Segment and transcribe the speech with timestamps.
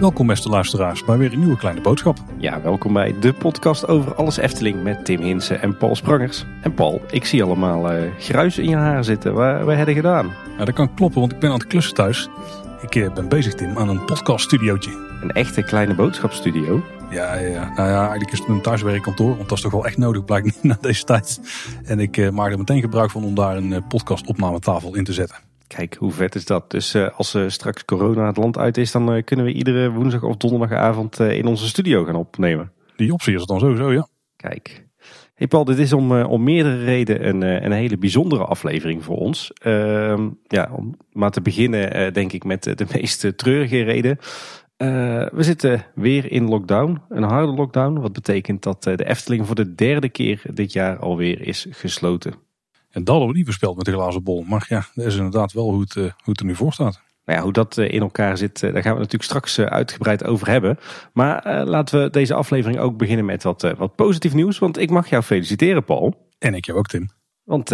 [0.00, 2.18] Welkom beste luisteraars bij weer een nieuwe kleine boodschap.
[2.36, 6.44] Ja, welkom bij de podcast over alles Efteling met Tim Hinsen en Paul Sprangers.
[6.62, 9.34] En Paul, ik zie allemaal uh, gruis in je haar zitten.
[9.34, 10.32] Waar, waar heb je gedaan?
[10.58, 12.28] Ja, dat kan kloppen, want ik ben aan het klussen thuis.
[12.80, 14.90] Ik uh, ben bezig Tim aan een podcaststudiootje.
[15.22, 16.82] Een echte kleine boodschapstudio?
[17.10, 19.96] Ja, ja, nou ja, eigenlijk is het een thuiswerkkantoor, want dat is toch wel echt
[19.96, 21.40] nodig, blijkt niet na deze tijd.
[21.84, 25.36] En ik uh, maak er meteen gebruik van om daar een podcastopnametafel in te zetten.
[25.66, 26.70] Kijk, hoe vet is dat?
[26.70, 29.90] Dus uh, als uh, straks corona het land uit is, dan uh, kunnen we iedere
[29.90, 32.72] woensdag of donderdagavond in onze studio gaan opnemen.
[32.96, 34.08] Die optie is het dan sowieso, ja.
[34.36, 34.88] Kijk.
[35.34, 39.52] Hey Paul, dit is om, om meerdere redenen een, een hele bijzondere aflevering voor ons.
[39.52, 44.18] Ehm, ja, om maar te beginnen denk ik met de meest treurige reden.
[45.32, 48.00] We zitten weer in lockdown, een harde lockdown.
[48.00, 52.32] Wat betekent dat de Efteling voor de derde keer dit jaar alweer is gesloten.
[52.90, 54.42] En dat hadden we niet voorspeld met de glazen bol.
[54.42, 57.00] Maar ja, dat is inderdaad wel hoe het, uh, hoe het er nu voor staat.
[57.24, 60.78] Nou ja, hoe dat in elkaar zit, daar gaan we natuurlijk straks uitgebreid over hebben.
[61.12, 64.58] Maar laten we deze aflevering ook beginnen met wat, wat positief nieuws.
[64.58, 66.28] Want ik mag jou feliciteren, Paul.
[66.38, 67.08] En ik jou ook, Tim.
[67.44, 67.70] Want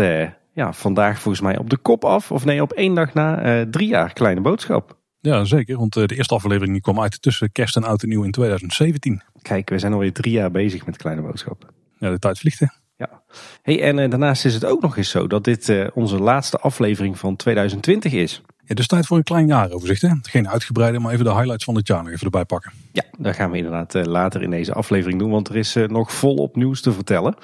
[0.53, 3.89] ja, vandaag volgens mij op de kop af, of nee, op één dag na drie
[3.89, 4.97] jaar kleine boodschap.
[5.27, 5.77] Ja, zeker.
[5.77, 9.23] Want de eerste aflevering die kwam uit tussen kerst en oud en nieuw in 2017.
[9.43, 11.73] Kijk, we zijn alweer drie jaar bezig met kleine boodschap.
[11.99, 12.67] Ja, de tijd vliegt hè.
[12.97, 13.23] Ja.
[13.63, 16.59] Hey, en uh, daarnaast is het ook nog eens zo dat dit uh, onze laatste
[16.59, 18.43] aflevering van 2020 is.
[18.65, 20.03] Ja, dus tijd voor een klein jaaroverzicht.
[20.03, 20.09] Hè?
[20.23, 22.73] Geen uitgebreide, maar even de highlights van het jaar nog even erbij pakken.
[22.93, 26.13] Ja, dat gaan we inderdaad uh, later in deze aflevering doen, want er is nog
[26.13, 27.35] volop nieuws te vertellen.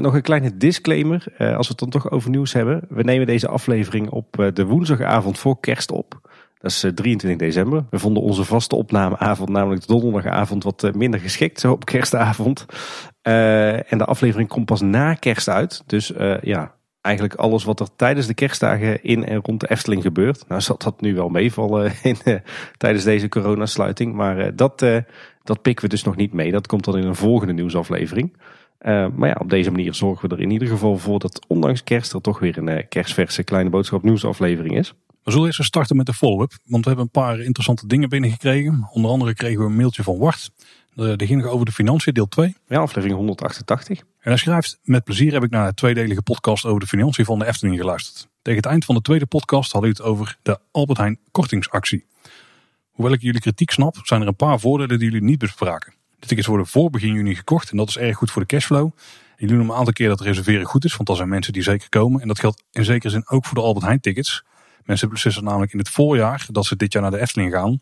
[0.00, 2.86] nog een kleine disclaimer, als we het dan toch over nieuws hebben.
[2.88, 6.22] We nemen deze aflevering op de woensdagavond voor kerst op.
[6.64, 7.84] Dat is 23 eh, december.
[7.90, 12.66] We vonden onze vaste opnameavond, namelijk de donderdagavond, wat eh, minder geschikt, zo op kerstavond.
[13.22, 15.82] Uh, en de aflevering komt pas na kerst uit.
[15.86, 20.48] Dus ja, eigenlijk alles wat er tijdens de kerstdagen in en rond de Efteling gebeurt.
[20.48, 22.16] Nou zal dat nu wel meevallen in,
[22.76, 24.14] tijdens deze coronasluiting.
[24.14, 24.78] Maar dat,
[25.42, 26.52] dat pikken we dus nog niet mee.
[26.52, 28.36] Dat komt dan in een volgende nieuwsaflevering.
[29.14, 32.12] maar ja, op deze manier zorgen we er in ieder geval voor dat ondanks kerst
[32.12, 34.94] er toch weer een kerstverse kleine boodschap nieuwsaflevering is.
[35.24, 38.88] We zullen eerst starten met de follow-up, want we hebben een paar interessante dingen binnengekregen.
[38.92, 40.50] Onder andere kregen we een mailtje van Wart.
[40.94, 42.56] Die ging over de financiën, deel 2.
[42.68, 43.98] Ja, aflevering 188.
[43.98, 47.38] En hij schrijft, met plezier heb ik naar de tweedelige podcast over de financiën van
[47.38, 48.28] de Efteling geluisterd.
[48.42, 52.04] Tegen het eind van de tweede podcast had u het over de Albert Heijn kortingsactie.
[52.90, 55.94] Hoewel ik jullie kritiek snap, zijn er een paar voordelen die jullie niet bespraken.
[56.18, 58.90] De tickets worden voor begin juni gekocht en dat is erg goed voor de cashflow.
[59.36, 61.88] Jullie noemen een aantal keer dat reserveren goed is, want dat zijn mensen die zeker
[61.88, 62.20] komen.
[62.20, 64.44] En dat geldt in zekere zin ook voor de Albert Heijn tickets.
[64.84, 67.80] Mensen beslissen namelijk in het voorjaar dat ze dit jaar naar de Efteling gaan.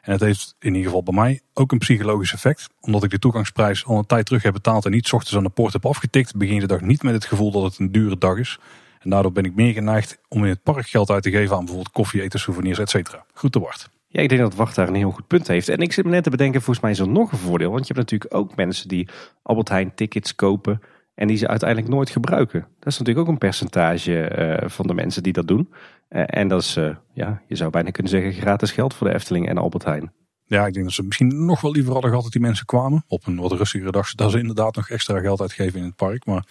[0.00, 2.68] En het heeft in ieder geval bij mij ook een psychologisch effect.
[2.80, 5.48] Omdat ik de toegangsprijs al een tijd terug heb betaald en niet ochtends aan de
[5.48, 8.18] poort heb afgetikt, begin je de dag niet met het gevoel dat het een dure
[8.18, 8.58] dag is.
[9.00, 11.64] En daardoor ben ik meer geneigd om in het park geld uit te geven aan
[11.64, 13.24] bijvoorbeeld koffie, eten, souvenirs, et cetera.
[13.34, 13.90] Goed te Wart.
[14.08, 15.68] Ja, ik denk dat Wacht daar een heel goed punt heeft.
[15.68, 17.70] En ik zit me net te bedenken, volgens mij is er nog een voordeel.
[17.70, 19.08] Want je hebt natuurlijk ook mensen die
[19.42, 20.80] Albert Heijn tickets kopen
[21.14, 22.60] en die ze uiteindelijk nooit gebruiken.
[22.60, 25.72] Dat is natuurlijk ook een percentage uh, van de mensen die dat doen.
[26.12, 29.14] Uh, en dat is, uh, ja, je zou bijna kunnen zeggen, gratis geld voor de
[29.14, 30.12] Efteling en Albert Heijn.
[30.44, 33.04] Ja, ik denk dat ze misschien nog wel liever hadden gehad dat die mensen kwamen.
[33.08, 34.14] Op een wat rustigere dag.
[34.14, 36.26] Dat ze inderdaad nog extra geld uitgeven in het park.
[36.26, 36.44] Maar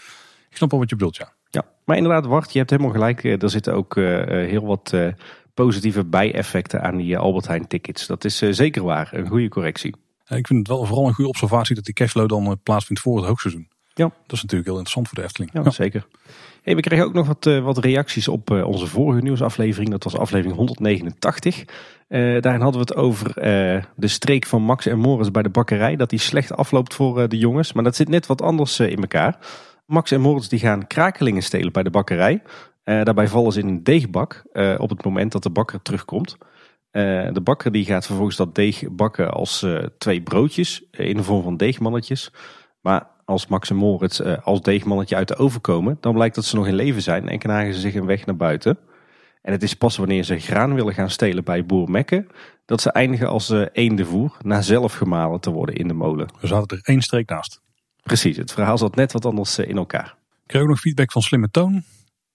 [0.50, 1.34] ik snap wel wat je bedoelt, ja.
[1.50, 3.24] Ja, maar inderdaad, wacht, je hebt helemaal gelijk.
[3.24, 4.96] Er zitten ook heel wat
[5.54, 8.08] positieve bijeffecten aan die Albert Heijn tickets.
[8.08, 9.96] Dat is zeker waar, een goede correctie.
[10.28, 13.26] ik vind het wel vooral een goede observatie dat die cashflow dan plaatsvindt voor het
[13.26, 13.68] hoogseizoen.
[13.94, 14.06] Ja.
[14.06, 15.52] Dat is natuurlijk heel interessant voor de Efteling.
[15.54, 16.08] Ja, zeker.
[16.64, 19.90] We kregen ook nog wat, uh, wat reacties op uh, onze vorige nieuwsaflevering.
[19.90, 21.60] Dat was aflevering 189.
[21.60, 23.34] Uh, daarin hadden we het over
[23.96, 25.96] de streek van Max en Morris bij de bakkerij.
[25.96, 27.74] Dat die slecht afloopt voor de jongens.
[27.74, 29.38] Maar dat zit net wat anders in elkaar.
[29.86, 32.42] Max en Morris die gaan krakelingen stelen bij de bakkerij.
[32.84, 34.44] daarbij vallen ze in een deegbak
[34.78, 36.38] op het moment dat de bakker terugkomt.
[36.92, 39.66] de bakker die gaat vervolgens dat deeg bakken als
[39.98, 42.32] twee broodjes in de vorm van deegmannetjes.
[42.82, 46.46] Maar als Max en Moritz uh, als deegmannetje uit de oven komen, dan blijkt dat
[46.46, 48.78] ze nog in leven zijn en knagen ze zich een weg naar buiten.
[49.42, 52.28] En het is pas wanneer ze graan willen gaan stelen bij boer Mekke,
[52.66, 56.28] dat ze eindigen als uh, eendevoer, na zelf gemalen te worden in de molen.
[56.40, 57.62] We zaten er één streek naast.
[58.04, 60.16] Precies, het verhaal zat net wat anders uh, in elkaar.
[60.32, 61.84] Ik kreeg ook nog feedback van Slimme Toon.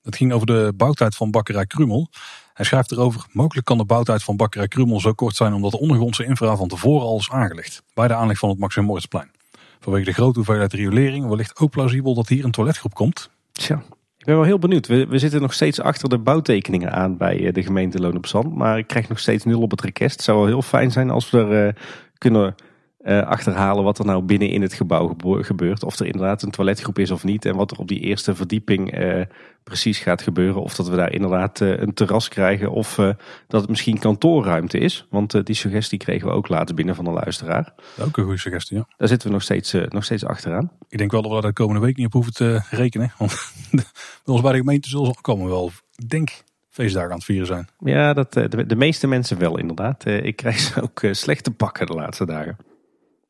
[0.03, 2.11] Het ging over de bouwtijd van bakkerij Krumel.
[2.53, 5.79] Hij schrijft erover, mogelijk kan de bouwtijd van bakkerij Krumel zo kort zijn omdat de
[5.79, 7.83] ondergrondse infra van tevoren al is aangelegd.
[7.95, 9.31] Bij de aanleg van het Max en Moritzplein.
[9.87, 13.31] Vanwege de grote hoeveelheid riolering wellicht ook plausibel dat hier een toiletgroep komt.
[13.53, 13.83] Tja,
[14.19, 14.87] ik ben wel heel benieuwd.
[14.87, 18.27] We, we zitten nog steeds achter de bouwtekeningen aan bij eh, de gemeente Loon op
[18.27, 18.55] Zand.
[18.55, 20.13] Maar ik krijg nog steeds nul op het request.
[20.13, 21.73] Het zou wel heel fijn zijn als we er uh,
[22.19, 22.55] kunnen
[23.07, 25.85] achterhalen wat er nou binnen in het gebouw gebeurt.
[25.85, 27.45] Of er inderdaad een toiletgroep is of niet.
[27.45, 28.95] En wat er op die eerste verdieping
[29.65, 30.63] precies gaat gebeuren.
[30.63, 32.71] Of dat we daar inderdaad een terras krijgen.
[32.71, 32.95] Of
[33.47, 35.07] dat het misschien kantoorruimte is.
[35.11, 37.75] Want die suggestie kregen we ook later binnen van de luisteraar.
[38.01, 38.89] Ook een goede suggestie, ja.
[38.97, 40.71] Daar zitten we nog steeds, nog steeds achteraan.
[40.89, 43.13] Ik denk wel dat we daar de komende week niet op hoeven te rekenen.
[43.19, 43.85] Want bij
[44.25, 47.69] ons bij de gemeente zullen ze komen wel, ik denk, feestdagen aan het vieren zijn.
[47.79, 50.05] Ja, dat, de, de meeste mensen wel inderdaad.
[50.07, 52.57] Ik krijg ze ook slecht te pakken de laatste dagen.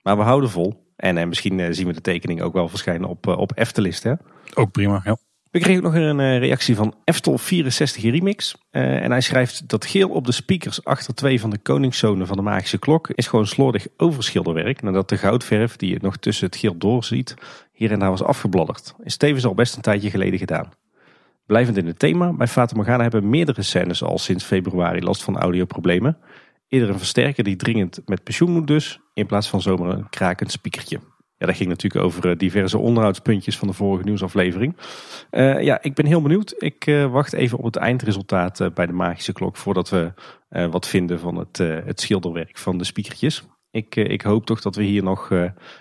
[0.07, 0.93] Maar we houden vol.
[0.97, 4.03] En, misschien zien we de tekening ook wel verschijnen op, op Eftelist.
[4.03, 4.13] Hè?
[4.55, 5.17] Ook prima, ja.
[5.51, 8.57] We kregen ook nog een reactie van Eftel 64 Remix.
[8.71, 12.43] en hij schrijft dat geel op de speakers achter twee van de koningszonen van de
[12.43, 14.83] magische klok is gewoon slordig overschilderwerk.
[14.83, 17.35] Nadat de goudverf die je nog tussen het geel doorziet
[17.73, 18.95] hier en daar was afgebladderd.
[19.03, 20.73] Is tevens al best een tijdje geleden gedaan.
[21.47, 25.39] Blijvend in het thema, bij Fata Morgana hebben meerdere scènes al sinds februari last van
[25.39, 26.19] audioproblemen.
[26.69, 30.51] Eerder een versterker die dringend met pensioen moet dus, in plaats van zomaar een krakend
[30.51, 31.01] speakertje.
[31.37, 34.77] Ja, dat ging natuurlijk over eh, diverse onderhoudspuntjes van de vorige nieuwsaflevering.
[35.31, 36.55] Uh, ja, ik ben heel benieuwd.
[36.59, 40.13] Ik uh, wacht even op het eindresultaat bij de magische klok voordat we
[40.49, 43.45] wat vinden van het, het schilderwerk van de speakertjes.
[43.71, 45.31] Ik, ik hoop toch dat we hier nog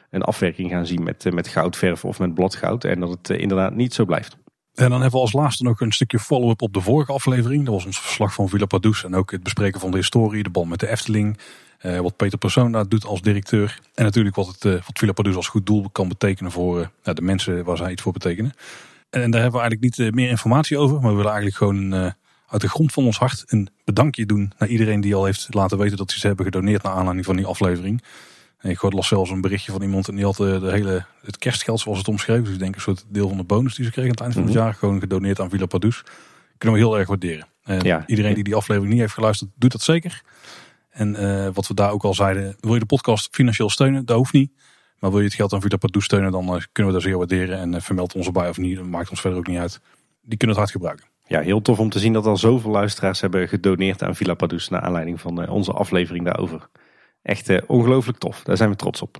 [0.09, 3.93] een afwerking gaan zien met, met goudverf of met bladgoud en dat het inderdaad niet
[3.93, 4.37] zo blijft.
[4.73, 7.65] En dan hebben we als laatste nog een stukje follow-up op de vorige aflevering.
[7.65, 10.49] Dat was ons verslag van Villa Padus en ook het bespreken van de historie, de
[10.49, 11.37] band met de Efteling.
[11.85, 13.79] Uh, wat Peter Persoon daar doet als directeur.
[13.93, 17.13] En natuurlijk wat, het, uh, wat Villa Padus als goed doel kan betekenen voor uh,
[17.13, 18.53] de mensen waar zij iets voor betekenen.
[19.09, 20.99] En, en daar hebben we eigenlijk niet meer informatie over.
[21.01, 22.13] Maar we willen eigenlijk gewoon
[22.47, 25.77] uit de grond van ons hart een bedankje doen naar iedereen die al heeft laten
[25.77, 28.03] weten dat ze ze hebben gedoneerd naar aanleiding van die aflevering.
[28.57, 31.37] En ik hoorde las zelfs een berichtje van iemand en die had de, hele, het
[31.37, 32.43] kerstgeld zoals het omschreven.
[32.43, 34.33] Dus ik denk een soort deel van de bonus die ze kregen aan het eind
[34.33, 34.61] van het mhm.
[34.61, 34.73] jaar.
[34.73, 36.03] Gewoon gedoneerd aan Villa Padus.
[36.57, 37.47] Kunnen we heel erg waarderen.
[37.81, 38.03] Ja.
[38.07, 40.21] iedereen die die aflevering niet heeft geluisterd, doet dat zeker.
[40.95, 44.06] En uh, wat we daar ook al zeiden, wil je de podcast financieel steunen?
[44.06, 44.51] Dat hoeft niet.
[45.00, 47.18] Maar wil je het geld aan Villa Padus steunen, dan uh, kunnen we dat zeer
[47.18, 47.59] waarderen.
[47.59, 49.80] En uh, vermeld ons erbij of niet, dat maakt ons verder ook niet uit.
[50.21, 51.06] Die kunnen het hard gebruiken.
[51.27, 54.69] Ja, heel tof om te zien dat al zoveel luisteraars hebben gedoneerd aan Villa Padus.
[54.69, 56.69] Naar aanleiding van onze aflevering daarover.
[57.21, 58.44] Echt ongelooflijk tof.
[58.44, 59.18] Daar zijn we trots op.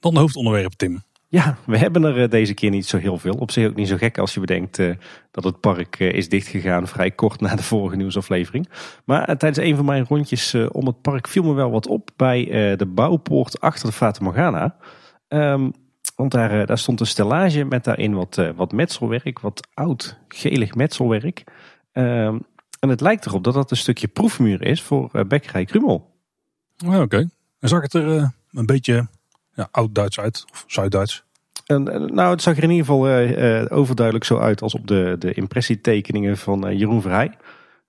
[0.00, 1.02] Dan de hoofdonderwerp, Tim.
[1.30, 3.34] Ja, we hebben er uh, deze keer niet zo heel veel.
[3.34, 4.94] Op zich ook niet zo gek als je bedenkt uh,
[5.30, 8.68] dat het park is dichtgegaan vrij kort na de vorige nieuwsaflevering.
[9.04, 12.44] Maar tijdens een van mijn rondjes om het park viel me wel wat op bij
[12.76, 14.76] de bouwpoort achter de Fata Morgana.
[15.28, 15.72] Um,
[16.16, 21.44] want daar, daar stond een stellage met daarin wat, wat metselwerk, wat oud gelig metselwerk.
[21.92, 22.42] Um,
[22.80, 26.14] en het lijkt erop dat dat een stukje proefmuur is voor Bekkerij Krumel.
[26.86, 27.28] Oh, Oké.
[27.60, 29.08] En zag het er een beetje
[29.58, 30.44] ja, oud-Duits uit?
[30.50, 31.24] Of Zuid-Duits?
[31.66, 31.82] En,
[32.14, 35.32] nou, het zag er in ieder geval uh, overduidelijk zo uit als op de, de
[35.32, 37.36] impressietekeningen van Jeroen Vrij.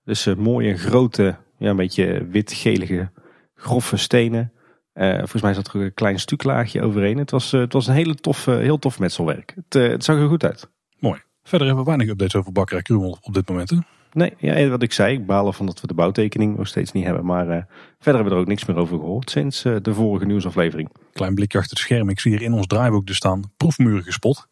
[0.04, 3.10] Dus mooie, grote, ja, een beetje wit-gelige,
[3.54, 4.52] grove stenen.
[4.94, 7.18] volgens mij zat er ook een klein stuklaagje overheen.
[7.18, 9.54] Het was, het was een hele tof, heel tof metselwerk.
[9.54, 10.70] Het, het zag er goed uit.
[10.98, 11.20] Mooi.
[11.42, 13.70] Verder hebben we weinig updates over Bakkerij Krumel op dit moment.
[13.70, 13.76] Hè?
[14.12, 17.04] Nee, ja, wat ik zei, ik balen van dat we de bouwtekening nog steeds niet
[17.04, 17.24] hebben.
[17.24, 17.54] Maar uh,
[17.98, 20.90] verder hebben we er ook niks meer over gehoord sinds uh, de vorige nieuwsaflevering.
[21.12, 22.08] Klein blikje achter het scherm.
[22.08, 24.46] Ik zie hier in ons draaiboek dus staan proefmuren gespot.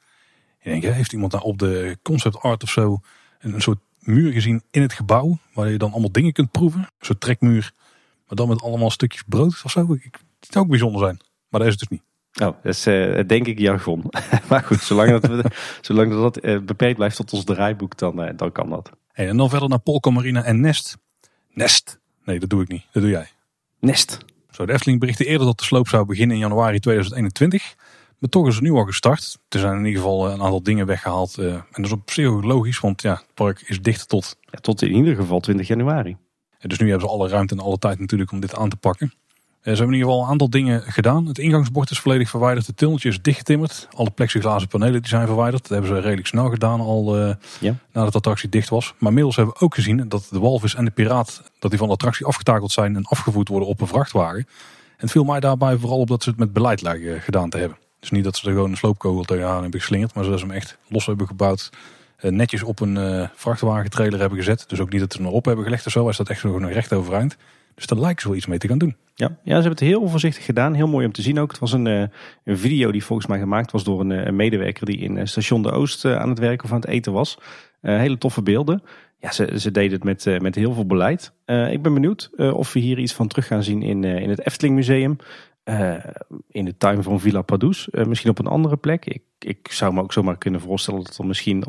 [0.60, 3.00] Ik denk, heeft iemand daar op de concept art of zo
[3.40, 5.38] een, soort muur gezien in het gebouw?
[5.52, 6.80] Waar je dan allemaal dingen kunt proeven.
[6.80, 7.72] Een soort trekmuur,
[8.26, 9.92] maar dan met allemaal stukjes brood of zo.
[9.92, 11.20] Ik, het zou ook bijzonder zijn.
[11.48, 12.06] Maar dat is het dus niet.
[12.48, 14.04] Oh, dat is uh, denk ik jargon.
[14.48, 15.44] maar goed, zolang dat, we,
[15.80, 18.90] zolang dat, dat beperkt blijft tot ons draaiboek, dan, dan kan dat
[19.26, 20.96] en dan verder naar Polka Marina en Nest.
[21.52, 21.98] Nest.
[22.24, 22.84] Nee, dat doe ik niet.
[22.92, 23.28] Dat doe jij.
[23.80, 24.18] Nest.
[24.50, 27.76] Zo, de Efteling berichtte eerder dat de sloop zou beginnen in januari 2021.
[28.18, 29.38] Maar toch is er nu al gestart.
[29.48, 31.38] Er zijn in ieder geval een aantal dingen weggehaald.
[31.38, 34.36] Uh, en dat is op zich ook logisch, want ja, het park is dicht tot...
[34.40, 36.16] Ja, tot in ieder geval 20 januari.
[36.58, 38.76] En dus nu hebben ze alle ruimte en alle tijd natuurlijk om dit aan te
[38.76, 39.12] pakken.
[39.68, 41.26] Eh, ze hebben in ieder geval een aantal dingen gedaan.
[41.26, 42.66] Het ingangsbord is volledig verwijderd.
[42.66, 43.88] Het tunneltje is dichtgetimmerd.
[43.92, 45.62] Alle plexiglazen panelen die zijn verwijderd.
[45.62, 47.74] Dat hebben ze redelijk snel gedaan al uh, ja.
[47.92, 48.94] nadat de attractie dicht was.
[48.98, 51.88] Maar inmiddels hebben we ook gezien dat de walvis en de piraat dat die van
[51.88, 54.38] de attractie afgetakeld zijn en afgevoerd worden op een vrachtwagen.
[54.38, 54.46] En
[54.96, 57.78] het viel mij daarbij vooral op dat ze het met beleid lijken gedaan te hebben.
[58.00, 60.14] Dus niet dat ze er gewoon een sloopkogel tegenaan hebben geslingerd.
[60.14, 61.70] Maar ze hem echt los hebben gebouwd.
[62.20, 64.64] Uh, netjes op een uh, vrachtwagentrailer hebben gezet.
[64.68, 66.04] Dus ook niet dat ze hem erop hebben gelegd of zo.
[66.04, 67.36] Hij staat echt gewoon recht overeind.
[67.78, 68.96] Dus daar lijkt ze iets mee te gaan doen.
[69.14, 70.74] Ja, ja, ze hebben het heel voorzichtig gedaan.
[70.74, 71.50] Heel mooi om te zien ook.
[71.50, 72.02] Het was een, eh,
[72.44, 75.24] een video die volgens mij gemaakt was door een, eh, een medewerker die in eh,
[75.24, 77.38] Station de Oost aan het werken of aan het eten was.
[77.80, 78.82] hele toffe beelden.
[79.18, 81.32] Ja, ze, ze deden het met, met heel veel beleid.
[81.46, 84.74] ik ben benieuwd of we hier iets van terug gaan zien in, in het Efteling
[84.74, 85.16] Museum.
[86.48, 87.88] in de tuin van Villa Padus.
[87.90, 89.06] misschien op een andere plek.
[89.06, 91.64] Ik, ik zou me ook zomaar kunnen voorstellen dat er misschien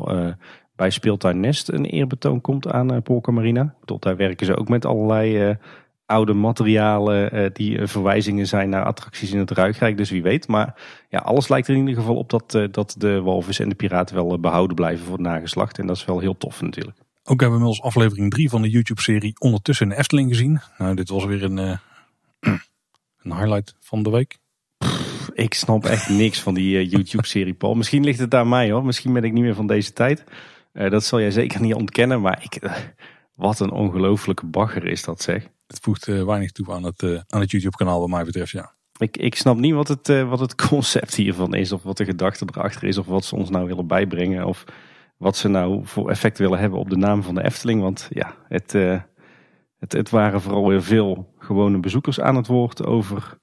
[0.76, 3.74] bij Speeltuin Nest een eerbetoon komt aan Polka Marina.
[3.84, 5.56] Tot daar werken ze ook met allerlei
[6.10, 9.96] oude materialen uh, die verwijzingen zijn naar attracties in het Ruigrijk.
[9.96, 10.48] Dus wie weet.
[10.48, 10.74] Maar
[11.08, 14.14] ja, alles lijkt er in ieder geval op dat, dat de walvis en de piraten
[14.14, 15.78] wel behouden blijven voor het nageslacht.
[15.78, 16.98] En dat is wel heel tof natuurlijk.
[17.24, 20.60] Ook hebben we inmiddels aflevering 3 van de YouTube-serie Ondertussen in de Efteling gezien.
[20.78, 21.56] Nou, dit was weer een,
[23.22, 24.38] een highlight van de week.
[25.32, 27.74] ik snap echt niks van die YouTube-serie, Paul.
[27.74, 28.84] Misschien ligt het aan mij hoor.
[28.84, 30.24] Misschien ben ik niet meer van deze tijd.
[30.72, 32.20] dat zal jij zeker niet ontkennen.
[32.20, 32.58] Maar ik,
[33.40, 35.48] wat een ongelofelijke bagger is dat zeg.
[35.66, 38.50] Het voegt uh, weinig toe aan het, uh, aan het YouTube kanaal wat mij betreft,
[38.50, 38.74] ja.
[38.98, 41.72] Ik, ik snap niet wat het, uh, wat het concept hiervan is.
[41.72, 42.98] Of wat de gedachte erachter is.
[42.98, 44.46] Of wat ze ons nou willen bijbrengen.
[44.46, 44.64] Of
[45.16, 47.80] wat ze nou voor effect willen hebben op de naam van de Efteling.
[47.80, 48.72] Want ja, het,
[49.78, 53.38] het, het waren vooral weer veel gewone bezoekers aan het woord over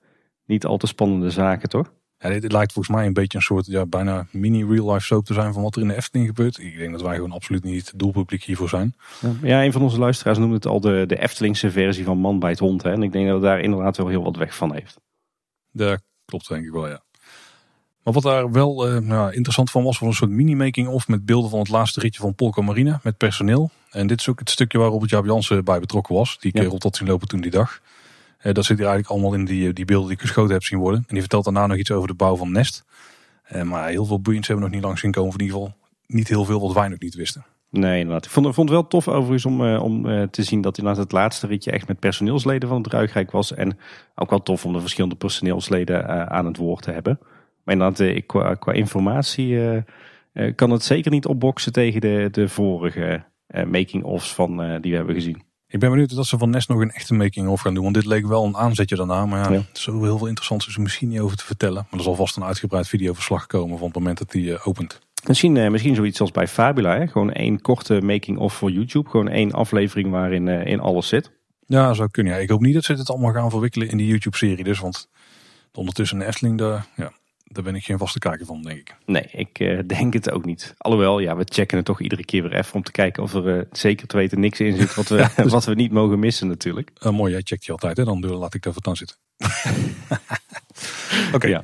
[0.45, 1.93] niet al te spannende zaken, toch?
[2.19, 5.25] Ja, dit, lijkt volgens mij een beetje een soort ja, bijna mini real life soap
[5.25, 6.59] te zijn van wat er in de Efteling gebeurt.
[6.59, 8.95] Ik denk dat wij gewoon absoluut niet het doelpubliek hiervoor zijn.
[9.41, 12.49] Ja, een van onze luisteraars noemde het al de, de Eftelingse versie van Man bij
[12.49, 12.83] het hond.
[12.83, 12.91] Hè?
[12.91, 14.99] En ik denk dat het daar inderdaad wel heel wat weg van heeft.
[15.71, 17.01] Dat klopt denk ik wel, ja.
[18.03, 21.49] Maar wat daar wel uh, nou, interessant van was, was een soort mini-making-of met beelden
[21.49, 23.71] van het laatste ritje van Polka Marine met personeel.
[23.89, 26.37] En dit is ook het stukje waar Robert Jaap Jansen bij betrokken was.
[26.39, 27.81] Die kerel tot zien lopen toen die dag.
[28.43, 30.79] Uh, dat zit hier eigenlijk allemaal in die, die beelden die ik geschoten heb zien
[30.79, 30.99] worden.
[30.99, 32.85] En die vertelt daarna nog iets over de bouw van Nest.
[33.51, 35.33] Uh, maar heel veel boeiends hebben we nog niet lang zien komen.
[35.33, 35.75] In ieder geval
[36.07, 37.45] niet heel veel wat wij nog niet wisten.
[37.69, 38.25] Nee, inderdaad.
[38.25, 41.47] Ik vond, vond het wel tof overigens om, om te zien dat inderdaad het laatste
[41.47, 43.53] ritje echt met personeelsleden van het Ruigrijk was.
[43.53, 43.77] En
[44.15, 47.19] ook wel tof om de verschillende personeelsleden aan het woord te hebben.
[47.63, 49.59] Maar inderdaad, ik, qua, informatie
[50.55, 53.23] kan het zeker niet opboksen tegen de, de vorige
[53.67, 55.46] making-ofs van die we hebben gezien.
[55.69, 57.83] Ik ben benieuwd dat ze van Nest nog een echte making-of gaan doen.
[57.83, 59.25] Want dit leek wel een aanzetje daarna.
[59.25, 61.87] Maar ja, zo heel veel interessants is er misschien niet over te vertellen.
[61.89, 64.99] Maar er zal vast een uitgebreid videoverslag komen van het moment dat die uh, opent.
[65.27, 66.97] Misschien, uh, misschien zoiets als bij Fabula.
[66.97, 67.07] Hè?
[67.07, 69.09] Gewoon één korte making-of voor YouTube.
[69.09, 71.31] Gewoon één aflevering waarin uh, in alles zit.
[71.65, 72.33] Ja, zou kunnen.
[72.33, 72.39] Ja.
[72.39, 74.63] Ik hoop niet dat ze het allemaal gaan verwikkelen in die YouTube-serie.
[74.63, 75.09] Dus, want
[75.73, 77.11] ondertussen een Efteling, daar, ja,
[77.57, 78.95] daar ben ik geen vaste kijker van, denk ik.
[79.05, 80.73] Nee, ik uh, denk het ook niet.
[80.77, 83.57] Alhoewel, ja, we checken het toch iedere keer weer even om te kijken of er
[83.57, 86.91] uh, zeker te weten niks in zit wat we, wat we niet mogen missen natuurlijk.
[86.99, 88.03] Uh, mooi, jij checkt je altijd, hè?
[88.03, 89.17] dan laat ik daar aan zitten.
[91.27, 91.49] Oké, okay.
[91.49, 91.63] ja.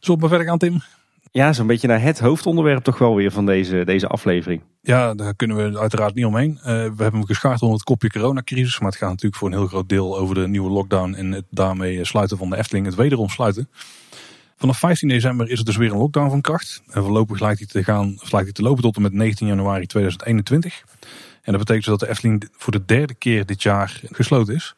[0.00, 0.82] zullen we verder gaan, Tim?
[1.30, 4.62] Ja, zo'n beetje naar het hoofdonderwerp toch wel weer van deze, deze aflevering.
[4.80, 6.58] Ja, daar kunnen we uiteraard niet omheen.
[6.62, 8.78] we hebben hem geschaard onder het kopje coronacrisis.
[8.78, 11.44] Maar het gaat natuurlijk voor een heel groot deel over de nieuwe lockdown en het
[11.50, 13.68] daarmee sluiten van de Efteling, het wederom sluiten.
[14.58, 16.82] Vanaf 15 december is er dus weer een lockdown van kracht.
[16.86, 19.86] En voorlopig lijkt die te, gaan, lijkt die te lopen tot en met 19 januari
[19.86, 20.84] 2021.
[21.42, 24.74] En dat betekent dus dat de Efteling voor de derde keer dit jaar gesloten is.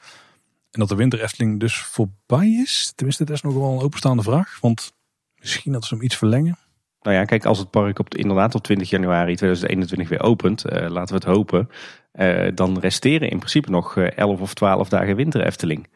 [0.70, 2.92] En dat de winter Efteling dus voorbij is.
[2.94, 4.58] Tenminste, dat is nog wel een openstaande vraag.
[4.60, 4.92] Want
[5.38, 6.58] misschien dat ze hem iets verlengen.
[7.02, 10.72] Nou ja, kijk, als het park op, inderdaad op 20 januari 2021 weer opent, uh,
[10.72, 11.68] laten we het hopen.
[12.14, 15.88] Uh, dan resteren in principe nog 11 eh, of 12 dagen winter Efteling.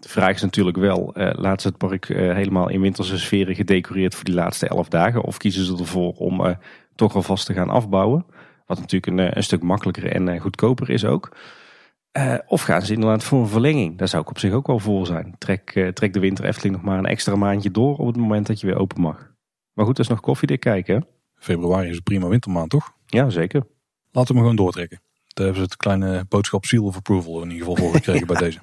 [0.00, 3.54] De vraag is natuurlijk wel, uh, laten ze het park uh, helemaal in winterse sferen
[3.54, 5.22] gedecoreerd voor die laatste elf dagen?
[5.22, 6.50] Of kiezen ze ervoor om uh,
[6.94, 8.26] toch alvast te gaan afbouwen?
[8.66, 11.36] Wat natuurlijk een, een stuk makkelijker en goedkoper is ook.
[12.46, 13.98] of gaan ze inderdaad voor een verlenging?
[13.98, 15.34] Daar zou ik op zich ook wel voor zijn.
[15.38, 18.60] Trek, trek de winter Efteling nog maar een extra maandje door op het moment dat
[18.60, 19.30] je weer open mag.
[19.72, 21.06] Maar goed, dat is nog koffiedik kijken.
[21.34, 22.92] Februari is een prima wintermaand, toch?
[23.06, 23.66] Ja, zeker.
[24.10, 25.00] Laten we hem gewoon doortrekken.
[25.26, 28.36] Daar hebben ze het kleine boodschap seal of approval in ieder geval voor gekregen bij
[28.36, 28.60] deze.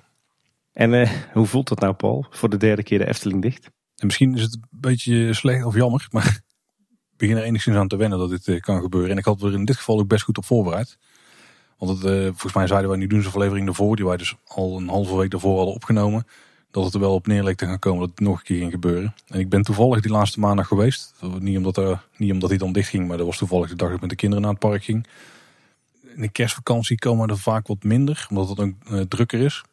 [0.77, 2.25] En uh, hoe voelt dat nou, Paul?
[2.29, 3.69] Voor de derde keer de Efteling dicht?
[3.95, 6.25] En misschien is het een beetje slecht of jammer, maar
[7.11, 9.11] ik begin er enigszins aan te wennen dat dit uh, kan gebeuren.
[9.11, 10.97] En ik had er in dit geval ook best goed op voorbereid.
[11.77, 14.35] Want het, uh, volgens mij zeiden wij nu doen ze aflevering ervoor, die wij dus
[14.45, 16.27] al een halve week daarvoor hadden opgenomen.
[16.71, 18.57] Dat het er wel op neer leek te gaan komen dat het nog een keer
[18.57, 19.13] ging gebeuren.
[19.27, 21.13] En ik ben toevallig die laatste maandag geweest.
[21.39, 23.95] Niet omdat, niet omdat hij dan dicht ging, maar dat was toevallig de dag dat
[23.95, 25.07] ik met de kinderen naar het park ging.
[26.15, 29.63] In de kerstvakantie komen er vaak wat minder, omdat het ook drukker is.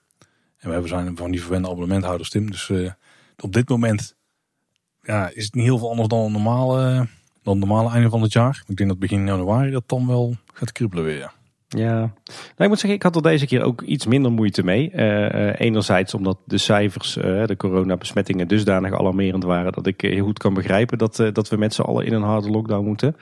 [0.64, 2.50] En we zijn van die verwende abonnementhouders, Tim.
[2.50, 2.90] Dus uh,
[3.40, 4.14] op dit moment
[5.00, 7.06] ja, is het niet heel veel anders dan een normale,
[7.42, 8.64] dan normale einde van het jaar.
[8.66, 11.32] Ik denk dat begin januari dat dan wel gaat kribbelen weer.
[11.68, 12.12] Ja, nou,
[12.56, 14.90] ik moet zeggen, ik had er deze keer ook iets minder moeite mee.
[14.92, 20.38] Uh, enerzijds omdat de cijfers, uh, de coronabesmettingen, dusdanig alarmerend waren dat ik heel goed
[20.38, 23.16] kan begrijpen dat, dat we met z'n allen in een harde lockdown moeten.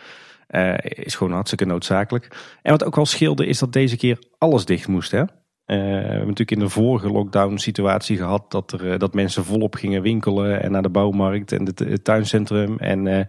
[0.83, 2.29] is gewoon hartstikke noodzakelijk.
[2.63, 5.11] En wat ook wel scheelde is dat deze keer alles dicht moest.
[5.11, 5.23] Hè?
[5.67, 9.45] Uh, we hebben natuurlijk in de vorige lockdown situatie gehad dat, er, eh, dat mensen
[9.45, 13.25] volop gingen winkelen en naar de bouwmarkt en het tuincentrum en uh,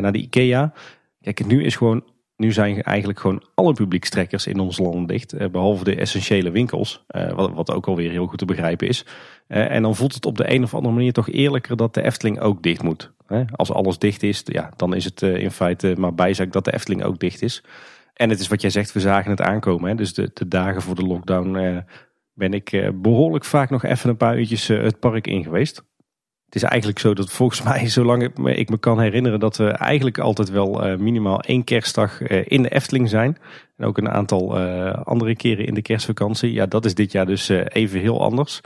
[0.00, 0.72] naar de IKEA.
[1.20, 2.04] Kijk, nu is gewoon,
[2.36, 7.04] nu zijn eigenlijk gewoon alle publiekstrekkers in ons land dicht, behalve de essentiële winkels,
[7.34, 9.06] wat, wat ook alweer heel goed te begrijpen is.
[9.46, 12.40] en dan voelt het op de een of andere manier toch eerlijker dat de Efteling
[12.40, 13.12] ook dicht moet.
[13.52, 17.04] Als alles dicht is, ja, dan is het in feite maar bijzaak dat de Efteling
[17.04, 17.62] ook dicht is.
[18.16, 19.88] En het is wat jij zegt, we zagen het aankomen.
[19.88, 19.94] Hè?
[19.94, 21.76] Dus de, de dagen voor de lockdown, eh,
[22.32, 25.76] ben ik behoorlijk vaak nog even een paar uurtjes het park in geweest.
[26.44, 30.18] Het is eigenlijk zo dat volgens mij, zolang ik me kan herinneren, dat we eigenlijk
[30.18, 33.38] altijd wel minimaal één kerstdag in de Efteling zijn.
[33.76, 34.58] En ook een aantal
[35.04, 36.52] andere keren in de kerstvakantie.
[36.52, 38.60] Ja, dat is dit jaar dus even heel anders.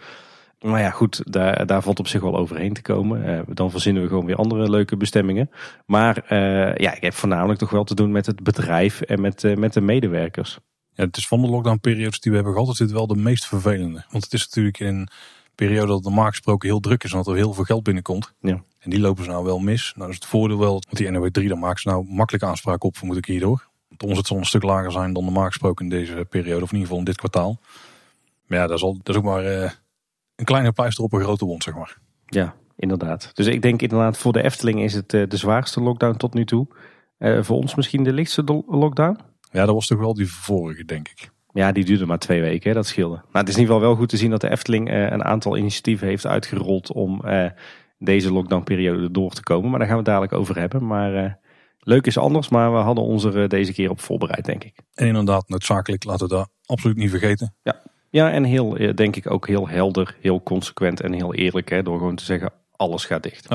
[0.60, 3.28] Maar ja, goed, daar, daar valt op zich wel overheen te komen.
[3.28, 5.50] Uh, dan verzinnen we gewoon weer andere leuke bestemmingen.
[5.86, 9.42] Maar uh, ja, ik heb voornamelijk toch wel te doen met het bedrijf en met,
[9.42, 10.58] uh, met de medewerkers.
[10.92, 13.46] Ja, het is van de lockdown-periodes die we hebben gehad, is dit wel de meest
[13.46, 14.04] vervelende.
[14.10, 15.08] Want het is natuurlijk een
[15.54, 18.34] periode dat normaal gesproken heel druk is en dat er heel veel geld binnenkomt.
[18.40, 18.62] Ja.
[18.78, 19.92] En die lopen ze nou wel mis.
[19.96, 22.96] Nou is het voordeel wel, want die NW3, daar maken ze nou makkelijk aanspraak op,
[22.96, 23.68] vermoed ik hierdoor.
[23.88, 26.72] Want ons het zal een stuk lager zijn dan normaal gesproken in deze periode, of
[26.72, 27.60] in ieder geval in dit kwartaal.
[28.46, 29.78] Maar ja, dat is, al, dat is ook maar
[30.40, 31.98] een kleine pleister op een grote wond, zeg maar.
[32.26, 33.30] Ja, inderdaad.
[33.34, 36.44] Dus ik denk inderdaad voor de Efteling is het eh, de zwaarste lockdown tot nu
[36.44, 36.66] toe.
[37.18, 39.18] Uh, voor ons misschien de lichtste lockdown?
[39.50, 41.30] Ja, dat was toch wel die vorige, denk ik.
[41.52, 43.14] Ja, die duurde maar twee weken, dat scheelde.
[43.14, 45.24] Maar het is in ieder geval wel goed te zien dat de Efteling uh, een
[45.24, 47.22] aantal initiatieven heeft uitgerold om
[47.98, 49.70] deze lockdownperiode door te komen.
[49.70, 50.86] Maar daar gaan we het dadelijk over hebben.
[50.86, 51.38] Maar
[51.78, 54.80] leuk is anders, maar we hadden ons er deze keer op voorbereid, denk ik.
[54.94, 57.54] En inderdaad, noodzakelijk, laten we dat absoluut niet vergeten.
[57.62, 61.70] Ja, ja, en heel, eh, denk ik ook heel helder, heel consequent en heel eerlijk.
[61.70, 63.50] Hè, door gewoon te zeggen, alles gaat dicht.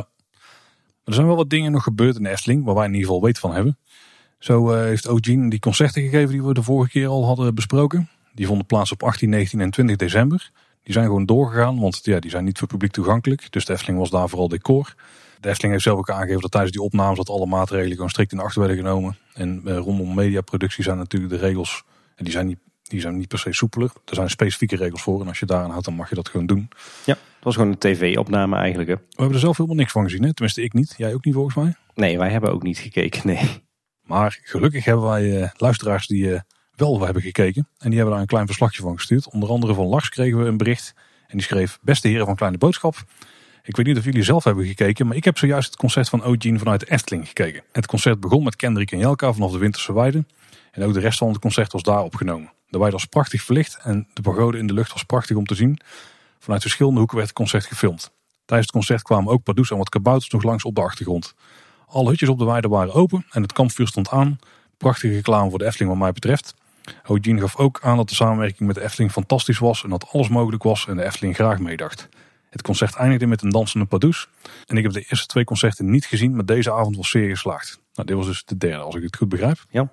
[1.03, 3.23] Er zijn wel wat dingen nog gebeurd in de Efteling, waar wij in ieder geval
[3.23, 3.77] weet van hebben.
[4.39, 8.09] Zo uh, heeft Ogene die concerten gegeven die we de vorige keer al hadden besproken.
[8.33, 10.51] Die vonden plaats op 18, 19 en 20 december.
[10.83, 13.51] Die zijn gewoon doorgegaan, want ja, die zijn niet voor publiek toegankelijk.
[13.51, 14.95] Dus de Efteling was daar vooral decor.
[15.39, 18.31] De Efteling heeft zelf ook aangegeven dat tijdens die opnames dat alle maatregelen gewoon strikt
[18.31, 19.17] in acht werden genomen.
[19.33, 21.83] En uh, rondom mediaproductie zijn natuurlijk de regels,
[22.15, 23.91] die zijn niet die zijn niet per se soepeler.
[24.05, 25.21] Er zijn specifieke regels voor.
[25.21, 26.69] En als je daaraan houdt, dan mag je dat gewoon doen.
[27.05, 28.89] Ja, het was gewoon een tv-opname eigenlijk.
[28.89, 28.95] Hè?
[28.95, 30.23] We hebben er zelf helemaal niks van gezien.
[30.23, 30.33] Hè?
[30.33, 30.93] Tenminste, ik niet.
[30.97, 31.75] Jij ook niet volgens mij?
[31.93, 33.21] Nee, wij hebben ook niet gekeken.
[33.27, 33.63] Nee.
[34.01, 36.39] Maar gelukkig hebben wij uh, luisteraars die uh,
[36.75, 37.67] wel hebben gekeken.
[37.77, 39.29] En die hebben daar een klein verslagje van gestuurd.
[39.29, 40.93] Onder andere van Lars kregen we een bericht.
[41.27, 42.95] En die schreef, beste heren van Kleine Boodschap.
[43.63, 46.23] Ik weet niet of jullie zelf hebben gekeken, maar ik heb zojuist het concert van
[46.23, 47.63] Ogene vanuit de Efteling gekeken.
[47.71, 50.25] Het concert begon met Kendrick en Jelka vanaf de Winterse Weide.
[50.71, 52.51] En ook de rest van het concert was daar opgenomen.
[52.67, 55.55] De weide was prachtig verlicht en de pagode in de lucht was prachtig om te
[55.55, 55.79] zien.
[56.39, 58.11] Vanuit verschillende hoeken werd het concert gefilmd.
[58.45, 61.33] Tijdens het concert kwamen ook Pardoes en wat kabouters nog langs op de achtergrond.
[61.87, 64.39] Alle hutjes op de weide waren open en het kampvuur stond aan.
[64.77, 66.55] Prachtige reclame voor de Efteling wat mij betreft.
[67.07, 70.29] Eugene gaf ook aan dat de samenwerking met de Efteling fantastisch was en dat alles
[70.29, 72.09] mogelijk was en de Efteling graag meedacht.
[72.49, 74.27] Het concert eindigde met een dansende Pardoes.
[74.65, 77.79] En ik heb de eerste twee concerten niet gezien, maar deze avond was zeer geslaagd.
[77.93, 79.65] Nou, dit was dus de derde, als ik het goed begrijp.
[79.69, 79.91] Ja.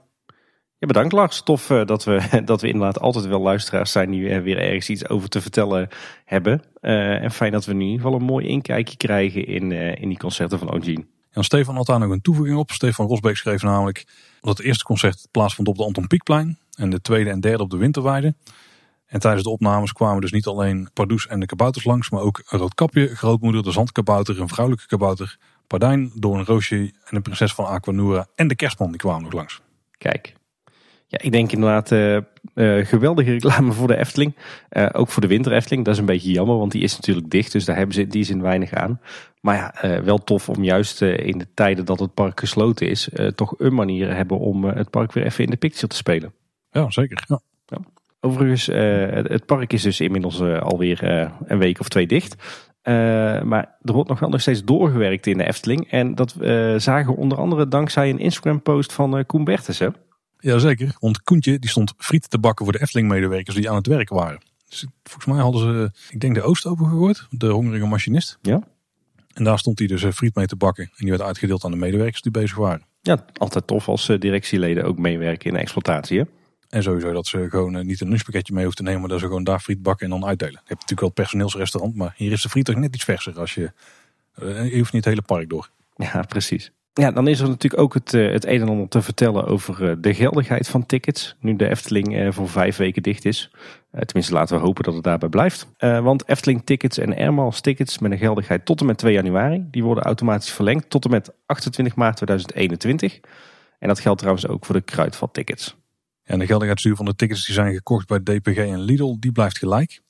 [0.82, 1.42] Ja, bedankt Lars.
[1.42, 4.88] Tof uh, dat, we, dat we inderdaad altijd wel luisteraars zijn die er weer ergens
[4.88, 5.88] iets over te vertellen
[6.24, 6.62] hebben.
[6.80, 9.94] Uh, en fijn dat we nu in ieder geval een mooi inkijkje krijgen in, uh,
[9.94, 11.06] in die concerten van Ogene.
[11.30, 12.70] En Stefan had daar nog een toevoeging op.
[12.70, 14.04] Stefan Rosbeek schreef namelijk
[14.40, 16.58] dat het eerste concert plaatsvond op de Anton Pieckplein.
[16.74, 18.34] En de tweede en derde op de Winterweide.
[19.06, 22.42] En tijdens de opnames kwamen dus niet alleen Pardoes en de kabouters langs, maar ook
[22.48, 27.54] een roodkapje, grootmoeder, de zandkabouter, een vrouwelijke kabouter, Pardijn, door een roosje en de prinses
[27.54, 29.60] van Aquanura en de kerstman die kwamen nog langs.
[29.98, 30.34] Kijk,
[31.12, 32.16] ja, ik denk inderdaad uh,
[32.54, 34.34] uh, geweldige reclame voor de Efteling.
[34.70, 35.84] Uh, ook voor de Winter Efteling.
[35.84, 37.52] Dat is een beetje jammer, want die is natuurlijk dicht.
[37.52, 39.00] Dus daar hebben ze in die zin weinig aan.
[39.40, 43.08] Maar ja, wel tof om juist in de tijden dat het park gesloten is...
[43.34, 46.32] toch een manier hebben om het park weer even in de picture te spelen.
[46.70, 47.24] Ja, zeker.
[47.26, 47.40] Ja.
[47.66, 47.78] ja.
[48.20, 52.62] Overigens, het park is dus inmiddels alweer een week of twee dicht.
[53.44, 55.90] maar er wordt nog wel nog steeds doorgewerkt in de Efteling.
[55.90, 56.34] En dat
[56.76, 59.94] zagen we onder andere dankzij een Instagram post van Koen Bertesen.
[60.42, 64.08] Jazeker, want Koentje die stond friet te bakken voor de Efteling-medewerkers die aan het werk
[64.08, 64.40] waren.
[64.68, 68.38] Dus volgens mij hadden ze, ik denk de Oost opengegooid, de hongerige machinist.
[68.42, 68.62] Ja.
[69.34, 70.84] En daar stond hij dus eh, friet mee te bakken.
[70.84, 72.86] En die werd uitgedeeld aan de medewerkers die bezig waren.
[73.00, 76.18] Ja, altijd tof als eh, directieleden ook meewerken in de exploitatie.
[76.18, 76.24] Hè?
[76.68, 79.20] En sowieso dat ze gewoon eh, niet een lunchpakketje mee hoeven te nemen, maar dat
[79.20, 80.52] ze gewoon daar friet bakken en dan uitdelen.
[80.52, 83.40] Je hebt natuurlijk wel het personeelsrestaurant, maar hier is de friet toch net iets verser
[83.40, 83.72] als je,
[84.40, 85.70] je hoeft niet het hele park door.
[85.96, 86.72] Ja, precies.
[86.94, 89.90] Ja, dan is er natuurlijk ook het, eh, het een en ander te vertellen over
[89.90, 91.36] eh, de geldigheid van tickets.
[91.40, 93.50] Nu de Efteling eh, voor vijf weken dicht is.
[93.92, 95.66] Tenminste, laten we hopen dat het daarbij blijft.
[95.78, 99.64] Want Efteling tickets en Airmals tickets met een geldigheid tot en met 2 januari.
[99.70, 103.20] Die worden automatisch verlengd tot en met 28 maart 2021.
[103.78, 105.76] En dat geldt trouwens ook voor de kruidvat tickets.
[106.24, 109.58] En de geldigheidsduur van de tickets die zijn gekocht bij DPG en Lidl, die blijft
[109.58, 110.00] gelijk.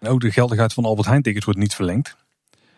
[0.00, 2.16] Ook de geldigheid van Albert Heijn tickets wordt niet verlengd.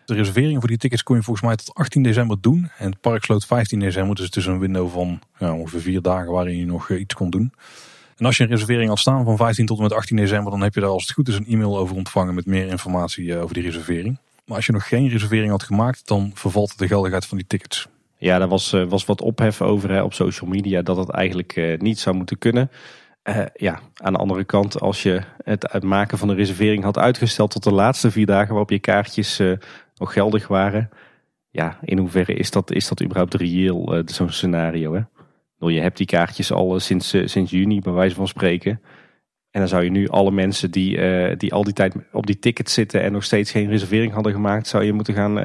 [0.05, 2.69] De reservering voor die tickets kon je volgens mij tot 18 december doen.
[2.77, 6.01] En het park sloot 15 december, dus het is een window van ja, ongeveer vier
[6.01, 7.53] dagen waarin je nog eh, iets kon doen.
[8.17, 10.61] En als je een reservering had staan van 15 tot en met 18 december, dan
[10.61, 13.41] heb je daar als het goed is een e-mail over ontvangen met meer informatie eh,
[13.41, 14.17] over die reservering.
[14.45, 17.87] Maar als je nog geen reservering had gemaakt, dan vervalt de geldigheid van die tickets.
[18.17, 21.77] Ja, daar was, eh, was wat ophef over hè, op social media dat het eigenlijk
[21.77, 22.71] niet zou moeten kunnen.
[23.53, 27.63] Ja, aan de andere kant, als je het maken van de reservering had uitgesteld tot
[27.63, 29.39] de laatste vier dagen waarop je kaartjes
[30.01, 30.89] nog geldig waren.
[31.49, 34.93] Ja, in hoeverre is dat, is dat überhaupt reëel, uh, zo'n scenario?
[34.93, 35.01] Hè?
[35.69, 38.81] Je hebt die kaartjes al sinds, sinds juni, bij wijze van spreken.
[39.51, 40.97] En dan zou je nu alle mensen die,
[41.37, 44.67] die al die tijd op die tickets zitten en nog steeds geen reservering hadden gemaakt,
[44.67, 45.35] zou je moeten gaan,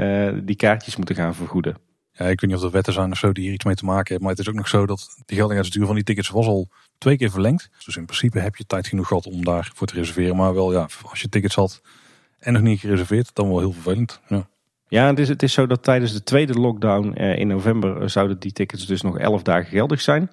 [0.45, 1.77] die kaartjes moeten gaan vergoeden.
[2.13, 3.85] Ja, ik weet niet of er wetten zijn of zo die hier iets mee te
[3.85, 4.23] maken hebben.
[4.23, 7.17] Maar het is ook nog zo dat de geldigheidsduur van die tickets was al twee
[7.17, 7.69] keer verlengd.
[7.85, 10.37] Dus in principe heb je tijd genoeg gehad om daarvoor te reserveren.
[10.37, 11.83] Maar wel ja, als je tickets had
[12.47, 14.21] en nog niet gereserveerd, dan wel heel vervelend.
[14.29, 14.49] Ja.
[14.89, 18.09] Ja, het is, het is zo dat tijdens de tweede lockdown eh, in november eh,
[18.09, 20.31] zouden die tickets dus nog 11 dagen geldig zijn.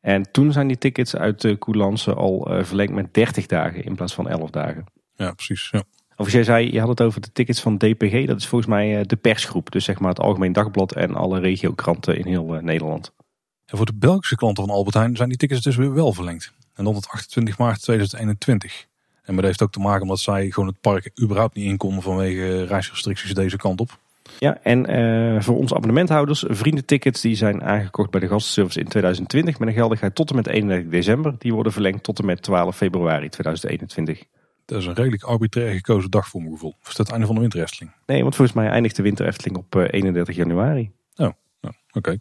[0.00, 3.94] En toen zijn die tickets uit de coulance al uh, verlengd met 30 dagen in
[3.94, 4.84] plaats van 11 dagen.
[5.16, 5.68] Ja, precies.
[5.70, 5.82] Ja.
[6.16, 8.26] Of jij zei, je had het over de tickets van DPG.
[8.26, 9.70] Dat is volgens mij de persgroep.
[9.70, 13.12] Dus zeg maar het Algemeen Dagblad en alle regiokranten in heel Nederland.
[13.66, 16.52] En voor de Belgische klanten van Albert Heijn zijn die tickets dus weer wel verlengd.
[16.74, 18.86] En dan tot 28 maart 2021.
[19.24, 22.64] En dat heeft ook te maken omdat zij gewoon het park überhaupt niet inkomen vanwege
[22.64, 23.98] reisrestricties deze kant op.
[24.38, 29.58] Ja, en uh, voor onze abonnementhouders, vriendentickets die zijn aangekocht bij de gastenservice in 2020
[29.58, 31.34] met een geldigheid tot en met 31 december.
[31.38, 34.24] Die worden verlengd tot en met 12 februari 2021.
[34.64, 36.74] Dat is een redelijk arbitrair gekozen dag voor mijn gevoel.
[36.82, 37.92] Of is dat het einde van de winter Efteling?
[38.06, 40.90] Nee, want volgens mij eindigt de winter Efteling op 31 eh, januari.
[41.16, 42.18] Oh, nou, oké.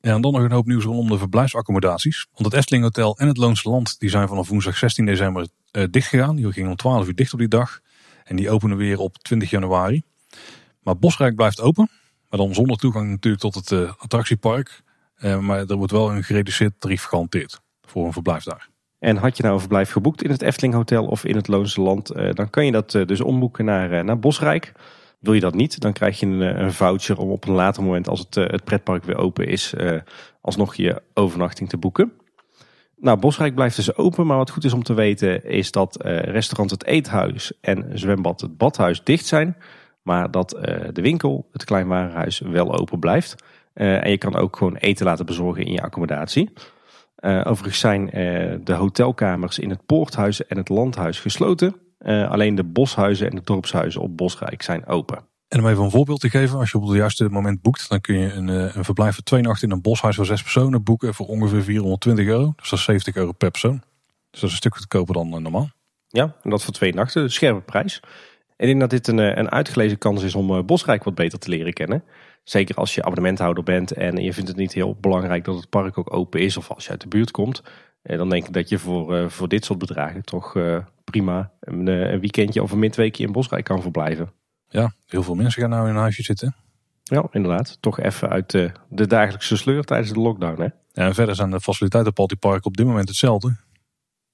[0.00, 2.26] Ja, en dan nog een hoop nieuws rondom de verblijfsaccommodaties.
[2.32, 5.84] Want het Efteling Hotel en het Loonse Land die zijn vanaf woensdag 16 december uh,
[5.90, 6.36] dicht gegaan.
[6.36, 7.80] Die gingen om 12 uur dicht op die dag.
[8.24, 10.02] En die openen weer op 20 januari.
[10.82, 11.88] Maar Bosrijk blijft open.
[12.28, 14.82] Maar dan zonder toegang natuurlijk tot het uh, attractiepark.
[15.20, 18.68] Uh, maar er wordt wel een gereduceerd tarief gehanteerd voor een verblijf daar.
[18.98, 21.80] En had je nou een verblijf geboekt in het Efteling Hotel of in het Loonse
[21.80, 24.72] Land, dan kan je dat dus omboeken naar, naar Bosrijk.
[25.20, 27.82] Wil je dat niet, dan krijg je een, eh, een voucher om op een later
[27.82, 29.74] moment, als het, eh, het pretpark weer open is,
[30.40, 32.12] alsnog je overnachting te boeken.
[33.00, 36.70] Nou, Bosrijk blijft dus open, maar wat goed is om te weten is dat restaurant
[36.70, 39.56] Het Eethuis en zwembad Het Badhuis dicht zijn.
[40.02, 40.48] Maar dat
[40.92, 43.34] de winkel, het kleinwarenhuis, wel open blijft.
[43.72, 46.52] en je kan ook gewoon eten laten bezorgen in je accommodatie.
[47.22, 48.06] overigens zijn
[48.64, 51.76] de hotelkamers in het Poorthuis en het Landhuis gesloten.
[52.28, 55.29] Alleen de boshuizen en de dorpshuizen op Bosrijk zijn open.
[55.50, 58.00] En om even een voorbeeld te geven, als je op het juiste moment boekt, dan
[58.00, 60.82] kun je een, eh, een verblijf voor twee nachten in een boshuis voor zes personen
[60.82, 62.52] boeken voor ongeveer 420 euro.
[62.56, 63.82] Dus dat is 70 euro per persoon.
[64.30, 65.70] Dus dat is een stuk goedkoper dan eh, normaal.
[66.08, 68.00] Ja, en dat voor twee nachten, een scherpe prijs.
[68.56, 71.48] En ik denk dat dit een, een uitgelezen kans is om Bosrijk wat beter te
[71.48, 72.04] leren kennen.
[72.44, 75.98] Zeker als je abonnementhouder bent en je vindt het niet heel belangrijk dat het park
[75.98, 76.56] ook open is.
[76.56, 77.62] Of als je uit de buurt komt.
[78.02, 80.54] Dan denk ik dat je voor, voor dit soort bedragen toch
[81.10, 84.32] prima een, eh, een weekendje of een midweekje in Bosrijk kan verblijven.
[84.72, 86.54] Ja, heel veel mensen gaan nou in een huisje zitten.
[87.02, 87.76] Ja, inderdaad.
[87.80, 90.60] Toch even uit de, de dagelijkse sleur tijdens de lockdown.
[90.60, 90.68] Hè?
[90.92, 93.56] Ja, en verder zijn de faciliteiten op Park op dit moment hetzelfde.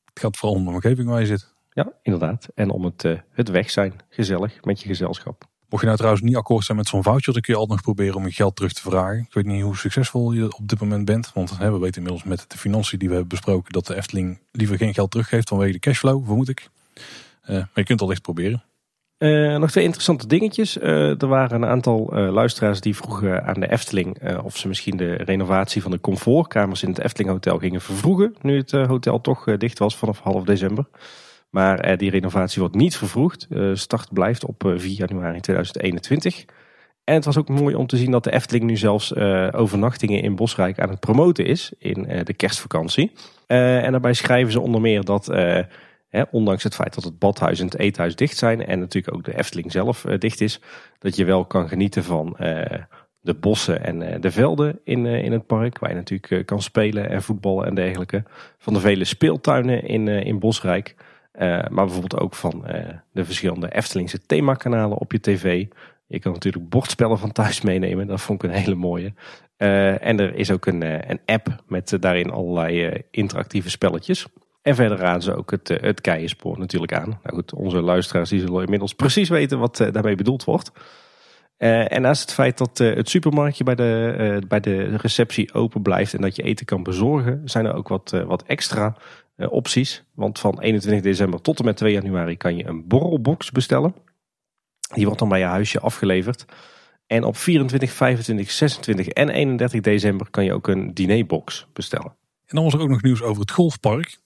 [0.04, 1.54] Het gaat vooral om de omgeving waar je zit.
[1.70, 2.48] Ja, inderdaad.
[2.54, 3.94] En om het, uh, het weg zijn.
[4.08, 5.44] Gezellig met je gezelschap.
[5.68, 7.94] Mocht je nou trouwens niet akkoord zijn met zo'n voucher, dan kun je altijd nog
[7.94, 9.18] proberen om je geld terug te vragen.
[9.18, 11.32] Ik weet niet hoe succesvol je op dit moment bent.
[11.32, 14.38] Want hè, we weten inmiddels met de financiën die we hebben besproken dat de Efteling
[14.52, 16.68] liever geen geld teruggeeft vanwege de cashflow, vermoed ik.
[16.94, 18.64] Uh, maar je kunt het al echt proberen.
[19.18, 20.76] Uh, nog twee interessante dingetjes.
[20.76, 25.14] Uh, er waren een aantal luisteraars die vroegen aan de Efteling of ze misschien de
[25.14, 28.34] renovatie van de comfortkamers in het Efteling Hotel gingen vervroegen.
[28.40, 30.86] Nu het hotel toch dicht was vanaf half december.
[31.50, 33.48] Maar die renovatie wordt niet vervroegd.
[33.72, 36.44] start blijft op 4 januari 2021.
[37.04, 39.14] En het was ook mooi om te zien dat de Efteling nu zelfs
[39.52, 43.12] overnachtingen in Bosrijk aan het promoten is in de kerstvakantie.
[43.46, 45.28] en daarbij schrijven ze onder meer dat
[46.30, 49.38] ondanks het feit dat het badhuis en het eethuis dicht zijn en natuurlijk ook de
[49.38, 50.60] Efteling zelf uh, dicht is,
[50.98, 52.62] dat je wel kan genieten van uh,
[53.20, 57.10] de bossen en uh, de velden in, in het park, waar je natuurlijk kan spelen
[57.10, 58.22] en voetballen en dergelijke.
[58.58, 60.94] Van de vele speeltuinen in, in Bosrijk,
[61.38, 62.64] maar bijvoorbeeld ook van
[63.12, 65.66] de verschillende Eftelingse themakanalen op je tv.
[66.06, 69.12] Je kan natuurlijk bordspellen van thuis meenemen, dat vond ik een hele mooie.
[69.56, 74.26] en er is ook een, een app met daarin allerlei interactieve spelletjes.
[74.66, 77.08] En verder raden ze ook het, eh, het keienspoor natuurlijk aan.
[77.22, 80.70] Nou goed, onze luisteraars die zullen inmiddels precies weten wat eh, daarmee bedoeld wordt.
[81.58, 86.14] Uh, en naast het feit dat het supermarktje bij de, bij de receptie open blijft
[86.14, 88.96] en dat je eten kan bezorgen, zijn er ook wat, wat extra
[89.36, 90.04] opties.
[90.14, 93.94] Want van 21 december tot en met 2 januari kan je een borrelbox bestellen.
[94.94, 96.44] Die wordt dan bij je huisje afgeleverd.
[97.06, 102.14] En op 24, 25, 26 en 31 december kan je ook een dinerbox bestellen.
[102.46, 104.18] En dan was er ook nog nieuws over het golfpark.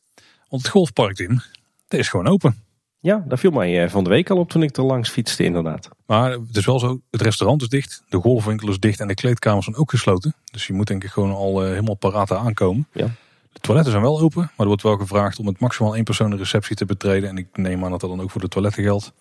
[0.51, 1.43] Want het golfpark in,
[1.89, 2.65] dat is gewoon open.
[2.99, 5.45] Ja, dat viel mij eh, van de week al op toen ik er langs fietste
[5.45, 5.89] inderdaad.
[6.07, 9.15] Maar het is wel zo, het restaurant is dicht, de golfwinkel is dicht en de
[9.15, 10.35] kleedkamers zijn ook gesloten.
[10.45, 12.89] Dus je moet denk ik gewoon al uh, helemaal paraat aankomen.
[12.93, 13.07] Ja.
[13.53, 16.31] De toiletten zijn wel open, maar er wordt wel gevraagd om met maximaal één persoon
[16.31, 17.29] de receptie te betreden.
[17.29, 19.13] En ik neem aan dat dat dan ook voor de toiletten geldt.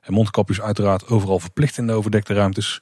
[0.00, 2.80] En mondkapjes uiteraard overal verplicht in de overdekte ruimtes.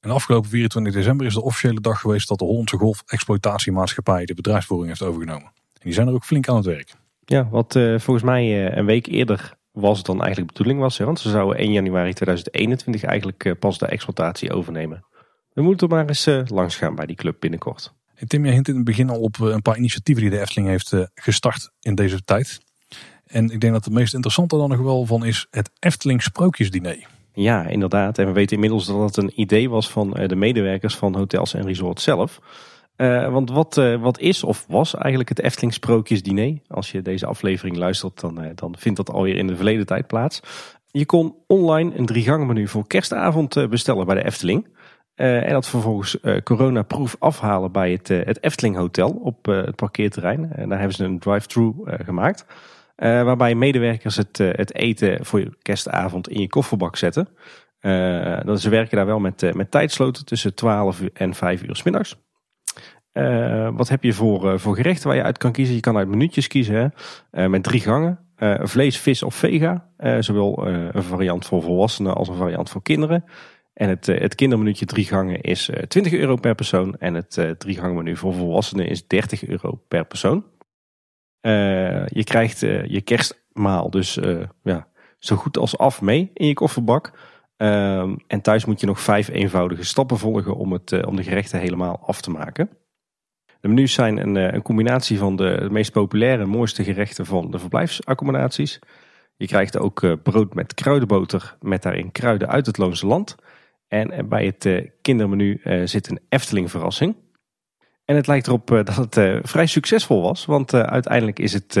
[0.00, 4.34] En afgelopen 24 december is de officiële dag geweest dat de Hollandse Golf Exploitatiemaatschappij de
[4.34, 5.52] bedrijfsvoering heeft overgenomen.
[5.72, 6.94] En die zijn er ook flink aan het werk.
[7.32, 10.98] Ja, wat uh, volgens mij uh, een week eerder was dan eigenlijk de bedoeling was.
[10.98, 11.04] Hè?
[11.04, 15.04] Want ze zouden 1 januari 2021 eigenlijk uh, pas de exploitatie overnemen.
[15.52, 17.92] We moeten maar eens langs gaan bij die club binnenkort.
[18.14, 20.68] En Tim, je hint in het begin al op een paar initiatieven die de Efteling
[20.68, 22.60] heeft gestart in deze tijd.
[23.26, 27.06] En ik denk dat het meest interessante dan nog wel van is het Efteling Sprookjesdiner.
[27.32, 28.18] Ja, inderdaad.
[28.18, 31.66] En we weten inmiddels dat het een idee was van de medewerkers van hotels en
[31.66, 32.40] resorts zelf.
[32.96, 36.58] Uh, want wat, uh, wat is of was eigenlijk het Efteling Sprookjesdiner?
[36.68, 40.06] Als je deze aflevering luistert, dan, uh, dan vindt dat alweer in de verleden tijd
[40.06, 40.40] plaats.
[40.86, 44.66] Je kon online een drie menu voor kerstavond bestellen bij de Efteling.
[45.14, 50.52] en dat vervolgens coronaproof afhalen bij het, het Efteling Hotel op het parkeerterrein.
[50.52, 52.46] En daar hebben ze een drive-thru gemaakt.
[52.96, 57.28] waarbij medewerkers het, het eten voor je kerstavond in je kofferbak zetten.
[57.80, 61.82] Uh, ze werken daar wel met, met tijdsloten tussen 12 uur en 5 uur s
[61.82, 62.16] middags.
[63.12, 65.74] Uh, wat heb je voor, uh, voor gerechten waar je uit kan kiezen?
[65.74, 66.86] Je kan uit minuutjes kiezen hè?
[67.44, 68.18] Uh, met drie gangen.
[68.62, 69.88] vlees, vis of vega.
[70.18, 73.24] zowel een variant voor volwassenen als een variant voor kinderen.
[73.74, 74.36] En het, het
[74.86, 76.96] drie gangen is 20 euro per persoon.
[76.98, 80.44] En het drie gangen menu voor volwassenen is 30 euro per persoon.
[82.06, 84.18] je krijgt je kerstmaal dus
[84.62, 87.12] ja, zo goed als af mee in je kofferbak.
[87.56, 91.60] Ehm, en thuis moet je nog vijf eenvoudige stappen volgen om, het, om de gerechten
[91.60, 92.70] helemaal af te maken.
[93.62, 97.58] De menus zijn een, eh, een combinatie van de, meest populaire, mooiste gerechten van de
[97.58, 98.78] verblijfsaccommodaties.
[99.36, 103.36] Je krijgt ook eh, brood met kruidenboter met daarin kruiden uit het Loonse land.
[103.88, 107.16] En bij het eh, kindermenu zit een Efteling verrassing.
[108.04, 111.74] En het lijkt erop dat het vrij succesvol was, want uiteindelijk is het,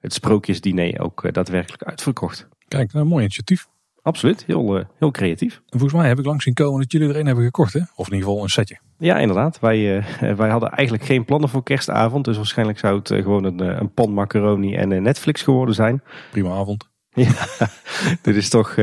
[0.00, 2.48] het sprookjesdiner ook daadwerkelijk uitverkocht.
[2.68, 3.66] Kijk, een mooi initiatief.
[4.04, 5.54] Absoluut, heel, uh, heel creatief.
[5.54, 7.80] En volgens mij heb ik langs zien komen dat jullie er een hebben gekocht, hè?
[7.94, 8.78] Of in ieder geval een setje.
[8.98, 9.60] Ja, inderdaad.
[9.60, 12.24] Wij, uh, wij hadden eigenlijk geen plannen voor kerstavond.
[12.24, 16.02] Dus waarschijnlijk zou het uh, gewoon een, een pan macaroni en Netflix geworden zijn.
[16.30, 16.88] Prima avond.
[17.16, 17.68] Ja,
[18.22, 18.74] dit is toch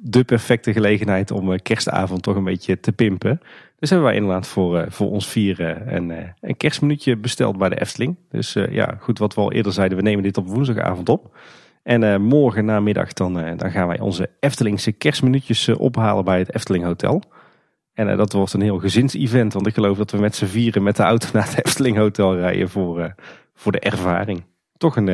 [0.00, 3.40] de perfecte gelegenheid om kerstavond toch een beetje te pimpen.
[3.78, 8.16] Dus hebben wij inderdaad voor, voor ons vieren een, een kerstminuutje besteld bij de Efteling.
[8.30, 11.36] Dus ja, goed wat we al eerder zeiden, we nemen dit op woensdagavond op.
[11.88, 16.38] En uh, morgen namiddag dan, uh, dan gaan wij onze Eftelingse kerstminuutjes uh, ophalen bij
[16.38, 17.22] het Efteling Hotel.
[17.92, 20.96] En dat wordt een heel gezinsevent, want ik geloof dat we met z'n vieren met
[20.96, 23.14] de auto naar het Efteling Hotel rijden voor,
[23.54, 24.44] voor de ervaring.
[24.76, 25.06] Toch een,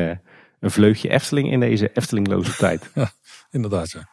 [0.59, 2.91] een vleugje Efteling in deze Eftelingloze tijd.
[2.93, 3.11] Ja,
[3.51, 3.91] inderdaad.
[3.91, 4.09] Ja.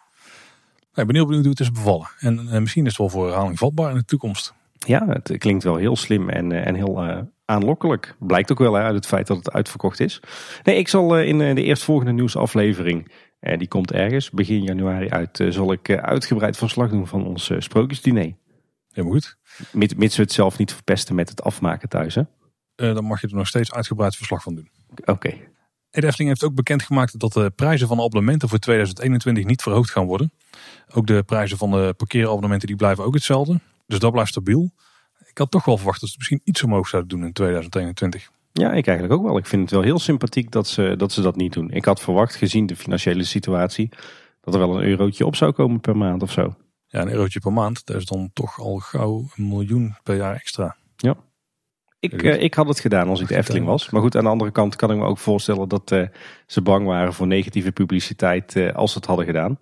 [0.95, 2.09] Ik ben heel benieuwd hoe het is bevallen.
[2.19, 4.55] En misschien is het wel voor herhaling vatbaar in de toekomst.
[4.87, 8.15] Ja, het klinkt wel heel slim en, en heel aanlokkelijk.
[8.19, 10.21] Blijkt ook wel uit het feit dat het uitverkocht is.
[10.63, 15.09] Nee, ik zal eh, in eh, de eerstvolgende nieuwsaflevering, eh, die komt ergens, begin januari
[15.09, 18.35] uit, zal ik uitgebreid verslag doen van ons sprookjesdiner.
[18.89, 19.37] Helemaal goed.
[19.73, 22.23] Mits we het zelf niet verpesten met het afmaken thuis, hè?
[22.75, 24.71] dan mag je er nog steeds uitgebreid verslag van doen.
[24.91, 25.11] Oké.
[25.11, 25.49] Okay.
[25.91, 30.07] Efteling heeft ook bekendgemaakt dat de prijzen van de abonnementen voor 2021 niet verhoogd gaan
[30.07, 30.33] worden.
[30.95, 33.61] Ook de prijzen van de parkeerabonnementen die blijven ook hetzelfde.
[33.93, 34.73] Dus dat blijft stabiel
[35.33, 38.31] ik had toch wel verwacht dat ze misschien iets omhoog zouden doen in 2021.
[38.53, 39.37] Ja, ik eigenlijk ook wel.
[39.37, 41.71] Ik vind het wel heel sympathiek dat ze, dat ze dat niet doen.
[41.71, 43.89] Ik had verwacht, gezien de financiële situatie,
[44.41, 46.55] dat er wel een eurotje op zou komen per maand of zo.
[46.87, 47.87] Ja, een eurotje per maand.
[47.87, 50.77] Dat is dan toch al gauw een miljoen per jaar extra.
[50.97, 51.17] Ja.
[51.99, 53.91] Ik, uh, ik had het gedaan als ik de Efteling was.
[53.91, 56.07] Maar goed, aan de andere kant kan ik me ook voorstellen dat uh,
[56.47, 59.59] ze bang waren voor negatieve publiciteit uh, als ze het hadden gedaan.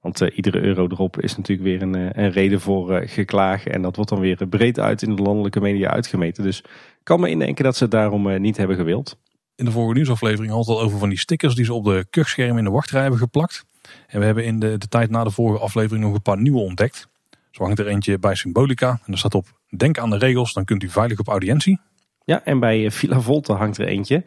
[0.00, 3.66] Want uh, iedere euro erop is natuurlijk weer een, eh, een reden voor uh, geklaag.
[3.66, 6.44] En dat wordt dan weer breed uit in de landelijke media uitgemeten.
[6.44, 9.16] Dus ik kan me indenken dat ze het daarom niet hebben gewild.
[9.56, 12.06] In de vorige nieuwsaflevering had het al over van die stickers die ze op de
[12.10, 13.64] kuchschermen in de wachtrij hebben geplakt.
[14.06, 16.60] En we hebben in de, de tijd na de vorige aflevering nog een paar nieuwe
[16.60, 17.08] ontdekt.
[17.50, 19.00] Zo hangt er eentje bij Symbolica.
[19.06, 21.80] En er staat op, denk aan de regels, dan kunt u veilig op audiëntie.
[22.24, 24.22] Ja, en bij Villa Volta hangt er eentje.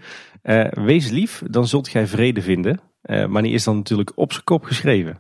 [0.71, 2.79] wees lief, dan zult gij vrede vinden.
[3.27, 5.17] maar die is dan natuurlijk op zijn kop geschreven.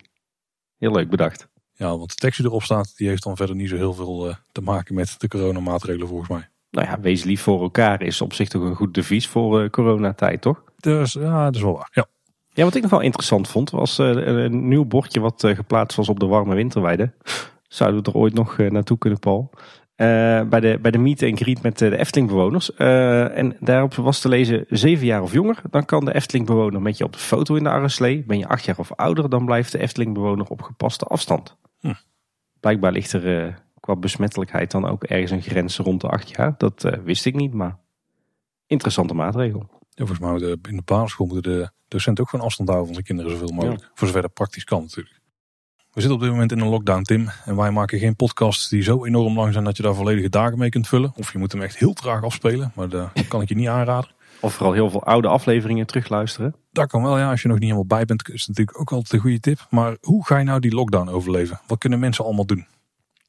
[0.77, 1.47] Heel leuk bedacht.
[1.73, 4.27] Ja, want de tekst die erop staat, die heeft dan verder niet zo heel veel
[4.27, 6.49] uh, te maken met de coronamaatregelen volgens mij.
[6.71, 9.69] Nou ja, wees lief voor elkaar is op zich toch een goed devies voor uh,
[9.69, 10.63] coronatijd, toch?
[10.77, 12.05] Dus ja, dat is wel waar, ja.
[12.49, 16.09] Ja, wat ik nog wel interessant vond, was uh, een nieuw bordje wat geplaatst was
[16.09, 17.13] op de warme winterweide.
[17.67, 19.49] Zouden we er ooit nog naartoe kunnen, Paul?
[20.03, 22.71] Uh, bij, de, bij de meet en greet met de Efteling-bewoners.
[22.77, 25.61] Uh, en daarop was te lezen zeven jaar of jonger.
[25.69, 28.23] Dan kan de Efteling-bewoner met je op de foto in de arreslee.
[28.23, 31.57] Ben je acht jaar of ouder, dan blijft de Efteling-bewoner op gepaste afstand.
[31.79, 31.93] Hm.
[32.59, 36.55] Blijkbaar ligt er qua besmettelijkheid dan ook ergens een grens rond de acht jaar.
[36.57, 37.81] Dat wist ik niet, maar
[38.73, 39.69] Interessante maatregel.
[39.89, 43.07] Ja, volgens mij in de basisschool moeten de docenten ook gewoon afstand houden van zijn
[43.07, 43.91] kinderen zoveel mogelijk.
[43.93, 45.21] Voor zover dat praktisch kan natuurlijk.
[45.93, 47.29] We zitten op dit moment in een lockdown, Tim.
[47.45, 50.57] En wij maken geen podcasts die zo enorm lang zijn dat je daar volledige dagen
[50.57, 51.13] mee kunt vullen.
[51.15, 54.09] Of je moet hem echt heel traag afspelen, maar dat kan ik je niet aanraden.
[54.39, 56.55] Of vooral heel veel oude afleveringen terugluisteren.
[56.71, 57.29] Dat kan wel, ja.
[57.29, 59.67] Als je nog niet helemaal bij bent, is het natuurlijk ook altijd een goede tip.
[59.69, 61.59] Maar hoe ga je nou die lockdown overleven?
[61.67, 62.65] Wat kunnen mensen allemaal doen?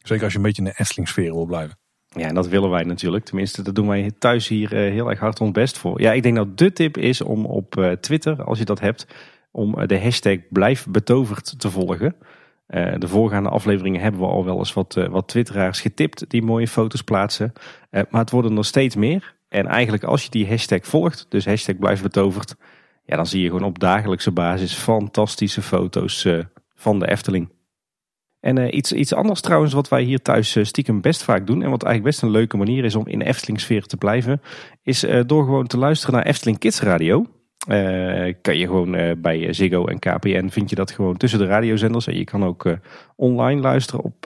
[0.03, 1.79] Zeker als je een beetje in de Efteling-sfeer wil blijven.
[2.09, 3.25] Ja, en dat willen wij natuurlijk.
[3.25, 6.01] Tenminste, dat doen wij thuis hier eh, heel erg hard ons best voor.
[6.01, 9.07] Ja, ik denk dat de tip is om op eh, Twitter, als je dat hebt,
[9.51, 12.17] om eh, de hashtag blijf betoverd te volgen.
[12.99, 17.03] De voorgaande afleveringen hebben we al wel eens wat, wat twitteraars getipt die mooie foto's
[17.03, 17.53] plaatsen.
[17.91, 19.35] maar het worden er steeds meer.
[19.49, 22.55] En eigenlijk als je die hashtag volgt, dus hashtag blijf betoverd,
[23.05, 26.29] ja, dan zie je gewoon op dagelijkse basis fantastische foto's
[26.75, 27.53] van de Efteling.
[28.41, 31.63] En iets, iets anders trouwens wat wij hier thuis stiekem best vaak doen.
[31.63, 34.41] En wat eigenlijk best een leuke manier is om in Efteling sfeer te blijven.
[34.83, 37.27] Is door gewoon te luisteren naar Efteling Kids Radio.
[38.41, 42.07] Kan je gewoon bij Ziggo en KPN vind je dat gewoon tussen de radiozenders.
[42.07, 42.77] En je kan ook
[43.17, 44.23] online luisteren op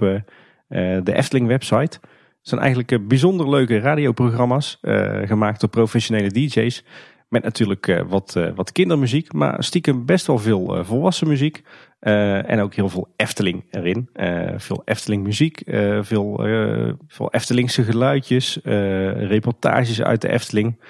[1.05, 1.99] de Efteling website.
[2.39, 4.79] Het zijn eigenlijk bijzonder leuke radioprogramma's.
[5.25, 6.85] gemaakt door professionele DJ's.
[7.29, 9.33] Met natuurlijk wat, wat kindermuziek.
[9.33, 11.63] Maar stiekem best wel veel volwassen muziek.
[11.99, 14.09] En ook heel veel Efteling erin.
[14.57, 15.63] Veel Efteling muziek,
[16.01, 16.41] veel,
[17.07, 18.61] veel Eftelingse geluidjes,
[19.15, 20.81] reportages uit de Efteling.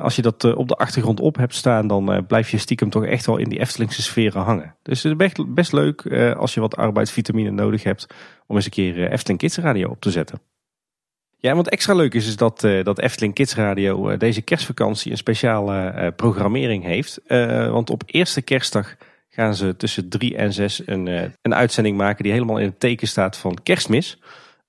[0.00, 3.26] Als je dat op de achtergrond op hebt staan, dan blijf je stiekem toch echt
[3.26, 4.76] wel in die Eftelingse sferen hangen.
[4.82, 8.06] Dus het is best, leuk als je wat arbeidsvitamine nodig hebt
[8.46, 10.40] om eens een keer Efteling Kids Radio op te zetten.
[11.36, 15.16] Ja, en wat extra leuk is, is dat, dat Efteling Kids Radio deze kerstvakantie een
[15.16, 17.20] speciale programmering heeft.
[17.70, 18.96] want op eerste kerstdag
[19.38, 22.80] gaan ze tussen drie en zes een, uh, een uitzending maken die helemaal in het
[22.80, 24.18] teken staat van kerstmis.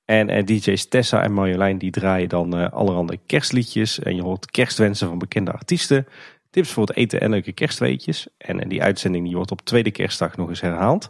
[0.10, 4.00] En uh, DJ's Tessa en Marjolein die draaien dan uh, allerhande kerstliedjes.
[4.00, 6.08] En je hoort kerstwensen van bekende artiesten.
[6.50, 8.28] Tips voor het eten en leuke kerstweetjes.
[8.38, 11.10] En die uitzending die wordt op tweede kerstdag nog eens herhaald.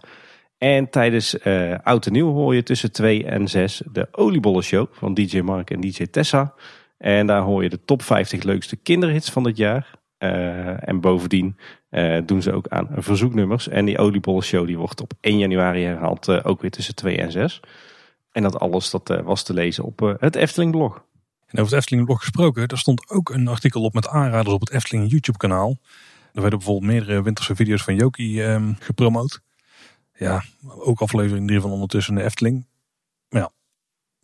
[0.58, 1.44] En tijdens
[1.84, 5.72] Oud en Nieuw hoor je tussen 2 en 6 de Oliebollen Show van DJ Mark
[5.72, 6.54] en DJ Tessa.
[6.98, 9.98] En daar hoor je de top 50 leukste kinderhits van het jaar.
[10.80, 11.58] En bovendien
[12.26, 13.68] doen ze ook aan verzoeknummers.
[13.68, 17.62] En die oliebollen die wordt op 1 januari herhaald, ook weer tussen 2 en 6.
[18.32, 21.04] En dat alles dat was te lezen op het Efteling blog.
[21.46, 24.60] En over het Efteling blog gesproken, daar stond ook een artikel op met aanraders op
[24.60, 25.78] het Efteling YouTube kanaal.
[26.34, 29.42] Er werden bijvoorbeeld meerdere winterse video's van Joki um, gepromoot.
[30.14, 32.66] Ja, ook aflevering 3 van ondertussen de Efteling.
[33.30, 33.52] Maar ja,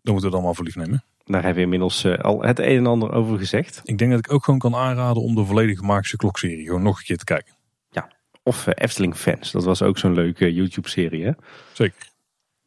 [0.01, 1.03] dan moeten we het allemaal voor lief nemen.
[1.23, 3.81] Daar hebben we inmiddels uh, al het een en ander over gezegd.
[3.83, 6.97] Ik denk dat ik ook gewoon kan aanraden om de volledige Magische Klokserie gewoon nog
[6.97, 7.53] een keer te kijken.
[7.89, 8.11] Ja,
[8.43, 9.51] of uh, Efteling Fans.
[9.51, 11.35] Dat was ook zo'n leuke YouTube-serie.
[11.73, 12.13] Zeker.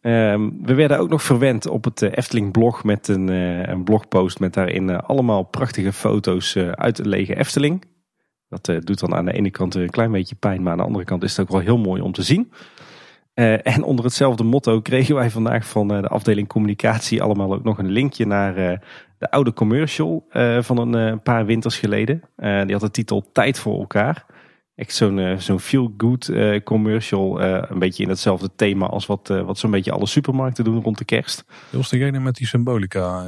[0.08, 3.28] Um, we werden ook nog verwend op het uh, Efteling blog met een,
[3.70, 7.84] een blogpost met daarin allemaal prachtige foto's uit de lege Efteling.
[8.48, 11.04] Dat doet dan aan de ene kant een klein beetje pijn, maar aan de andere
[11.04, 12.52] kant is het ook wel heel mooi om te zien.
[13.62, 17.90] En onder hetzelfde motto kregen wij vandaag van de afdeling communicatie allemaal ook nog een
[17.90, 18.54] linkje naar
[19.18, 20.26] de oude commercial
[20.60, 22.22] van een paar winters geleden.
[22.36, 24.26] die had de titel Tijd voor elkaar.
[24.78, 26.32] Echt zo'n zo'n feel-good
[26.64, 27.42] commercial.
[27.42, 31.04] een beetje in hetzelfde thema als wat, wat zo'n beetje alle supermarkten doen rond de
[31.04, 31.44] kerst.
[31.46, 33.24] Dat was degene met die symbolica,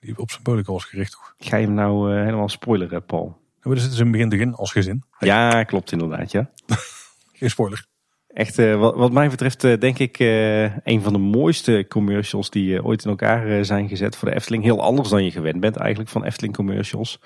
[0.00, 1.34] die op symbolica was gericht toch?
[1.38, 3.36] Ga je hem nou helemaal spoileren, Paul?
[3.60, 5.04] Er zitten ze in begin begin als gezin.
[5.18, 6.50] Ja, klopt inderdaad, ja.
[7.38, 7.86] Geen spoiler.
[8.28, 10.18] Echt, wat, wat, mij betreft, denk ik,
[10.84, 14.64] een van de mooiste commercials die ooit in elkaar zijn gezet voor de Efteling.
[14.64, 17.20] Heel anders dan je gewend bent eigenlijk van Efteling commercials.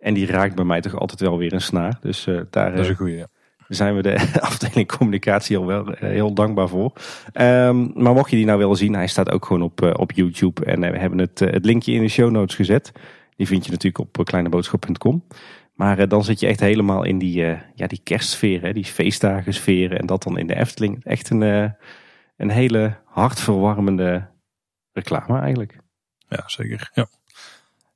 [0.00, 1.98] En die raakt bij mij toch altijd wel weer een snaar.
[2.00, 3.26] Dus daar dat is een goeie, ja.
[3.68, 6.92] zijn we de afdeling communicatie al wel heel dankbaar voor.
[7.34, 10.64] Um, maar mocht je die nou willen zien, hij staat ook gewoon op, op YouTube.
[10.64, 12.92] En we hebben het, het linkje in de show notes gezet.
[13.36, 15.22] Die vind je natuurlijk op kleineboodschap.com.
[15.80, 19.92] Maar dan zit je echt helemaal in die, uh, ja, die kerstsfeer, hè, die feestdagensfeer.
[19.92, 21.04] En dat dan in de Efteling.
[21.04, 21.70] Echt een, uh,
[22.36, 24.28] een hele hartverwarmende
[24.92, 25.78] reclame eigenlijk.
[26.28, 26.90] Ja, zeker.
[26.94, 27.06] Ja.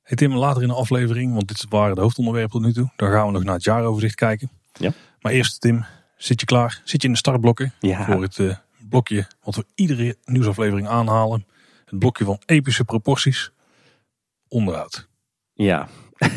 [0.05, 2.91] Hey Tim, later in de aflevering, want dit waren de hoofdonderwerpen tot nu toe.
[2.95, 4.49] Dan gaan we nog naar het jaaroverzicht kijken.
[4.73, 4.91] Ja.
[5.21, 5.85] Maar eerst Tim,
[6.17, 6.81] zit je klaar?
[6.83, 8.05] Zit je in de startblokken ja.
[8.05, 11.45] voor het blokje wat we iedere nieuwsaflevering aanhalen.
[11.85, 13.51] Het blokje van epische proporties.
[14.47, 15.07] Onderhoud.
[15.53, 15.87] Ja.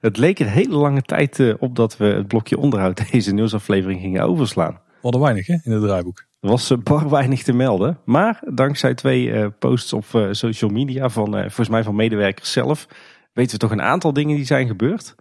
[0.00, 4.00] Het leek een hele lange tijd eh, op dat we het blokje onderhoud deze nieuwsaflevering
[4.00, 4.72] gingen overslaan.
[4.72, 6.26] We hadden weinig hè, in het draaiboek.
[6.48, 7.98] Was bar weinig te melden.
[8.04, 12.86] Maar dankzij twee uh, posts op social media van volgens mij van medewerkers zelf
[13.32, 15.14] weten we toch een aantal dingen die zijn gebeurd.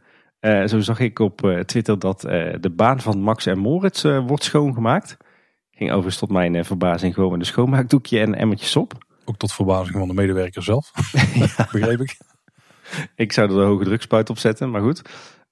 [0.65, 2.21] zo zag ik op Twitter dat
[2.59, 5.17] de baan van Max en Moritz wordt schoongemaakt.
[5.71, 8.93] Ging overigens tot mijn verbazing gewoon met een schoonmaakdoekje en emmertjes op.
[9.25, 10.91] Ook tot verbazing van de medewerker zelf,
[11.33, 11.47] ja.
[11.71, 12.17] begreep ik.
[13.15, 15.01] Ik zou er de hoge drukspuit op zetten, maar goed.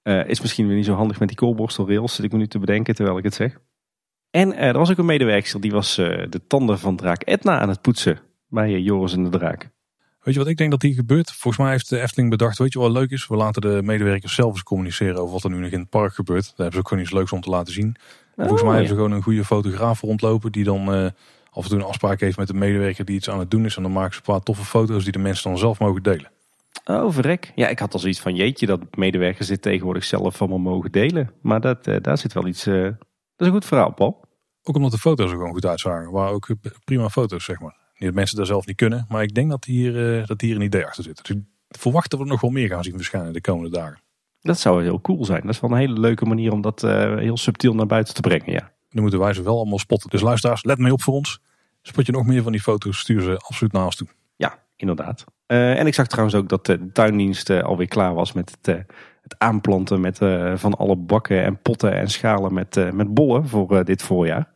[0.02, 2.60] Eh, is misschien weer niet zo handig met die koolborstelrails, zit ik me nu te
[2.60, 3.60] bedenken terwijl ik het zeg.
[4.34, 7.60] En eh, er was ook een medewerker die was eh, de tanden van draak Etna
[7.60, 8.20] aan het poetsen
[8.50, 9.70] bij eh, Joris en de Draak.
[10.22, 11.32] Weet je wat ik denk dat hier gebeurt?
[11.32, 13.28] Volgens mij heeft de Efteling bedacht, weet je wat leuk is?
[13.28, 16.14] We laten de medewerkers zelf eens communiceren over wat er nu nog in het park
[16.14, 16.44] gebeurt.
[16.44, 17.86] Daar hebben ze ook gewoon iets leuks om te laten zien.
[18.36, 18.72] En volgens Oh, mij ja.
[18.72, 20.88] hebben ze gewoon een goede fotograaf rondlopen die dan
[21.52, 23.76] af en toe een afspraak heeft met de medewerker die iets aan het doen is.
[23.76, 26.32] En dan maken ze een paar toffe foto's die de mensen dan zelf mogen delen.
[26.86, 27.52] Oh, verrek.
[27.56, 31.32] Ja, ik had al zoiets van, jeetje, dat medewerkers dit tegenwoordig zelf allemaal mogen delen.
[31.42, 32.68] Maar dat, daar zit wel iets,
[33.38, 34.22] is een goed verhaal, Paul.
[34.64, 36.12] Ook omdat de foto's er gewoon goed uitzagen.
[36.12, 36.48] Waar ook
[36.84, 37.82] prima foto's, zeg maar.
[37.94, 40.56] Niet dat mensen daar zelf niet kunnen, maar ik denk dat hier, eh, dat hier
[40.56, 41.26] een idee achter zit.
[41.26, 44.02] Dus ik verwacht dat we nog wel meer gaan zien verschijnen de komende dagen.
[44.42, 45.42] Dat zou heel cool zijn.
[45.42, 48.22] Dat is wel een hele leuke manier om dat eh, heel subtiel naar buiten te
[48.22, 48.72] brengen, ja.
[48.90, 50.10] Nu moeten wij ze wel allemaal spotten.
[50.10, 51.40] Dus luisteraars, let mee op voor ons.
[51.82, 54.08] Spot je nog meer van die foto's, stuur ze absoluut naar ons toe.
[54.36, 55.24] Ja, inderdaad.
[55.46, 58.86] Eh, en ik zag trouwens ook dat de tuindienst alweer klaar was met het,
[59.24, 63.48] het aanplanten met, eh, van alle bakken en potten en schalen met, eh, met bollen
[63.48, 64.52] voor eh, dit voorjaar.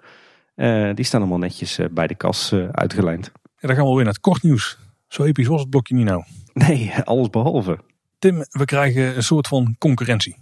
[0.95, 3.31] Die staan allemaal netjes bij de kas uitgelijnd.
[3.33, 4.77] En dan gaan we weer naar het kort nieuws.
[5.07, 6.23] Zo episch was het blokje niet nou.
[6.53, 7.77] Nee, alles behalve.
[8.19, 10.37] Tim, we krijgen een soort van concurrentie.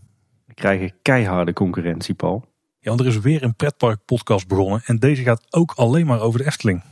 [0.45, 2.45] We krijgen keiharde concurrentie, Paul.
[2.79, 4.81] Ja, want er is weer een pretpark podcast begonnen.
[4.85, 6.83] En deze gaat ook alleen maar over de Efteling.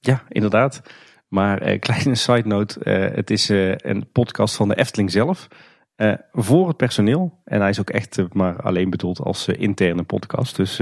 [0.00, 0.82] Ja, inderdaad.
[1.28, 5.48] Maar kleine side note, het is een podcast van de Efteling zelf.
[5.96, 7.40] Eh, voor het personeel.
[7.44, 10.56] En hij is ook echt eh, maar alleen bedoeld als eh, interne podcast.
[10.56, 10.80] Dus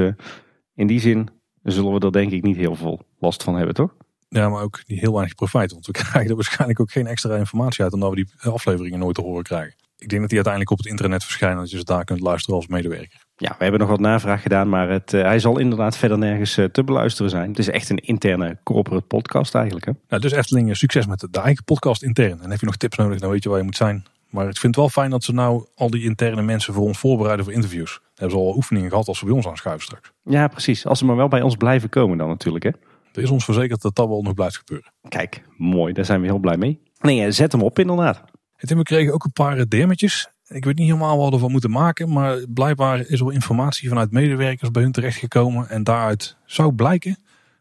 [0.74, 1.28] in die zin
[1.62, 3.94] zullen we er denk ik niet heel veel last van hebben, toch?
[4.28, 5.72] Ja, maar ook niet heel weinig profijt.
[5.72, 7.92] Want we krijgen er waarschijnlijk ook geen extra informatie uit.
[7.92, 9.74] Omdat we die afleveringen nooit te horen krijgen.
[9.96, 11.58] Ik denk dat die uiteindelijk op het internet verschijnen.
[11.58, 13.24] Dat je ze daar kunt luisteren als medewerker.
[13.36, 16.84] Ja, we hebben nog wat navraag gedaan, maar het, hij zal inderdaad verder nergens te
[16.84, 17.48] beluisteren zijn.
[17.48, 19.86] Het is echt een interne corporate podcast eigenlijk.
[19.86, 19.92] Hè?
[20.08, 22.40] Nou, dus Efteling, succes met de, de eigen podcast intern.
[22.40, 24.04] En heb je nog tips nodig, dan weet je waar je moet zijn.
[24.34, 26.98] Maar ik vind het wel fijn dat ze nou al die interne mensen voor ons
[26.98, 27.92] voorbereiden voor interviews.
[27.92, 30.12] Daar hebben ze al oefeningen gehad als ze bij ons aanschuiven straks.
[30.22, 30.86] Ja, precies.
[30.86, 32.64] Als ze maar wel bij ons blijven komen dan natuurlijk.
[32.64, 32.70] Hè?
[33.12, 34.92] Er is ons verzekerd dat dat wel nog blijft gebeuren.
[35.08, 35.92] Kijk, mooi.
[35.92, 36.80] Daar zijn we heel blij mee.
[37.00, 38.22] Nee, eh, zet hem op inderdaad.
[38.56, 40.28] En Tim, we kregen ook een paar eh, DM'tjes.
[40.46, 42.12] Ik weet niet helemaal wat we ervan moeten maken.
[42.12, 45.68] Maar blijkbaar is er wel informatie vanuit medewerkers bij hun terechtgekomen.
[45.68, 47.16] En daaruit zou blijken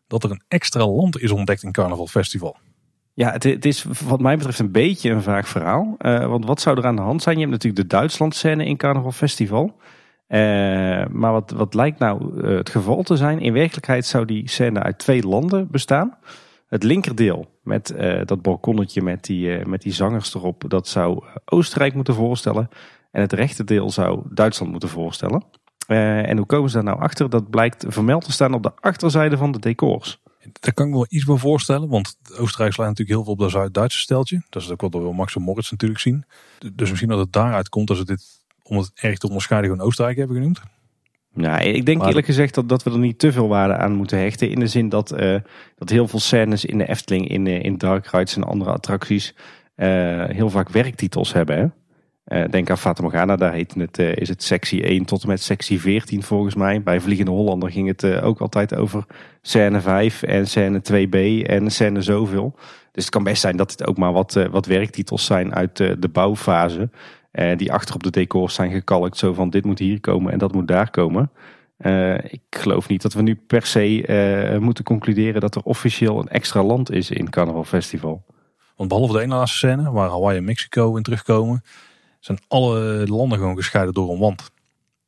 [0.08, 2.58] dat er een extra land is ontdekt in Carnaval Festival.
[3.16, 5.96] Ja, het, is wat mij betreft een beetje een vaag verhaal.
[5.98, 7.36] Eh, want wat zou er aan de hand zijn?
[7.36, 9.76] Je hebt natuurlijk de Duitsland scène in Carnaval Festival.
[10.28, 10.40] Eh,
[11.10, 13.40] maar wat, wat lijkt nou eh, het geval te zijn?
[13.40, 16.18] In werkelijkheid zou die scène uit twee landen bestaan.
[16.68, 17.96] Het linkerdeel met
[18.26, 22.70] dat balkonnetje met die, met die zangers erop, dat zou Oostenrijk moeten voorstellen.
[23.12, 25.44] En het rechterdeel zou Duitsland moeten voorstellen.
[25.88, 27.30] En hoe komen ze daar nou achter?
[27.30, 30.23] Dat blijkt vermeld te staan op de achterzijde van de decors.
[30.60, 31.90] Daar kan ik me wel iets bij voorstellen.
[31.90, 34.42] Want Oostenrijk slaat natuurlijk heel veel op dat Zuid-Duitse steltje.
[34.50, 36.26] Dat is ook wat we wel Max en Moritz natuurlijk zien.
[36.74, 38.26] Dus misschien dat het daaruit komt dat ze dit,
[38.64, 40.62] om het erg te onderscheiden, gewoon Oostenrijk hebben genoemd.
[41.36, 43.94] Ja, ik denk Maar- eerlijk gezegd dat, dat we er niet te veel waarde aan
[43.94, 44.50] moeten hechten.
[44.50, 45.38] In de zin dat, eh,
[45.76, 49.36] dat heel veel scènes in de Efteling, in, eh, in Dark Rides en andere attracties,
[49.76, 49.88] eh,
[50.26, 51.58] heel vaak werktitels hebben.
[51.58, 51.66] Hè?
[52.24, 55.28] Eh, denk aan Fata Morgana, daar heet het, eh, is het sectie 1 tot en
[55.28, 56.84] met sectie 14 volgens mij.
[56.84, 59.06] Bij Vliegende Hollander ging het eh, ook altijd over
[59.42, 62.56] scène 5 en scène 2b en scène zoveel.
[62.92, 66.10] Dus het kan best zijn dat het ook maar wat, wat werktitels zijn uit de
[66.12, 66.90] bouwfase.
[67.56, 69.18] die achter op de decors zijn gekalkt.
[69.18, 71.32] Zo van dit moet hier komen en dat moet daar komen.
[72.24, 76.64] Ik geloof niet dat we nu per se moeten concluderen dat er officieel een extra
[76.64, 78.26] land is in Carnaval Festival.
[78.76, 81.64] Want behalve de ene laatste scène, waar Hawaii en Mexico in terugkomen,
[82.26, 84.52] zijn alle landen gewoon gescheiden door een wand.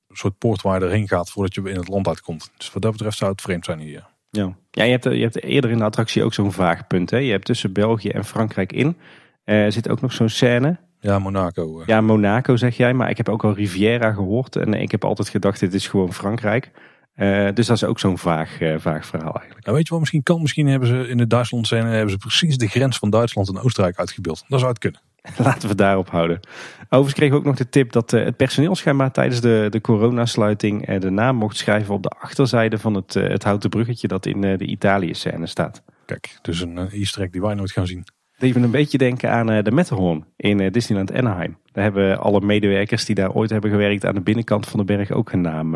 [0.07, 2.51] Een soort poort waar je erheen gaat voordat je in het land uitkomt.
[2.57, 4.07] Dus wat dat betreft zou het vreemd zijn hier.
[4.31, 7.09] Ja, ja je, hebt, je hebt eerder in de attractie ook zo'n vaag punt.
[7.09, 7.17] Hè?
[7.17, 8.97] Je hebt tussen België en Frankrijk in.
[9.43, 10.77] eh, zit ook nog zo'n scène.
[10.99, 11.79] Ja, Monaco.
[11.81, 11.87] eh.
[11.87, 14.55] Ja, Monaco zeg jij, maar ik heb ook al Riviera gehoord.
[14.55, 16.71] En ik heb altijd gedacht, dit is gewoon Frankrijk.
[17.13, 19.65] Eh, dus dat is ook zo'n vaag, eh, vaag verhaal eigenlijk.
[19.65, 20.41] Nou, weet je wat misschien kan?
[20.41, 23.59] Misschien hebben ze in de Duitsland scène hebben ze precies de grens van Duitsland en
[23.59, 24.43] Oostenrijk uitgebeeld.
[24.47, 24.99] Dat zou het kunnen.
[25.37, 26.39] Laten we daarop houden.
[26.83, 29.81] Overigens kregen we ook nog de tip dat eh, het personeel schijnbaar tijdens de, de
[29.81, 34.07] coronasluiting eh, de naam mocht schrijven op de achterzijde van het, eh, het houten bruggetje
[34.07, 35.83] dat in de Italië-scène staat.
[36.05, 38.03] Kijk, dus een easter egg die wij nooit gaan zien.
[38.37, 41.57] Dat me een beetje denken aan de Matterhorn in Disneyland Anaheim.
[41.71, 45.11] Daar hebben alle medewerkers die daar ooit hebben gewerkt aan de binnenkant van de berg
[45.11, 45.75] ook hun naam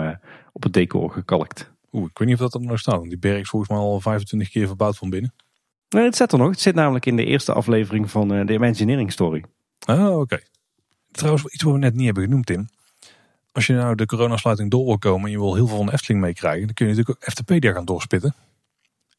[0.51, 1.71] op het decor gekalkt.
[1.91, 2.95] Oeh, ik weet niet of dat er nog staat.
[2.95, 5.33] Want die berg is volgens mij al 25 keer verbouwd van binnen.
[5.89, 6.49] Nee, het zit er nog.
[6.49, 9.43] Het zit namelijk in de eerste aflevering van eh, de Imagineering Story.
[9.85, 10.39] Ah, oké.
[11.11, 12.67] Trouwens, iets wat we net niet hebben genoemd, Tim.
[13.51, 15.91] Als je nou de coronasluiting door wil komen en je wil heel veel van de
[15.91, 18.33] Efteling meekrijgen, dan kun je natuurlijk ook Eftepedia gaan doorspitten.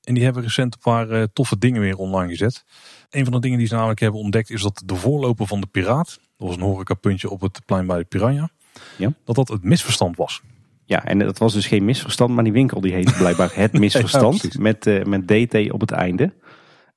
[0.05, 2.65] En die hebben recent een paar eh, toffe dingen weer online gezet.
[3.11, 5.67] Een van de dingen die ze namelijk hebben ontdekt is dat de voorloper van de
[5.67, 8.51] Piraat, dat was een horecapuntje op het plein bij de Piranha,
[8.99, 9.13] Ja.
[9.25, 10.43] dat dat het misverstand was.
[10.85, 14.59] Ja, en dat was dus geen misverstand, maar die winkel die heet blijkbaar Het Misverstand.
[14.59, 16.33] met, eh, met DT op het einde.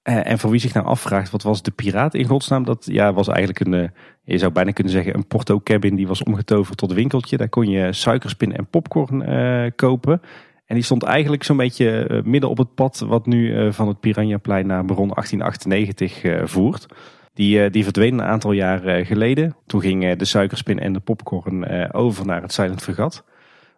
[0.03, 2.63] Eh, en voor wie zich nou afvraagt, wat was de piraat in godsnaam?
[2.63, 3.89] Dat ja, was eigenlijk een, eh,
[4.23, 7.37] je zou bijna kunnen zeggen, een porto cabin die was omgetoverd tot winkeltje.
[7.37, 10.21] Daar kon je suikerspin en popcorn eh, kopen.
[10.65, 14.67] En die stond eigenlijk zo'n beetje midden op het pad wat nu van het Piranhaplein
[14.67, 16.85] naar Baron 1898 eh, voert.
[17.33, 19.55] Die, die verdween een aantal jaar geleden.
[19.65, 23.23] Toen ging eh, de suikerspin en de popcorn over naar het Silent Fregat.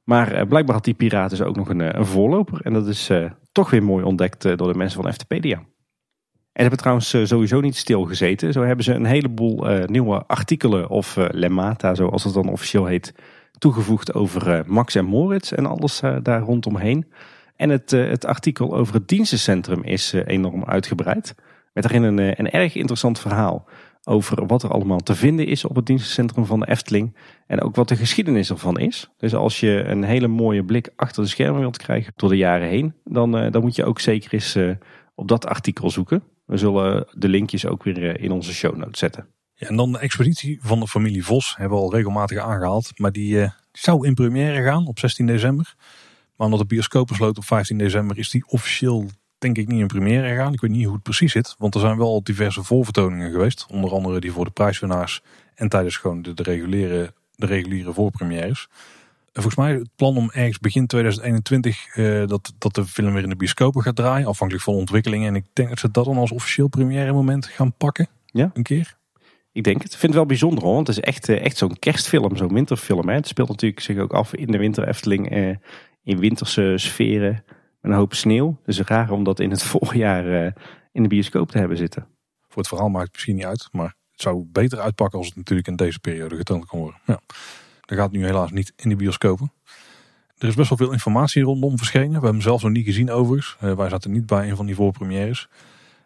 [0.04, 2.62] Maar blijkbaar had die piraat dus ook nog een, een voorloper.
[2.62, 3.12] En dat is
[3.52, 5.62] toch weer mooi ontdekt door de mensen van FTpedia.
[6.56, 8.54] En hebben trouwens eh, sowieso niet stilgezeten.
[8.54, 12.86] Zo hebben ze een heleboel eh, nieuwe artikelen of eh, lemmata, zoals het dan officieel
[12.86, 13.14] heet,
[13.58, 17.06] toegevoegd over Max en Moritz en alles daar rondomheen.
[17.56, 21.36] En het, het artikel over het dienstencentrum is enorm uitgebreid.
[21.74, 23.68] Met daarin een, een erg interessant verhaal
[24.04, 27.16] over wat er allemaal te vinden is op het dienstencentrum van de Efteling.
[27.48, 29.10] En ook wat de geschiedenis ervan is.
[29.18, 32.68] Dus als je een hele mooie blik achter de schermen wilt krijgen door de jaren
[32.68, 34.58] heen, dan, dan moet je ook zeker eens
[35.16, 36.24] op dat artikel zoeken.
[36.46, 39.28] We zullen de linkjes ook weer eh, in onze show notes zetten.
[39.54, 43.00] Ja, en dan de expeditie van de familie Vos hebben we al regelmatig aangehaald.
[43.00, 45.76] Maar die, eh, zou in première gaan op 16 december.
[46.36, 49.88] Maar omdat de bioscopen sloot op 15 december is die officieel denk ik niet in
[49.88, 50.54] première gegaan.
[50.54, 51.56] Ik weet niet hoe het precies zit.
[51.58, 53.66] Want er zijn wel diverse voorvertoningen geweest.
[53.70, 55.22] Onder andere die voor de prijswinnaars.
[55.56, 58.68] En tijdens gewoon de, reguliere, de reguliere voorpremières.
[59.36, 63.24] En volgens mij het plan om ergens begin 2021 eh, dat, dat de film weer
[63.24, 64.28] in de bioscopen gaat draaien.
[64.28, 65.28] Afhankelijk van ontwikkelingen.
[65.28, 68.08] En ik denk dat ze dat dan als officieel première moment gaan pakken.
[68.26, 68.52] Ja.
[68.54, 68.98] Een keer.
[69.52, 69.94] Ik denk het.
[69.94, 70.74] Ik vind het wel bijzonder hoor.
[70.74, 73.10] Want het is echt, eh, echt zo'n kerstfilm, zo'n winterfilm.
[73.10, 73.16] Hè.
[73.16, 75.30] Het speelt natuurlijk zich ook af in de winter Efteling.
[75.30, 75.56] Eh,
[76.04, 77.44] in winterse sferen.
[77.82, 78.58] Met een hoop sneeuw.
[78.66, 80.52] Dus raar om dat in het voorjaar eh,
[80.92, 82.08] in de bioscoop te hebben zitten.
[82.48, 83.68] Voor het verhaal maakt het misschien niet uit.
[83.72, 87.00] Maar het zou beter uitpakken als het natuurlijk in deze periode getoond kan worden.
[87.06, 87.20] Ja.
[87.86, 89.52] Dat gaat nu helaas niet in de bioscopen.
[90.38, 92.08] Er is best wel veel informatie rondom verschenen.
[92.08, 93.56] We hebben hem zelf nog niet gezien overigens.
[93.60, 95.48] Eh, wij zaten niet bij een van die voorpremières.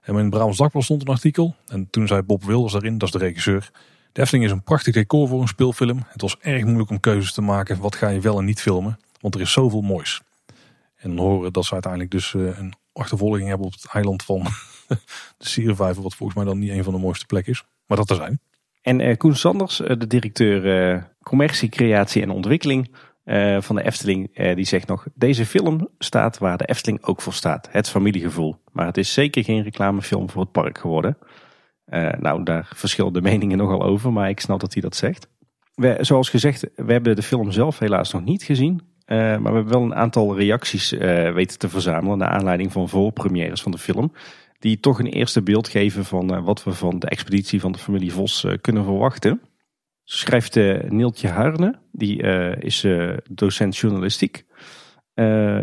[0.02, 1.56] En in het Brabants Dagblad stond een artikel.
[1.68, 3.72] En toen zei Bob Wilders daarin, dat is de regisseur.
[4.12, 6.04] De Efteling is een prachtig decor voor een speelfilm.
[6.08, 7.80] Het was erg moeilijk om keuzes te maken.
[7.80, 9.00] Wat ga je wel en niet filmen?
[9.22, 10.22] Want er is zoveel moois.
[10.96, 14.44] En dan horen dat ze uiteindelijk dus eh, een achtervolging hebben op het eiland van
[15.38, 16.04] de Siervijver.
[16.04, 17.64] Wat volgens mij dan niet een van de mooiste plekken is.
[17.86, 18.40] Maar dat er zijn.
[18.82, 20.66] En eh, Koen Sanders, de directeur
[21.30, 22.90] commercie, creatie en ontwikkeling
[23.24, 27.22] eh, van de Efteling, eh, die zegt nog: Deze film staat waar de Efteling ook
[27.22, 28.56] voor staat, het familiegevoel.
[28.72, 31.18] Maar het is zeker geen reclamefilm voor het park geworden.
[31.86, 35.28] Eh, nou, daar verschillen de meningen nogal over, maar ik snap dat hij dat zegt.
[36.00, 38.82] Zoals gezegd, we hebben de film zelf helaas nog niet gezien.
[39.06, 40.90] maar we hebben wel een aantal reacties
[41.34, 44.14] weten te verzamelen naar aanleiding van voorpremières van de film.
[44.60, 48.14] Die toch een eerste beeld geven van wat we van de expeditie van de familie
[48.14, 49.42] Vos kunnen verwachten.
[50.12, 54.46] Schrijft eh, Neeltje Harne, die eh, is eh, docent journalistiek.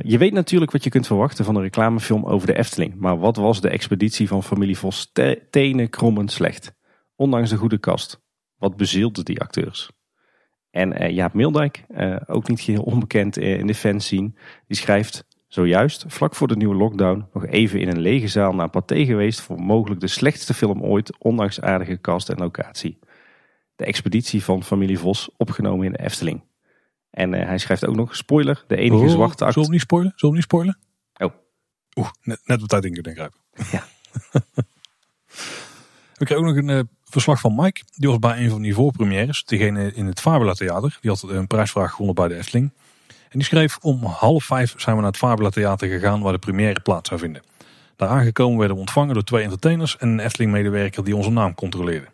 [0.02, 2.94] Je weet natuurlijk wat je kunt verwachten van een reclamefilm over de Efteling.
[2.94, 6.74] Maar wat was de expeditie van familie Vos te tenen krommend slecht?
[7.14, 8.22] Ondanks de goede kast.
[8.56, 9.90] Wat bezielde die acteurs?
[10.70, 11.84] En Jaap Mildijk,
[12.26, 14.32] ook niet geheel onbekend in de fanscene,
[14.66, 15.26] die schrijft...
[15.46, 19.40] Zojuist, vlak voor de nieuwe lockdown, nog even in een lege zaal naar Pathé geweest...
[19.40, 22.98] voor mogelijk de slechtste film ooit, ondanks aardige cast en locatie.
[23.76, 26.44] De expeditie van familie Vos, opgenomen in de Efteling.
[27.10, 30.12] En eh, hij schrijft ook nog, spoiler, de enige Oh, zwarte Zullen we niet spoilen?
[30.16, 30.78] Zullen we niet spoilen?
[31.16, 31.32] Oh.
[31.94, 33.40] Oeh, net, net op tijd in kunnen grijpen.
[33.70, 33.84] Ja.
[36.16, 37.82] We kregen ook nog een eh, verslag van Mike.
[37.94, 39.44] Die was bij een van die voorpremières.
[39.44, 40.98] Degene in het Fabula Theater.
[41.00, 42.72] Die had een prijsvraag gewonnen bij de Efteling.
[43.08, 46.38] En die schreef om half vijf zijn we naar het Fabula Theater gegaan waar de
[46.38, 47.42] première plaats zou vinden.
[47.96, 51.54] Daar aangekomen werden we ontvangen door twee entertainers en een Efteling medewerker die onze naam
[51.54, 52.06] controleerde.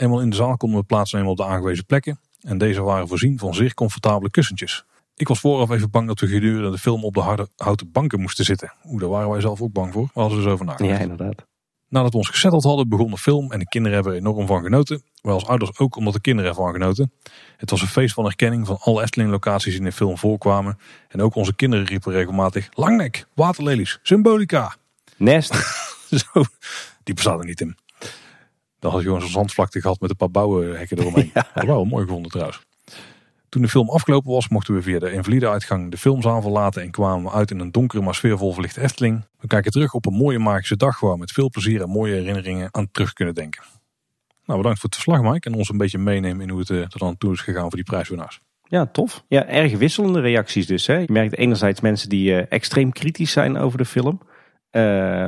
[0.00, 2.20] Eenmaal in de zaal konden we plaatsnemen op de aangewezen plekken.
[2.40, 4.84] En deze waren voorzien van zeer comfortabele kussentjes.
[5.16, 8.20] Ik was vooraf even bang dat we gedurende de film op de harde houten banken
[8.20, 8.72] moesten zitten.
[8.84, 10.10] Oeh, daar waren wij zelf ook bang voor.
[10.14, 10.90] We hadden dus over nagedacht.
[10.90, 11.46] Ja, inderdaad.
[11.88, 14.62] Nadat we ons gezetteld hadden, begon de film en de kinderen hebben er enorm van
[14.62, 15.02] genoten.
[15.22, 17.12] Wij als ouders ook, omdat de kinderen ervan genoten.
[17.56, 20.78] Het was een feest van herkenning van alle Efteling-locaties die in de film voorkwamen.
[21.08, 24.76] En ook onze kinderen riepen regelmatig Langnek, waterlelies, symbolica.
[25.16, 25.54] Nest.
[26.32, 26.42] Zo,
[27.02, 27.76] die bestaat er niet in.
[28.80, 31.30] Dan had je gewoon zo'n zandvlakte gehad met een paar bouwenhekken eromheen.
[31.34, 32.60] Dat was wel mooi gevonden trouwens.
[33.50, 37.24] Toen de film afgelopen was, mochten we via de Invalide-uitgang de filmzaal verlaten en kwamen
[37.24, 39.24] we uit in een donkere maar sfeervol verlichte Efteling.
[39.40, 42.14] We kijken terug op een mooie magische dag waar we met veel plezier en mooie
[42.14, 43.62] herinneringen aan terug kunnen denken.
[44.44, 46.76] Nou, bedankt voor het verslag Mike en ons een beetje meenemen in hoe het eh,
[46.78, 48.40] er dan toe is gegaan voor die prijswinnaars.
[48.64, 49.24] Ja, tof.
[49.28, 50.86] Ja, erg wisselende reacties dus.
[50.86, 50.96] Hè.
[50.96, 54.20] Je merkt enerzijds mensen die eh, extreem kritisch zijn over de film.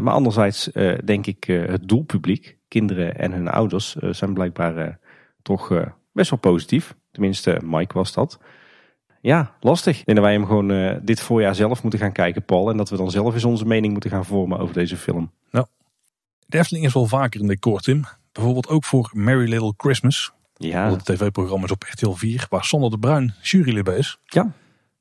[0.03, 0.71] maar anderzijds
[1.05, 4.99] denk ik het doelpubliek, kinderen en hun ouders, zijn blijkbaar
[5.43, 6.95] toch best wel positief.
[7.11, 8.39] Tenminste, Mike was dat.
[9.21, 9.99] Ja, lastig.
[9.99, 12.71] Ik denk dat wij hem gewoon dit voorjaar zelf moeten gaan kijken, Paul.
[12.71, 15.31] En dat we dan zelf eens onze mening moeten gaan vormen over deze film.
[15.51, 15.67] Nou,
[16.47, 18.05] de Efteling is wel vaker in decor, Tim.
[18.33, 20.33] Bijvoorbeeld ook voor Merry Little Christmas.
[20.57, 20.89] Ja.
[20.89, 24.19] Dat tv-programma is op RTL 4, waar Sander de Bruin jurylid bij is.
[24.25, 24.53] Ja.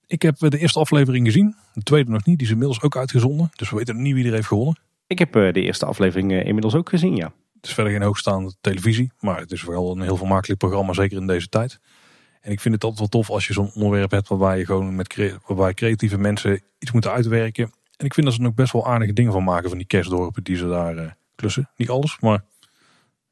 [0.07, 1.55] Ik heb de eerste aflevering gezien.
[1.73, 2.37] De tweede nog niet.
[2.37, 3.49] Die is inmiddels ook uitgezonden.
[3.55, 4.79] Dus we weten niet wie er heeft gewonnen.
[5.07, 7.31] Ik heb de eerste aflevering inmiddels ook gezien, ja.
[7.61, 9.11] Het is verder geen hoogstaande televisie.
[9.19, 11.79] Maar het is wel een heel vermakelijk programma, zeker in deze tijd.
[12.41, 14.95] En ik vind het altijd wel tof als je zo'n onderwerp hebt waarbij je gewoon
[14.95, 17.63] met waarbij creatieve mensen iets moeten uitwerken.
[17.97, 19.87] En ik vind dat ze er ook best wel aardige dingen van maken van die
[19.87, 21.69] kerstdorpen die ze daar uh, klussen.
[21.75, 22.43] Niet alles, maar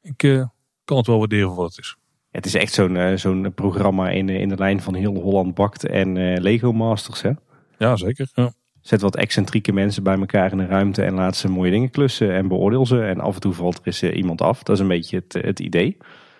[0.02, 0.44] ik uh,
[0.84, 1.96] kan het wel waarderen voor wat het is.
[2.30, 5.86] Het is echt zo'n uh, zo'n programma in, in de lijn van heel Holland Bakt
[5.86, 7.30] en Lego Masters, hè?
[7.78, 8.30] Ja, zeker.
[8.34, 8.52] Ja.
[8.80, 12.34] Zet wat excentrieke mensen bij elkaar in een ruimte en laat ze mooie dingen klussen
[12.34, 13.02] en beoordeel ze.
[13.02, 14.62] En af en toe valt er eens iemand af.
[14.62, 15.96] Dat is een beetje het, het idee.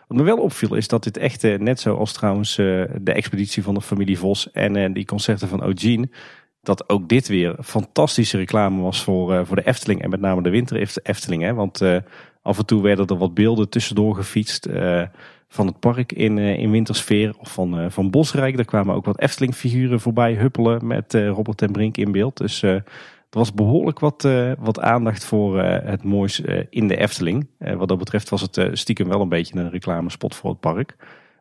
[0.09, 3.81] Wat me wel opviel is dat dit echt, net zoals trouwens de expeditie van de
[3.81, 6.09] familie Vos en die concerten van Eugene,
[6.63, 10.51] dat ook dit weer fantastische reclame was voor, voor de Efteling en met name de
[10.51, 11.43] winter Efteling.
[11.43, 11.55] Hè?
[11.55, 11.83] Want
[12.43, 14.69] af en toe werden er wat beelden tussendoor gefietst
[15.53, 18.59] van het park in, in wintersfeer of van, van Bosrijk.
[18.59, 22.37] Er kwamen ook wat Efteling figuren voorbij huppelen met Robert ten Brink in beeld.
[22.37, 22.85] Dus er
[23.31, 24.29] was behoorlijk wat,
[24.59, 26.41] wat aandacht voor het moois
[26.71, 27.49] in de Efteling.
[27.59, 30.97] wat dat betreft was het stiekem wel een beetje een reclamespot voor het park.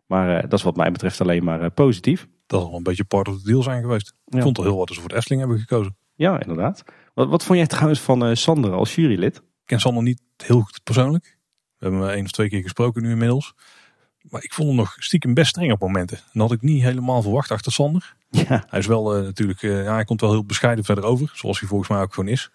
[0.06, 2.28] Maar dat is wat mij betreft alleen maar positief.
[2.48, 4.14] Dat zal een beetje part of the deal zijn geweest.
[4.26, 5.98] Ik vond het heel wat ze voor de Efteling hebben gekozen.
[6.16, 6.84] Ja, inderdaad.
[7.14, 9.36] Wat, wat vond jij trouwens van Sander als jurylid?
[9.36, 11.38] Ik ken Sander niet heel goed persoonlijk.
[11.78, 13.54] We hebben één of twee keer gesproken nu inmiddels.
[14.22, 16.18] Maar ik vond hem nog stiekem best streng op momenten.
[16.18, 18.16] En dat had ik niet helemaal verwacht achter Sander.
[18.30, 18.66] Ja.
[18.70, 21.32] Hij is wel uh, natuurlijk, uh, ja, hij komt wel heel bescheiden verder over.
[21.34, 22.50] Zoals hij volgens mij ook gewoon is.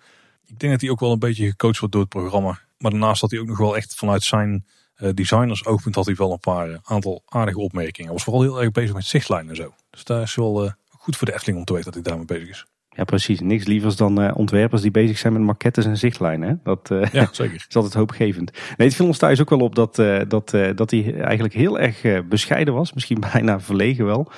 [0.47, 2.59] Ik denk dat hij ook wel een beetje gecoacht wordt door het programma.
[2.79, 6.15] Maar daarnaast had hij ook nog wel echt vanuit zijn uh, designers oogpunt had hij
[6.15, 8.05] wel een paar aantal aardige opmerkingen.
[8.05, 9.75] Hij was vooral heel erg bezig met zichtlijnen en zo.
[9.91, 12.49] Dus daar is wel goed voor de Efteling om te weten dat hij daarmee bezig
[12.49, 12.67] is.
[12.97, 13.40] Ja, precies.
[13.40, 16.49] Niks lievers dan uh, ontwerpers die bezig zijn met maquettes en zichtlijnen.
[16.49, 16.55] Hè?
[16.62, 17.55] Dat uh, ja, zeker.
[17.68, 18.53] is altijd hoopgevend.
[18.76, 21.78] Nee, het viel ons thuis ook wel op dat, uh, dat, dat hij eigenlijk heel
[21.78, 22.92] erg bescheiden was.
[22.92, 24.32] Misschien bijna verlegen wel.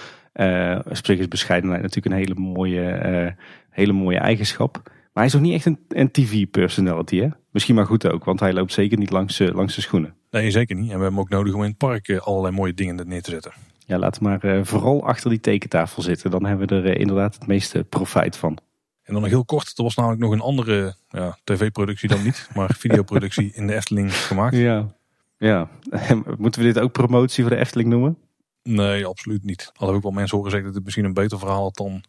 [0.90, 3.36] Sprich is bescheidenheid natuurlijk een hele mooie,
[3.70, 4.80] hele mooie eigenschap.
[4.84, 7.18] Maar hij is ook niet echt een, een TV-personality.
[7.18, 7.28] hè?
[7.50, 10.14] Misschien maar goed ook, want hij loopt zeker niet langs, langs de schoenen.
[10.30, 10.90] Nee, zeker niet.
[10.90, 13.30] En we hebben hem ook nodig om in het park allerlei mooie dingen neer te
[13.30, 13.52] zetten.
[13.86, 16.30] Ja, laten we maar uh, vooral achter die tekentafel zitten.
[16.30, 18.58] Dan hebben we er uh, inderdaad het meeste profijt van.
[19.02, 22.48] En dan nog heel kort, er was namelijk nog een andere ja, tv-productie dan niet,
[22.54, 24.56] maar videoproductie in de Efteling gemaakt.
[24.56, 24.94] Ja,
[25.38, 25.68] ja.
[26.38, 28.18] moeten we dit ook promotie voor de Efteling noemen?
[28.62, 29.70] Nee, absoluut niet.
[29.76, 32.02] Al heb ik wel mensen horen zeggen dat het misschien een beter verhaal had dan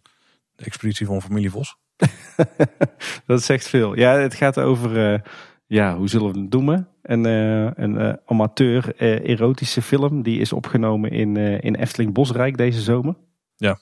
[0.55, 1.75] de expeditie van familie Vos.
[3.25, 3.97] dat zegt veel.
[3.97, 5.19] Ja, het gaat over, uh,
[5.68, 6.88] ja, hoe zullen we het noemen?
[7.01, 12.82] Een, uh, een uh, amateur erotische film die is opgenomen in, in Efteling Bosrijk deze
[12.82, 13.15] zomer.
[13.55, 13.80] Ja.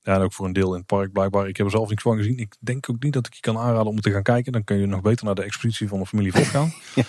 [0.00, 1.48] ja, en ook voor een deel in het park blijkbaar.
[1.48, 2.38] Ik heb er zelf niks van gezien.
[2.38, 4.52] Ik denk ook niet dat ik je kan aanraden om te gaan kijken.
[4.52, 6.72] Dan kun je nog beter naar de expeditie van de familie Vos gaan.
[6.94, 7.04] ja.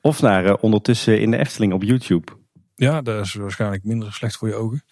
[0.00, 2.32] Of naar ondertussen in de Efteling op YouTube.
[2.74, 4.82] Ja, dat is waarschijnlijk minder slecht voor je ogen.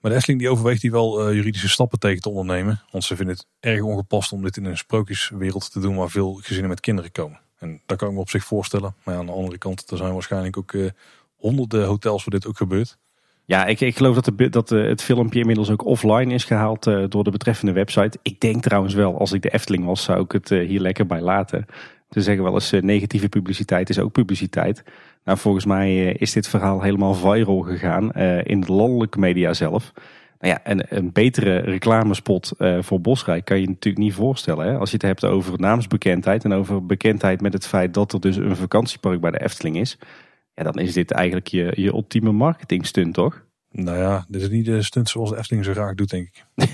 [0.00, 2.82] Maar de Efteling die overweegt hier wel uh, juridische stappen tegen te ondernemen.
[2.90, 6.34] Want ze vinden het erg ongepast om dit in een sprookjeswereld te doen waar veel
[6.34, 7.40] gezinnen met kinderen komen.
[7.58, 8.94] En dat kan ik me op zich voorstellen.
[9.04, 10.90] Maar aan de andere kant, er zijn waarschijnlijk ook uh,
[11.36, 12.98] honderden hotels waar dit ook gebeurt.
[13.44, 17.04] Ja, ik, ik geloof dat, de, dat het filmpje inmiddels ook offline is gehaald uh,
[17.08, 18.18] door de betreffende website.
[18.22, 21.20] Ik denk trouwens wel, als ik de Efteling was, zou ik het hier lekker bij
[21.20, 21.66] laten.
[22.10, 24.82] Ze zeggen wel eens negatieve publiciteit is ook publiciteit.
[25.24, 29.92] Nou, volgens mij is dit verhaal helemaal viral gegaan in de landelijke media zelf.
[30.38, 34.66] Nou ja, een, een betere reclamespot uh, voor Bosrijk kan je, je natuurlijk niet voorstellen.
[34.66, 34.76] Hè?
[34.76, 38.36] Als je het hebt over naamsbekendheid en over bekendheid met het feit dat er dus
[38.36, 39.98] een vakantiepark bij de Efteling is.
[40.54, 43.46] Ja, dan is dit eigenlijk je, je ultieme marketing stunt, toch?
[43.70, 46.44] Nou ja, dit is niet de stunt zoals de Efteling zo graag doet, denk ik.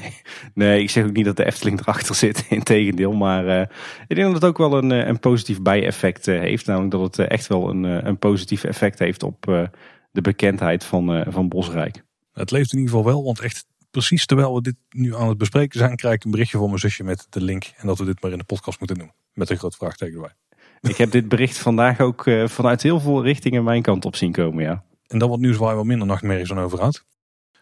[0.55, 3.13] nee, ik zeg ook niet dat de Efteling erachter zit, in tegendeel.
[3.13, 3.61] Maar uh,
[4.07, 6.67] ik denk dat het ook wel een, een positief bijeffect uh, heeft.
[6.67, 9.69] Namelijk dat het echt wel een, een positief effect heeft op
[10.11, 12.04] de bekendheid van, van Bosrijk.
[12.35, 15.39] Het leeft in ieder geval wel, want echt precies terwijl we dit nu aan het
[15.39, 17.73] bespreken zijn, krijg ik een berichtje van mijn zusje met de link.
[17.77, 19.13] En dat we dit maar in de podcast moeten doen.
[19.33, 20.35] Met een groot vraagteken erbij.
[20.81, 24.33] Ik heb dit bericht vandaag ook uh, vanuit heel veel richtingen mijn kant op zien
[24.33, 24.85] komen, ja.
[25.07, 27.05] En dan wat nieuws waar je wel minder nachtmerries aan over had.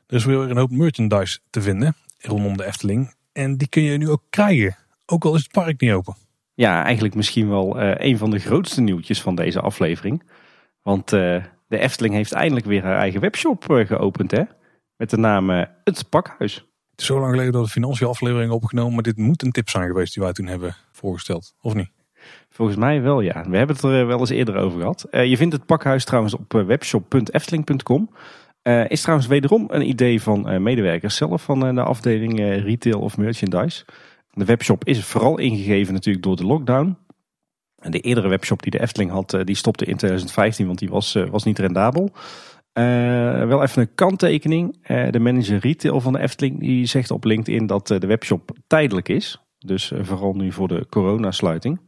[0.06, 3.14] Er is weer een hoop merchandise te vinden rondom de Efteling.
[3.32, 6.16] En die kun je nu ook krijgen, ook al is het park niet open.
[6.54, 10.22] Ja, eigenlijk misschien wel uh, een van de grootste nieuwtjes van deze aflevering.
[10.82, 14.42] Want uh, de Efteling heeft eindelijk weer haar eigen webshop geopend, hè?
[15.02, 15.48] Met de naam
[15.84, 16.54] Het Pakhuis.
[16.90, 19.68] Het is zo lang geleden dat de financiële aflevering opgenomen, maar dit moet een tip
[19.68, 21.90] zijn geweest die wij toen hebben voorgesteld, of niet?
[22.50, 23.44] Volgens mij wel, ja.
[23.48, 25.06] We hebben het er wel eens eerder over gehad.
[25.10, 28.10] je vindt het pakhuis trouwens op webshop.efteling.com.
[28.88, 33.84] is trouwens wederom een idee van medewerkers zelf van de afdeling retail of merchandise.
[34.30, 36.96] De webshop is vooral ingegeven natuurlijk door de lockdown.
[37.78, 41.12] En de eerdere webshop die de Efteling had, die stopte in 2015, want die was,
[41.30, 42.12] was niet rendabel.
[42.74, 44.76] Uh, wel even een kanttekening.
[44.86, 48.56] Uh, de manager retail van de Efteling die zegt op LinkedIn dat uh, de webshop
[48.66, 49.40] tijdelijk is.
[49.58, 51.80] Dus vooral nu voor de coronasluiting.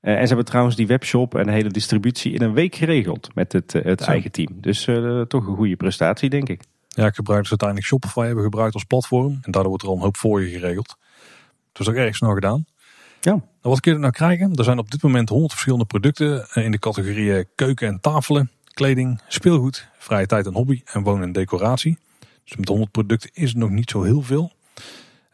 [0.00, 3.52] en ze hebben trouwens die webshop en de hele distributie in een week geregeld met
[3.52, 4.60] het, het eigen team.
[4.60, 4.84] Dus
[5.28, 6.62] toch een goede prestatie denk ik.
[6.88, 9.38] Ja, ik gebruik dus uiteindelijk Shopify hebben gebruikt als platform.
[9.42, 10.96] En daardoor wordt er al een hoop voor je geregeld.
[11.72, 12.64] Dus ook erg snel gedaan.
[13.20, 13.40] Ja.
[13.60, 14.54] Wat kun je er nou krijgen?
[14.54, 19.20] Er zijn op dit moment 100 verschillende producten in de categorieën keuken en tafelen kleding,
[19.28, 21.98] speelgoed, vrije tijd en hobby en wonen en decoratie.
[22.44, 24.52] Dus met 100 producten is het nog niet zo heel veel.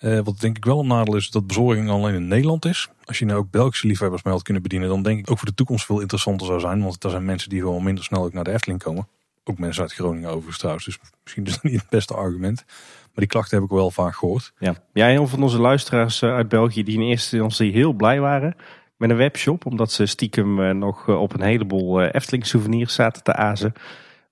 [0.01, 2.89] Uh, wat denk ik wel een nadeel is dat bezorging alleen in Nederland is.
[3.05, 5.49] Als je nou ook Belgische liefhebbers mee had kunnen bedienen, dan denk ik ook voor
[5.49, 6.82] de toekomst veel interessanter zou zijn.
[6.82, 9.09] Want er zijn mensen die gewoon minder snel ook naar de Efteling komen.
[9.45, 10.84] Ook mensen uit Groningen overigens trouwens.
[10.84, 12.64] Dus misschien is dat niet het beste argument.
[12.66, 14.53] Maar die klachten heb ik wel vaak gehoord.
[14.59, 18.20] Ja, ja heel van onze luisteraars eh, uit België die in eerste instantie heel blij
[18.20, 18.57] waren
[18.99, 19.66] met een webshop.
[19.66, 23.72] Omdat ze stiekem eh, nog eh, op een heleboel eh, Efteling souvenirs zaten te azen.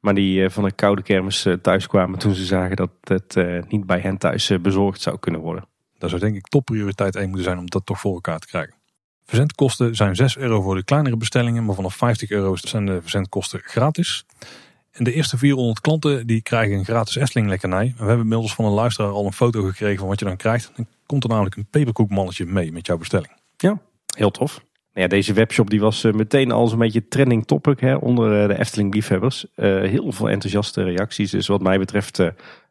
[0.00, 3.36] Maar die van een koude kermis thuis kwamen toen ze zagen dat het
[3.68, 5.68] niet bij hen thuis bezorgd zou kunnen worden.
[5.98, 8.74] Dat zou denk ik topprioriteit 1 moeten zijn om dat toch voor elkaar te krijgen.
[9.24, 13.60] Verzendkosten zijn 6 euro voor de kleinere bestellingen, maar vanaf 50 euro zijn de verzendkosten
[13.64, 14.26] gratis.
[14.90, 17.94] En de eerste 400 klanten die krijgen een gratis Efteling lekkernij.
[17.96, 20.72] We hebben inmiddels van een luisteraar al een foto gekregen van wat je dan krijgt.
[20.76, 23.32] Dan komt er namelijk een peperkoekmannetje mee met jouw bestelling.
[23.56, 23.80] Ja,
[24.16, 24.64] Heel tof.
[24.92, 28.48] Ja, deze webshop die was eh, meteen al een beetje trending topic hè, onder eh,
[28.48, 29.46] de Efteling liefhebbers.
[29.56, 31.30] Uh, heel veel enthousiaste reacties.
[31.30, 32.22] Dus wat mij betreft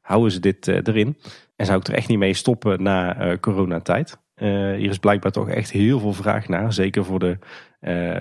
[0.01, 1.17] houden ze dit erin.
[1.55, 4.17] En zou ik er echt niet mee stoppen na coronatijd.
[4.35, 6.73] hier is blijkbaar toch echt heel veel vraag naar.
[6.73, 7.37] Zeker voor de,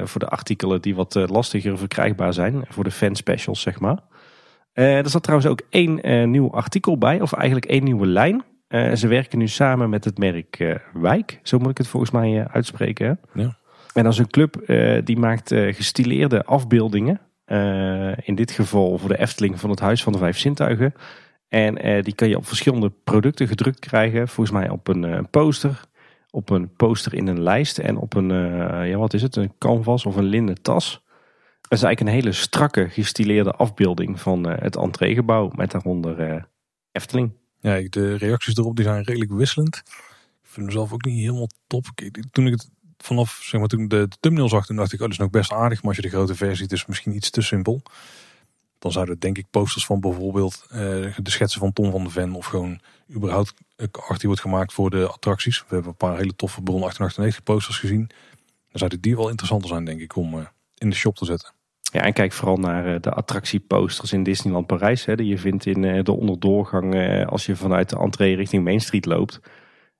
[0.04, 2.64] voor de artikelen die wat lastiger verkrijgbaar zijn.
[2.68, 3.98] Voor de fanspecials zeg maar.
[4.72, 7.20] er zat trouwens ook één nieuw artikel bij.
[7.20, 8.44] Of eigenlijk één nieuwe lijn.
[8.94, 11.40] Ze werken nu samen met het merk Wijk.
[11.42, 13.20] Zo moet ik het volgens mij uitspreken.
[13.34, 13.56] Ja.
[13.94, 14.54] En dat is een club
[15.04, 17.20] die maakt gestileerde afbeeldingen.
[18.24, 20.94] In dit geval voor de Efteling van het Huis van de Vijf Zintuigen.
[21.48, 24.28] En die kan je op verschillende producten gedrukt krijgen.
[24.28, 25.80] Volgens mij op een poster,
[26.30, 28.28] op een poster in een lijst en op een,
[28.88, 31.02] ja wat is het, een canvas of een linnen tas.
[31.60, 36.48] Dat is eigenlijk een hele strakke gestileerde afbeelding van het entreegebouw met daaronder
[36.92, 37.32] Efteling.
[37.64, 39.76] Ja, de reacties erop die zijn redelijk wisselend.
[39.76, 41.86] Ik vind hem zelf ook niet helemaal top.
[42.30, 45.14] Toen ik het vanaf zeg maar, toen de, thumbnail zag, toen dacht ik, oh, dat
[45.14, 45.78] is nog best aardig.
[45.78, 47.82] Maar als je de grote versie ziet, is misschien iets te simpel.
[48.78, 50.76] Dan zouden denk ik posters van bijvoorbeeld uh,
[51.16, 52.80] de schetsen van Tom van de Ven of gewoon
[53.14, 53.54] überhaupt
[53.90, 55.58] art die wordt gemaakt voor de attracties.
[55.58, 58.06] We hebben een paar hele toffe Bron 1898 posters gezien.
[58.06, 60.46] Dan zouden die wel interessanter zijn denk ik om uh,
[60.78, 61.52] in de shop te zetten.
[61.94, 65.04] Ja, en kijk vooral naar uh, de attractieposters in Disneyland Parijs.
[65.04, 66.94] Hè, die je vindt in de onderdoorgang
[67.26, 69.40] als je vanuit de entree richting Main Street loopt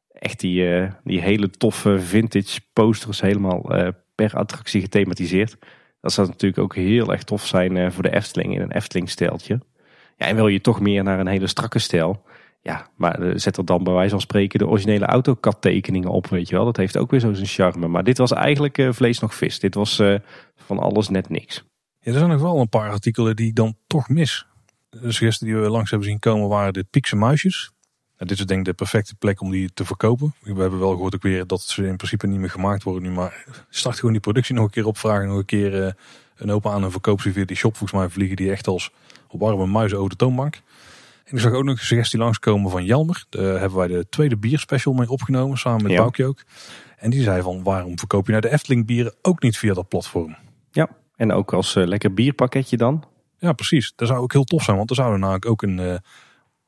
[0.09, 3.71] echt die, die hele toffe vintage posters helemaal
[4.15, 5.57] per attractie gethematiseerd.
[6.01, 9.61] Dat zou natuurlijk ook heel erg tof zijn voor de Efteling in een Efteling stijltje.
[10.17, 12.23] Ja, en wil je toch meer naar een hele strakke stijl.
[12.61, 16.49] Ja, maar zet er dan bij wijze van spreken de originele AutoCAD tekeningen op, weet
[16.49, 16.65] je wel.
[16.65, 17.89] Dat heeft ook weer zo zijn charme.
[17.89, 19.59] Maar dit was eigenlijk vlees nog vis.
[19.59, 20.03] Dit was
[20.57, 21.65] van alles net niks.
[22.05, 24.47] Ja, er zijn nog wel een paar artikelen die dan toch mis.
[24.91, 27.71] De suggestie die we langs hebben zien komen waren de Piekse muisjes.
[28.17, 30.35] Nou, dit is denk ik de perfecte plek om die te verkopen.
[30.41, 33.11] We hebben wel gehoord ook weer dat ze in principe niet meer gemaakt worden nu.
[33.11, 35.29] Maar start gewoon die productie nog een keer opvragen.
[35.29, 35.91] Nog een keer uh,
[36.37, 37.77] een open aan en verkoop ze via die shop.
[37.77, 38.91] Volgens mij vliegen die echt als
[39.29, 40.55] op warme muizen over de toonbank.
[41.25, 43.25] En ik zag ook nog een suggestie langskomen van Jelmer.
[43.29, 45.59] Daar hebben wij de tweede bierspecial mee opgenomen.
[45.59, 46.27] Samen met ja.
[46.27, 46.45] ook.
[46.97, 49.89] En die zei van waarom verkoop je nou de Efteling bieren ook niet via dat
[49.89, 50.37] platform?
[50.71, 53.05] Ja, en ook als uh, lekker bierpakketje dan?
[53.39, 53.93] Ja, precies.
[53.97, 54.77] Dat zou ook heel tof zijn.
[54.77, 55.95] Want er zouden namelijk ook een uh,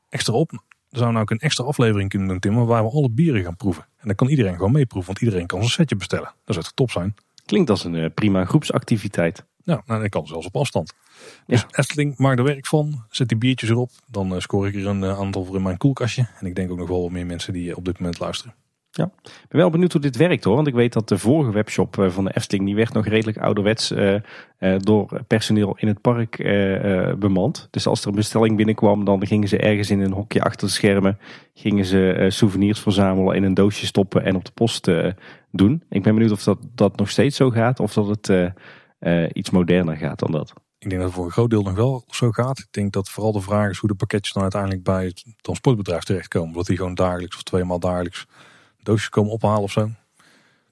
[0.09, 3.55] extra op, nou ook een extra aflevering kunnen doen, Tim, waar we alle bieren gaan
[3.55, 3.83] proeven.
[3.83, 6.33] En dan kan iedereen gewoon meeproeven, want iedereen kan zijn setje bestellen.
[6.45, 7.15] Dat zou toch top zijn?
[7.45, 9.45] Klinkt als een uh, prima groepsactiviteit.
[9.63, 10.93] Ja, nou, dat kan zelfs op afstand.
[11.45, 11.67] Dus ja.
[11.71, 13.03] Efteling, maak er werk van.
[13.09, 13.89] Zet die biertjes erop.
[14.07, 16.27] Dan uh, scoor ik er een uh, aantal voor in mijn koelkastje.
[16.39, 18.55] En ik denk ook nog wel wat meer mensen die op dit moment luisteren.
[18.91, 20.55] Ja, ik ben wel benieuwd hoe dit werkt hoor.
[20.55, 23.37] Want ik weet dat de vorige webshop eh, van de Efteling, die werd nog redelijk
[23.37, 24.13] ouderwets uh,
[24.59, 27.67] uh, door personeel in het park uh, bemand.
[27.71, 30.73] Dus als er een bestelling binnenkwam, dan gingen ze ergens in een hokje achter de
[30.73, 31.19] schermen,
[31.53, 34.91] gingen ze souvenirs verzamelen, in een doosje stoppen en op de post
[35.51, 35.83] doen.
[35.89, 38.53] Ik ben benieuwd of dat, dat nog steeds zo gaat, of dat het
[39.33, 40.53] iets moderner gaat dan dat.
[40.79, 42.59] Ik denk dat het voor een groot deel nog wel zo gaat.
[42.59, 46.03] Ik denk dat vooral de vraag is hoe de pakketjes dan uiteindelijk bij het transportbedrijf
[46.03, 46.53] terechtkomen.
[46.53, 48.25] Dat die gewoon dagelijks of tweemaal dagelijks
[48.87, 49.89] doosjes komen ophalen of zo.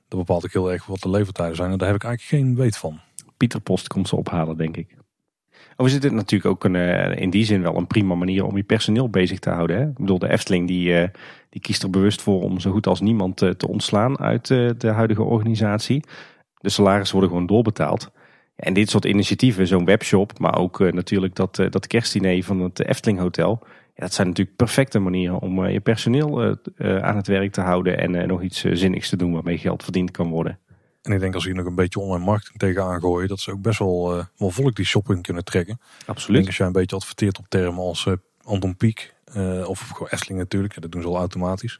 [0.07, 1.71] Dat bepaalt ook heel erg wat de levertijden zijn.
[1.71, 2.99] En daar heb ik eigenlijk geen weet van.
[3.37, 4.95] Pieter Post komt ze ophalen, denk ik.
[5.71, 8.57] Overigens is dit natuurlijk ook een, eh, in die zin wel een prima manier om
[8.57, 9.77] je personeel bezig te houden.
[9.77, 9.87] Hè?
[9.87, 11.09] Ik bedoel, de Efteling die, eh,
[11.49, 14.69] die kiest er bewust voor om zo goed als niemand te, te ontslaan uit eh,
[14.77, 16.03] de huidige organisatie.
[16.55, 18.11] De salarissen worden gewoon doorbetaald.
[18.55, 23.19] En dit soort initiatieven, zo'n webshop, maar ook natuurlijk dat, dat kerstdiner van het Efteling
[23.19, 23.63] Hotel.
[23.97, 28.27] Ja, dat zijn natuurlijk perfecte manieren om je personeel aan het werk te houden en
[28.27, 30.59] nog iets zinnigs te doen waarmee geld verdiend kan worden.
[31.05, 33.61] En ik denk als hier nog een beetje online marketing tegenaan gooien, dat ze ook
[33.61, 35.79] best wel, uh, wel volk die shopping kunnen trekken.
[36.05, 36.27] Absoluut.
[36.27, 39.79] Ik denk als jij een beetje adverteert op termen als uh, Anton Pieck uh, of
[39.79, 41.79] gewoon Efteling natuurlijk, dat doen ze al automatisch.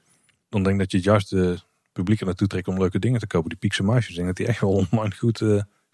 [0.50, 1.60] Dan denk ik dat je het juist de
[1.92, 3.50] publiek er naartoe trekt om leuke dingen te kopen.
[3.50, 5.40] Die Piekse muisjes, denk dat die echt wel online goed,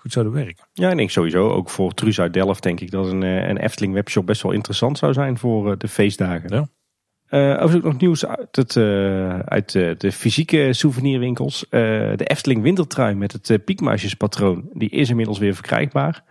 [0.01, 0.65] goed zouden werken.
[0.73, 3.93] Ja, ik denk sowieso ook voor Truus uit Delft denk ik dat een, een Efteling
[3.93, 6.53] webshop best wel interessant zou zijn voor de feestdagen.
[6.53, 6.67] Ja.
[7.29, 11.65] Uh, overigens ook nog nieuws uit, het, uh, uit uh, de fysieke souvenirwinkels.
[11.69, 14.69] de Efteling wintertrui met het piekmuisjespatroon.
[14.73, 16.23] Die is inmiddels weer verkrijgbaar.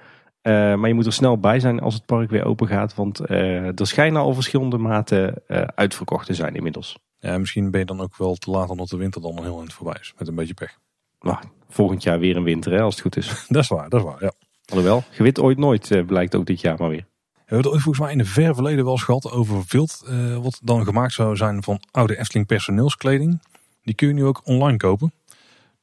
[0.42, 2.94] maar je moet er snel bij zijn als het park weer open gaat.
[2.94, 5.42] Want er schijnen al verschillende maten
[5.74, 6.98] uitverkocht te zijn inmiddels.
[7.18, 9.72] Ja, misschien ben je dan ook wel te laat omdat de winter dan heel eind
[9.72, 10.14] voorbij is.
[10.18, 10.78] Met een beetje pech.
[11.20, 11.38] Nou,
[11.70, 13.26] volgend jaar weer een winter hè, als het goed is.
[13.48, 14.32] dat is waar, dat is waar, ja.
[14.64, 17.06] Alhoewel, gewit ooit nooit blijkt ook dit jaar maar weer.
[17.50, 20.02] We hebben het ooit volgens mij in het ver verleden wel eens gehad over vilt.
[20.08, 23.42] Uh, wat dan gemaakt zou zijn van oude Efteling personeelskleding.
[23.82, 25.12] Die kun je nu ook online kopen.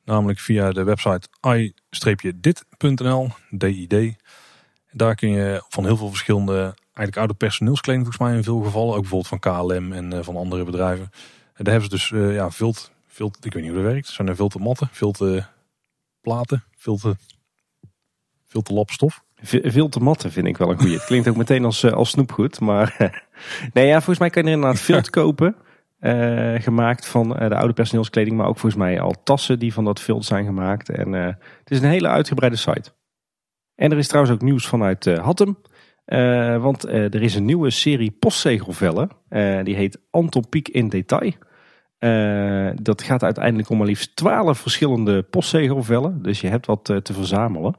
[0.06, 4.16] Namelijk via de website i-dit.nl, DID.
[4.92, 8.96] Daar kun je van heel veel verschillende, eigenlijk oude personeelskleding volgens mij in veel gevallen.
[8.96, 11.12] Ook bijvoorbeeld van KLM en uh, van andere bedrijven.
[11.54, 14.08] En daar hebben ze dus uh, ja, vilt, vilt, ik weet niet hoe dat werkt.
[14.08, 15.48] Zijn er vilte matten, vilte
[16.28, 17.16] platen, vilte,
[18.46, 19.24] vilte lapstof.
[19.42, 20.94] Veel te matten vind ik wel een goede.
[20.94, 22.60] Het klinkt ook meteen als, eh, als snoepgoed.
[22.60, 22.96] Maar
[23.74, 25.56] nee, ja, volgens mij kan je er inderdaad vilt kopen.
[26.00, 28.38] Uh, gemaakt van uh, de oude personeelskleding.
[28.38, 30.90] Maar ook volgens mij al tassen die van dat vilt zijn gemaakt.
[30.90, 32.92] En uh, het is een hele uitgebreide site.
[33.76, 35.58] En er is trouwens ook nieuws vanuit Hattem.
[36.62, 39.10] want er is een nieuwe serie postzegelvellen.
[39.64, 41.34] die heet Anton Pieck in detail.
[42.82, 46.22] Dat gaat uiteindelijk om maar liefst 12 verschillende postzegelvellen.
[46.22, 47.76] Dus je hebt wat te verzamelen.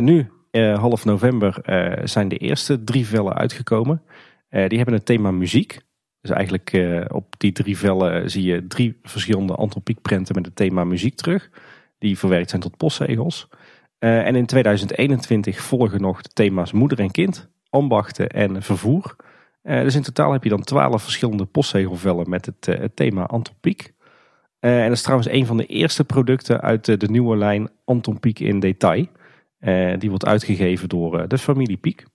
[0.00, 1.56] nu uh, half november
[2.04, 4.02] zijn de eerste drie vellen uitgekomen.
[4.48, 5.78] Die hebben het thema muziek.
[6.20, 6.72] Dus eigenlijk
[7.08, 11.50] op die drie vellen zie je drie verschillende antropiekprenten met het thema muziek terug.
[11.98, 13.48] Die verwerkt zijn tot postzegels.
[13.98, 19.16] en in 2021 volgen nog de thema's moeder en kind, ambachten en vervoer.
[19.64, 23.92] Dus in totaal heb je dan twaalf verschillende postzegelvellen met het, het thema antropiek.
[24.60, 28.38] en dat is trouwens een van de eerste producten uit de nieuwe lijn Anton Pieck
[28.38, 29.06] in detail.
[29.98, 32.06] Die wordt uitgegeven door de familie Piek.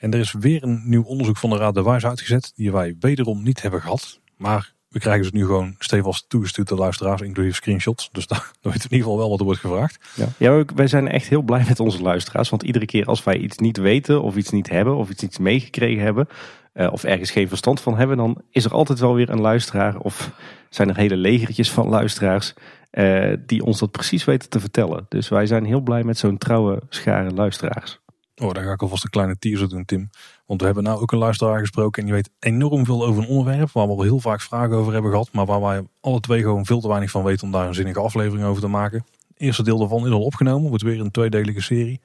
[0.00, 2.96] En er is weer een nieuw onderzoek van de Raad de Wijs uitgezet, die wij
[3.00, 4.20] wederom niet hebben gehad.
[4.36, 8.08] Maar we krijgen ze nu gewoon stevast toegestuurd de luisteraars, inclusief screenshots.
[8.12, 9.98] Dus daar weten we in ieder geval wel wat er wordt gevraagd.
[10.14, 12.48] Ja, ja wij zijn echt heel blij met onze luisteraars.
[12.48, 15.38] Want iedere keer als wij iets niet weten, of iets niet hebben, of iets niet
[15.38, 16.28] meegekregen hebben,
[16.74, 19.98] of ergens geen verstand van hebben, dan is er altijd wel weer een luisteraar.
[19.98, 20.30] Of
[20.68, 22.54] zijn er hele legertjes van luisteraars
[22.92, 25.06] uh, die ons dat precies weten te vertellen.
[25.08, 28.00] Dus wij zijn heel blij met zo'n trouwe schare luisteraars.
[28.36, 30.10] Oh, daar ga ik alvast een kleine teaser doen, Tim.
[30.46, 33.28] Want we hebben nou ook een luisteraar gesproken en die weet enorm veel over een
[33.28, 36.40] onderwerp waar we al heel vaak vragen over hebben gehad, maar waar wij alle twee
[36.42, 39.04] gewoon veel te weinig van weten om daar een zinnige aflevering over te maken.
[39.28, 42.00] Het eerste deel daarvan is al opgenomen, wordt weer een tweedelige serie.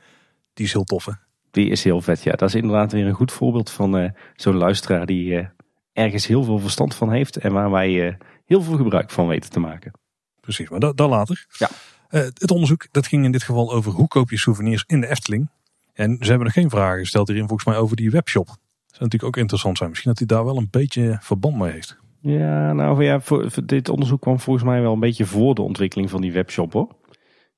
[0.54, 1.12] Die is heel tof, hè?
[1.56, 2.32] Die is heel vet, ja.
[2.32, 5.46] Dat is inderdaad weer een goed voorbeeld van uh, zo'n luisteraar die uh,
[5.94, 8.14] ergens heel veel verstand van heeft en waar wij uh,
[8.46, 9.92] heel veel gebruik van weten te maken.
[10.40, 11.46] Precies, maar dat, dat later.
[11.58, 11.70] Ja.
[12.10, 15.50] Het onderzoek dat ging in dit geval over hoe koop je souvenirs in de Efteling.
[15.94, 18.46] En ze hebben nog geen vragen gesteld hierin volgens mij over die webshop.
[18.46, 18.56] Dat
[18.88, 19.90] zou natuurlijk ook interessant zijn.
[19.90, 21.98] Misschien dat hij daar wel een beetje verband mee heeft.
[22.20, 25.62] Ja, nou ja, voor, voor dit onderzoek kwam volgens mij wel een beetje voor de
[25.62, 26.96] ontwikkeling van die webshop hoor.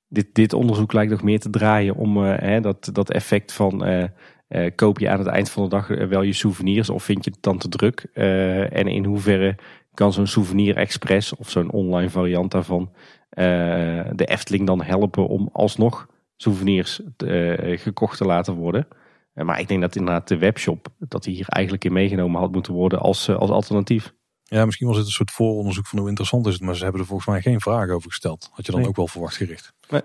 [0.10, 3.88] Dit, dit onderzoek lijkt nog meer te draaien om uh, hè, dat, dat effect van
[3.88, 4.04] uh,
[4.50, 7.32] uh, koop je aan het eind van de dag wel je souvenirs of vind je
[7.32, 8.10] het dan te druk?
[8.14, 9.56] en in hoeverre
[9.94, 12.92] kan zo'n Souvenir Express of zo'n online variant daarvan
[13.30, 17.02] de Efteling dan helpen om alsnog souvenirs
[17.76, 18.88] gekocht te laten worden.
[19.34, 22.74] Maar ik denk dat inderdaad de webshop, dat die hier eigenlijk in meegenomen had moeten
[22.74, 24.14] worden als, als alternatief.
[24.50, 27.02] Ja, misschien was het een soort vooronderzoek van hoe interessant is het, maar ze hebben
[27.02, 28.50] er volgens mij geen vragen over gesteld.
[28.52, 29.74] Had je dan ook wel verwacht gericht.
[29.90, 30.02] Nee.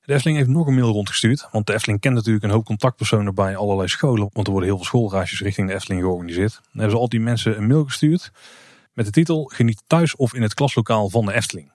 [0.00, 3.34] De Efteling heeft nog een mail rondgestuurd, want de Efteling kent natuurlijk een hoop contactpersonen
[3.34, 6.52] bij allerlei scholen, want er worden heel veel schoolreisjes richting de Efteling georganiseerd.
[6.52, 8.30] Dan hebben ze al die mensen een mail gestuurd
[8.92, 11.72] met de titel Geniet thuis of in het klaslokaal van de Efteling.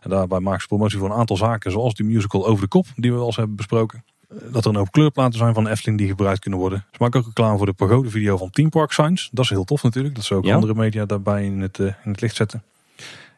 [0.00, 2.86] En daarbij maken ze promotie voor een aantal zaken, zoals die musical Over de Kop,
[2.96, 4.04] die we wel eens hebben besproken.
[4.30, 6.84] Eh, dat er een hoop kleurplaten zijn van de Efteling die gebruikt kunnen worden.
[6.90, 9.28] Ze maken ook reclame voor de pagode video van Team Park Signs.
[9.32, 12.10] Dat is heel tof natuurlijk, dat ze ook andere media daarbij in het, uh, in
[12.10, 12.62] het licht zetten.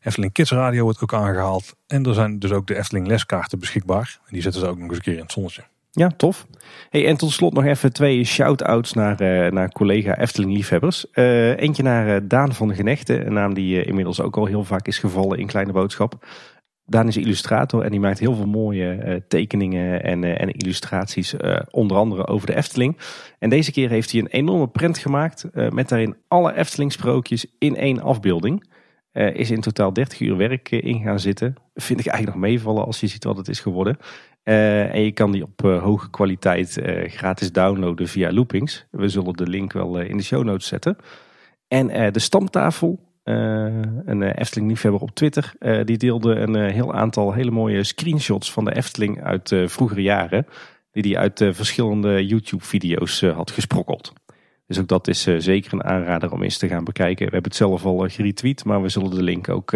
[0.02, 1.76] Efteling Kids Radio wordt ook aangehaald.
[1.86, 4.18] En er zijn dus ook de Efteling leskaarten beschikbaar.
[4.24, 5.62] En die zetten ze ook nog eens een keer in het zonnetje.
[5.94, 6.46] Ja, tof.
[6.90, 11.06] Hey, en tot slot nog even twee shout-outs naar, uh, naar collega Efteling-liefhebbers.
[11.14, 14.64] Uh, eentje naar uh, Daan van de Genechten, een naam die inmiddels ook al heel
[14.64, 16.26] vaak is gevallen in Kleine Boodschap.
[16.86, 21.34] Daan is illustrator en die maakt heel veel mooie tekeningen en, en illustraties,
[21.70, 22.98] onder andere over de Efteling.
[23.38, 28.00] En deze keer heeft hij een enorme print gemaakt met daarin alle Efteling-sprookjes in één
[28.00, 28.70] afbeelding.
[29.12, 31.54] is in totaal 30 uur werk in gaan zitten.
[31.74, 33.96] Vind ik eigenlijk nog meevallen als je ziet wat het is geworden.
[34.42, 38.86] En je kan die op hoge kwaliteit gratis downloaden via Loopings.
[38.90, 40.96] We zullen de link wel in de show notes zetten.
[41.68, 45.52] En de stamtafel, een Efteling liefhebber op Twitter,
[45.84, 50.46] die deelde een heel aantal hele mooie screenshots van de Efteling uit vroegere jaren.
[50.92, 54.12] Die hij uit verschillende YouTube video's had gesprokkeld.
[54.66, 57.26] Dus ook dat is zeker een aanrader om eens te gaan bekijken.
[57.26, 59.72] We hebben het zelf al geretweet, maar we zullen de link ook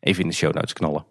[0.00, 1.04] even in de show notes knallen.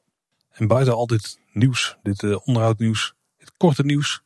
[0.52, 4.24] En buiten al dit nieuws, dit onderhoudnieuws, dit korte nieuws,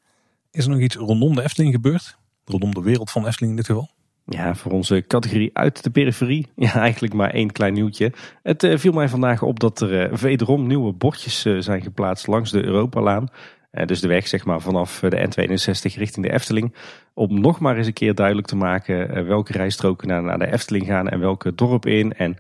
[0.51, 2.18] is er nog iets rondom de Efteling gebeurd?
[2.45, 3.89] Rondom de wereld van Efteling in dit geval?
[4.26, 6.48] Ja, voor onze categorie uit de periferie.
[6.56, 8.12] Ja, eigenlijk maar één klein nieuwtje.
[8.44, 12.52] Het uh, viel mij vandaag op dat er uh, wederom nieuwe bordjes zijn geplaatst langs
[12.52, 13.30] de Europalaan.
[13.76, 16.74] Eh, dus de weg zeg maar, vanaf eh, de N62 richting de Efteling.
[17.14, 20.52] Om nog maar eens een keer duidelijk te maken eh, welke rijstroken naar, naar de
[20.52, 22.14] Efteling gaan en welke dorp in.
[22.14, 22.38] En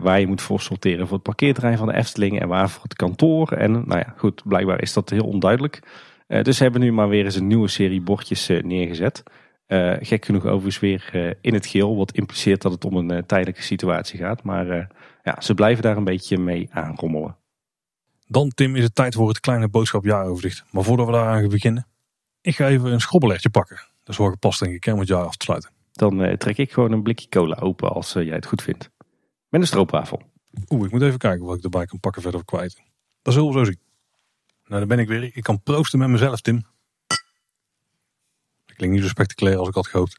[0.00, 2.94] waar je moet voor sorteren voor het parkeerterrein van de Efteling en waar voor het
[2.94, 3.52] kantoor.
[3.52, 5.80] En nou ja, goed, blijkbaar is dat heel onduidelijk.
[6.26, 9.22] dus hebben nu maar weer eens een nieuwe serie bordjes neergezet.
[10.00, 14.18] Gek genoeg overigens weer in het geel, wat impliceert dat het om een tijdelijke situatie
[14.18, 14.42] gaat.
[14.42, 14.66] Maar
[15.22, 17.36] ja, ze blijven daar een beetje mee aanrommelen.
[18.26, 20.64] Dan Tim is het tijd voor het kleine boodschap jaaroverzicht.
[20.70, 21.86] Maar voordat we daaraan beginnen,
[22.40, 23.76] ik ga even een schrobbelertje pakken.
[23.76, 25.70] Dat is wel gepast denk ik om het jaar af te sluiten.
[25.92, 28.90] Dan trek ik gewoon een blikje cola open als jij het goed vindt.
[29.48, 30.22] Met een stroopwafel.
[30.68, 32.82] Oeh, ik moet even kijken wat ik erbij kan pakken verder of kwijt.
[33.22, 33.78] Dat zullen we zo zien.
[34.66, 35.30] Nou, dan ben ik weer.
[35.36, 36.64] Ik kan proosten met mezelf, Tim.
[38.80, 40.18] Klinkt niet zo spectaculair als ik had gehoopt.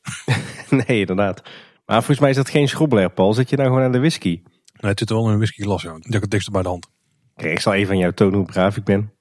[0.88, 1.42] nee, inderdaad.
[1.86, 3.34] Maar volgens mij is dat geen schrobbeler, Paul.
[3.34, 4.42] Zit je nou gewoon aan de whisky?
[4.80, 5.96] Nee, het zit wel in een whiskyglas, ja.
[6.00, 6.90] Ik heb het dichtst bij de hand.
[7.36, 9.14] Kijk, ik zal even aan jou tonen hoe braaf ik ben.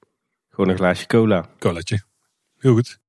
[0.49, 1.45] Gewoon een glaasje cola.
[1.59, 2.01] Colaatje.
[2.57, 2.99] Heel goed.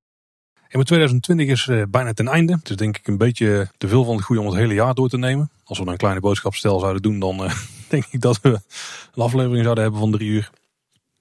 [0.69, 2.53] En 2020 is uh, bijna ten einde.
[2.53, 4.95] Het is denk ik een beetje te veel van het goede om het hele jaar
[4.95, 5.51] door te nemen.
[5.65, 7.55] Als we dan een kleine boodschapstel zouden doen, dan uh,
[7.89, 8.49] denk ik dat we
[9.15, 10.51] een aflevering zouden hebben van drie uur.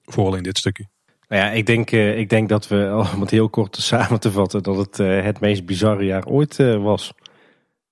[0.04, 0.88] Vooral in dit stukje.
[1.32, 4.30] Nou ja, ik denk, uh, ik denk dat we, om het heel kort samen te
[4.30, 7.12] vatten, dat het het meest bizarre jaar ooit was.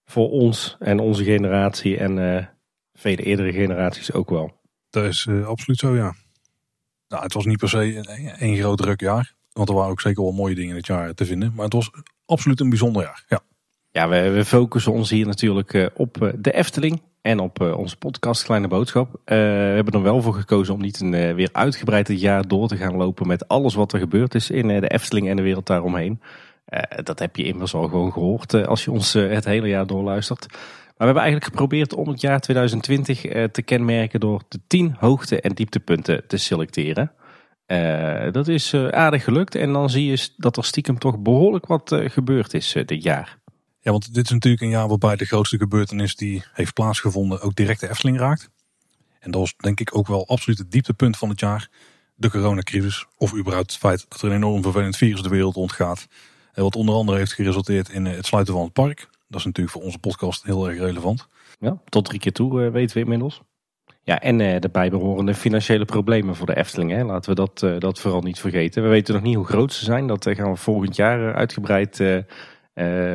[0.04, 2.48] Voor ons en onze generatie en
[2.92, 4.60] vele eerdere generaties ook wel.
[4.90, 6.14] Dat is uh, absoluut zo, ja.
[7.08, 8.02] Nou, het was niet per se
[8.38, 9.34] een, groot druk jaar.
[9.52, 11.52] Want er waren ook zeker wel mooie dingen in het jaar te vinden.
[11.54, 11.90] Maar het was
[12.24, 13.40] absoluut een bijzonder jaar, ja.
[13.90, 18.44] Ja, we, we focussen ons hier natuurlijk op de Efteling en op uh, onze podcast
[18.44, 19.20] Kleine Boodschap.
[19.24, 19.34] we
[19.74, 22.96] hebben er wel voor gekozen om niet een weer uitgebreid het jaar door te gaan
[22.96, 26.20] lopen met alles wat er gebeurd is in de Efteling en de wereld daaromheen.
[27.02, 30.46] dat heb je immers al gewoon gehoord als je ons het hele jaar doorluistert
[31.00, 35.40] we hebben eigenlijk geprobeerd om het jaar 2020 eh, te kenmerken door de 10 hoogte-
[35.40, 37.12] en dieptepunten te selecteren.
[37.66, 41.66] Uh, dat is uh, aardig gelukt en dan zie je dat er stiekem toch behoorlijk
[41.66, 43.38] wat uh, gebeurd is dit jaar.
[43.82, 47.54] Ja, want dit is natuurlijk een jaar waarbij de grootste gebeurtenis die heeft plaatsgevonden ook
[47.54, 48.50] direct de Efteling raakt.
[49.18, 51.68] En dat was denk ik ook wel absoluut het dieptepunt van het jaar.
[52.14, 56.06] De coronacrisis of überhaupt het feit dat er een enorm vervelend virus de wereld rondgaat.
[56.54, 59.08] Wat onder andere heeft geresulteerd in het sluiten van het park.
[59.28, 61.28] Dat is natuurlijk voor onze podcast heel erg relevant.
[61.58, 63.42] Ja, tot drie keer toe uh, weten we inmiddels.
[64.02, 66.90] Ja, en de bijbehorende financiële problemen voor de Efteling.
[66.90, 67.04] Hè.
[67.04, 68.82] Laten we dat, dat vooral niet vergeten.
[68.82, 70.06] We weten nog niet hoe groot ze zijn.
[70.06, 72.00] Dat gaan we volgend jaar uitgebreid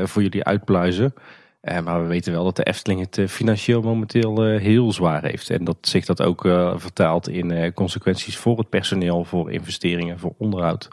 [0.03, 1.13] voor jullie uitpluizen.
[1.61, 5.49] maar we weten wel dat de Efteling het financieel momenteel heel zwaar heeft.
[5.49, 6.41] En dat zich dat ook
[6.75, 10.87] vertaalt in consequenties voor het personeel, voor investeringen, voor onderhoud.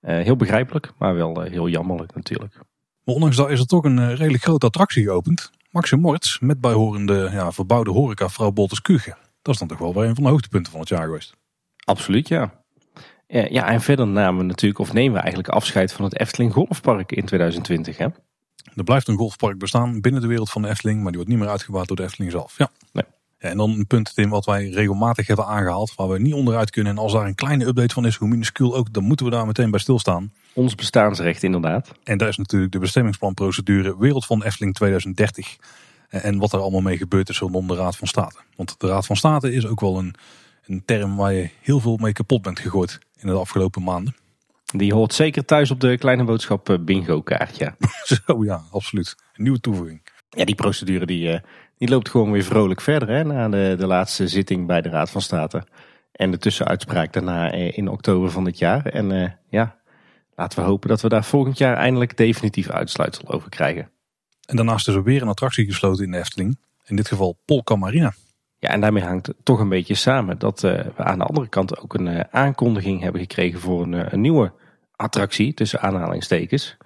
[0.00, 2.60] heel begrijpelijk, maar wel heel jammerlijk natuurlijk.
[3.04, 5.50] Maar ondanks dat is er toch een eh, redelijk grote attractie geopend.
[5.70, 9.16] Maxi Morts met bijhorende ja, verbouwde horeca vrouw Bolters Kuchen.
[9.42, 11.36] Dat is dan toch wel weer een van de hoogtepunten van het jaar geweest.
[11.84, 12.59] Absoluut, ja.
[13.30, 17.12] Ja, en verder namen we natuurlijk, of nemen we eigenlijk afscheid van het Efteling Golfpark
[17.12, 17.96] in 2020.
[17.96, 18.06] Hè?
[18.74, 21.38] Er blijft een golfpark bestaan binnen de wereld van de Efteling, maar die wordt niet
[21.38, 22.58] meer uitgebouwd door de Efteling zelf.
[22.58, 22.70] Ja.
[22.92, 23.04] Nee.
[23.38, 26.70] Ja, en dan een punt, Tim, wat wij regelmatig hebben aangehaald, waar we niet onderuit
[26.70, 26.92] kunnen.
[26.92, 29.46] En als daar een kleine update van is, hoe minuscuul ook, dan moeten we daar
[29.46, 30.32] meteen bij stilstaan.
[30.52, 31.92] Ons bestaansrecht, inderdaad.
[32.04, 35.56] En daar is natuurlijk de bestemmingsplanprocedure Wereld van Efteling 2030.
[36.08, 38.36] En wat er allemaal mee gebeurd is rondom de Raad van State.
[38.56, 40.14] Want de Raad van State is ook wel een,
[40.70, 44.14] een term waar je heel veel mee kapot bent gegooid in de afgelopen maanden.
[44.64, 47.74] Die hoort zeker thuis op de kleine boodschap bingo kaartje.
[48.26, 49.14] Zo ja, absoluut.
[49.34, 50.02] Een nieuwe toevoeging.
[50.28, 51.40] Ja, die procedure die, eh,
[51.78, 55.10] Die loopt gewoon weer vrolijk verder hè, na de, de laatste zitting bij de Raad
[55.10, 55.66] van State.
[56.12, 58.86] En de tussenuitspraak daarna in oktober van dit jaar.
[58.86, 59.76] En ja,
[60.34, 63.90] laten we hopen dat we daar volgend jaar eindelijk definitief uitsluitsel over krijgen.
[64.46, 66.58] En daarnaast is er weer een attractie gesloten in de Efteling.
[66.86, 68.12] In dit geval Polka Marina.
[68.60, 71.78] Ja, en daarmee hangt het toch een beetje samen dat we aan de andere kant
[71.78, 74.52] ook een aankondiging hebben gekregen voor een, een nieuwe
[74.96, 76.76] attractie, tussen aanhalingstekens.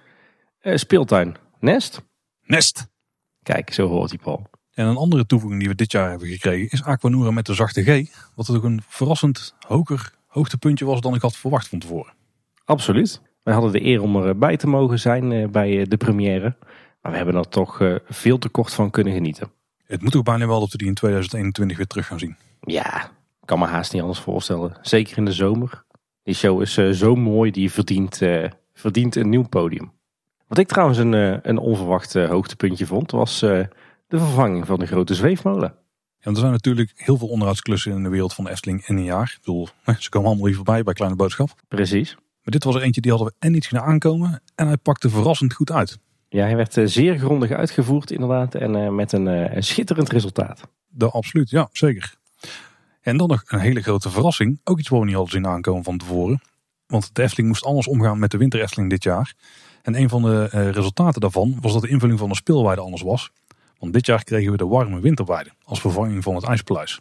[0.61, 2.01] speeltuin Nest.
[2.41, 2.87] Nest.
[3.43, 4.47] Kijk, zo hoort hij Paul.
[4.73, 7.83] En een andere toevoeging die we dit jaar hebben gekregen is Aquanura met de zachte
[7.83, 8.09] G.
[8.35, 12.13] Wat ook een verrassend hoger hoogtepuntje was dan ik had verwacht van tevoren.
[12.65, 13.21] Absoluut.
[13.43, 16.57] Wij hadden de eer om erbij te mogen zijn eh, bij eh, de première.
[17.01, 19.51] Maar we hebben er toch eh, veel te kort van kunnen genieten.
[19.85, 22.35] Het moet ook bijna wel dat we die in 2021 weer terug gaan zien.
[22.61, 23.03] Ja,
[23.41, 24.77] ik kan me haast niet anders voorstellen.
[24.81, 25.83] Zeker in de zomer.
[26.23, 28.21] Die show is zo mooi, die verdient,
[28.73, 29.91] verdient een nieuw podium.
[30.47, 31.13] Wat ik trouwens een,
[31.49, 35.75] een onverwacht hoogtepuntje vond, was de vervanging van de grote zweefmolen.
[36.19, 39.03] Ja, er zijn natuurlijk heel veel onderhoudsklussen in de wereld van de Efteling in een
[39.03, 39.33] jaar.
[39.37, 39.67] Ik bedoel,
[39.99, 41.49] ze komen allemaal hier voorbij bij Kleine Boodschap.
[41.67, 42.15] Precies.
[42.15, 45.09] Maar dit was er eentje die hadden we en niet zien aankomen en hij pakte
[45.09, 45.97] verrassend goed uit.
[46.35, 50.09] Ja, hij werd eh, zeer grondig uitgevoerd inderdaad en eh, met een, eh, een schitterend
[50.09, 50.61] resultaat.
[50.87, 52.15] De, absoluut, ja zeker.
[53.01, 54.59] En dan nog een hele grote verrassing.
[54.63, 56.41] Ook iets wat we niet hadden zien aankomen van tevoren.
[56.87, 59.33] Want de Efteling moest anders omgaan met de winter Efteling dit jaar.
[59.81, 63.31] En een van de resultaten daarvan was dat de invulling van de speelweide anders was.
[63.79, 66.99] Want dit jaar kregen we de warme winterweide als vervanging van het IJspaleis.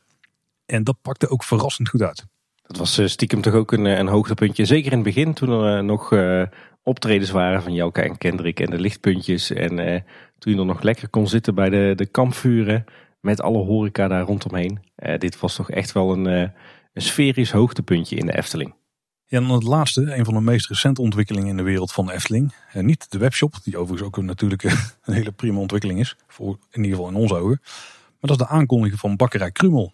[0.66, 2.24] En dat pakte ook verrassend goed uit.
[2.66, 4.64] Dat was eh, stiekem toch ook een, eh, een hoogtepuntje.
[4.64, 6.14] Zeker in het begin toen er eh, nog
[6.82, 9.50] optredens waren van Jouke en Kendrick en de lichtpuntjes.
[9.50, 10.04] En
[10.38, 12.84] toen je er nog lekker kon zitten bij de, de kampvuren
[13.20, 14.80] met alle horeca daar rondomheen.
[15.18, 16.52] dit was toch echt wel een, een
[17.02, 18.74] sferisch hoogtepuntje in de Efteling.
[19.26, 22.06] Ja, en dan het laatste, een van de meest recente ontwikkelingen in de wereld van
[22.06, 22.54] de Efteling.
[22.72, 24.62] En niet de webshop, die overigens ook natuurlijk
[25.04, 26.16] een hele prima ontwikkeling is.
[26.26, 27.60] Voor, in ieder geval in onze ogen.
[27.62, 29.92] Maar dat is de aankondiging van Bakkerij Krumel.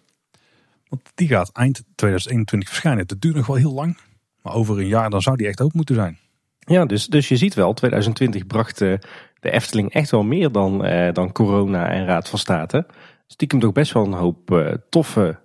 [0.91, 3.05] Want die gaat eind 2021 verschijnen.
[3.07, 3.97] Het duurt nog wel heel lang.
[4.41, 6.17] Maar over een jaar dan zou die echt open moeten zijn.
[6.59, 8.97] Ja, dus, dus je ziet wel, 2020 bracht uh,
[9.39, 12.85] de Efteling echt wel meer dan, uh, dan corona en Raad van State.
[13.27, 15.39] Stiekem toch best wel een hoop uh, toffe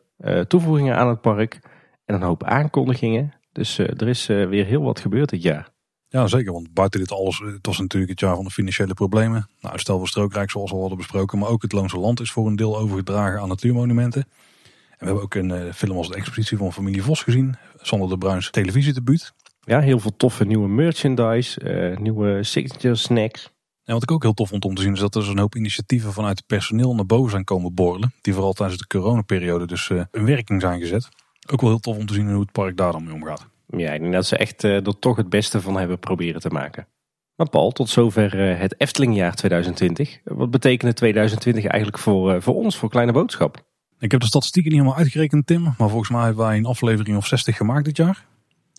[0.48, 1.60] toevoegingen aan het park.
[2.04, 3.32] En een hoop aankondigingen.
[3.52, 5.68] Dus er is weer heel wat gebeurd dit jaar.
[6.08, 6.52] Ja, zeker.
[6.52, 9.48] Want buiten dit alles, het was natuurlijk het jaar van de financiële problemen.
[9.60, 11.38] Nou, uitstel van strookrijk zoals we al hadden besproken.
[11.38, 14.26] Maar ook het Loonse Land is voor een deel overgedragen aan natuurmonumenten.
[14.98, 17.56] We hebben ook een uh, film als de expositie van familie Vos gezien.
[17.82, 19.32] Zonder de Bruins televisiedebuut.
[19.60, 23.50] Ja, heel veel toffe nieuwe merchandise, uh, nieuwe signature snacks.
[23.84, 25.56] En wat ik ook heel tof vond om te zien is dat er een hoop
[25.56, 28.12] initiatieven vanuit het personeel naar boven zijn komen borrelen.
[28.20, 31.08] Die vooral tijdens de coronaperiode dus uh, in werking zijn gezet.
[31.50, 33.46] Ook wel heel tof om te zien hoe het park daar dan mee omgaat.
[33.66, 36.88] Ja, ik denk dat ze echt er toch het beste van hebben proberen te maken.
[37.34, 40.20] Maar Paul, tot zover het Eftelingjaar 2020.
[40.24, 43.64] Wat betekent 2020 eigenlijk voor, voor ons, voor Kleine Boodschap?
[43.98, 45.62] Ik heb de statistieken niet helemaal uitgerekend, Tim.
[45.62, 48.26] Maar volgens mij hebben wij een aflevering of 60 gemaakt dit jaar.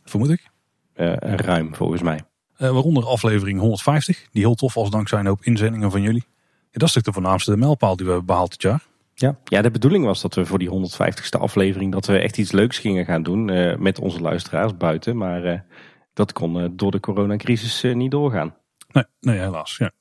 [0.04, 0.50] Vermoed ik.
[0.96, 2.22] Uh, ruim, volgens mij.
[2.58, 4.28] Uh, waaronder aflevering 150.
[4.32, 6.24] Die heel tof was dankzij een hoop inzendingen van jullie.
[6.72, 8.84] Ja, dat is de voornaamste mijlpaal die we hebben behaald dit jaar.
[9.14, 9.38] Ja.
[9.44, 11.92] ja, de bedoeling was dat we voor die 150ste aflevering...
[11.92, 15.18] dat we echt iets leuks gingen gaan doen uh, met onze luisteraars buiten.
[15.18, 15.66] Maar
[16.14, 18.56] dat kon door de coronacrisis niet doorgaan.
[18.92, 19.78] Nee, nee helaas.
[19.78, 19.92] Ja.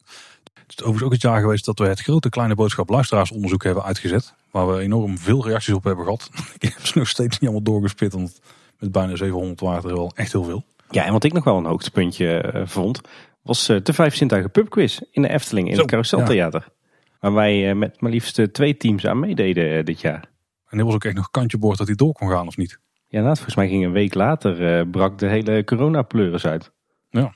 [0.66, 3.84] Het is overigens ook het jaar geweest dat we het grote kleine boodschap luisteraarsonderzoek hebben
[3.84, 4.34] uitgezet.
[4.50, 6.30] Waar we enorm veel reacties op hebben gehad.
[6.58, 8.12] Ik heb ze nog steeds niet allemaal doorgespit.
[8.12, 8.40] Want
[8.78, 10.64] met bijna 700 waren er wel echt heel veel.
[10.90, 13.00] Ja, en wat ik nog wel een hoogtepuntje uh, vond.
[13.42, 16.64] Was uh, de Vijf Zintuigen pubquiz in de Efteling in Zo, het Carouseltheater.
[16.66, 16.72] Ja.
[17.20, 20.28] Waar wij uh, met maar liefst twee teams aan meededen dit jaar.
[20.68, 22.78] En dit was ook echt nog kantje boord dat hij door kon gaan of niet?
[23.08, 26.72] Ja, nou, volgens mij ging een week later brak de hele corona-pleuris uit.
[27.10, 27.34] Ja,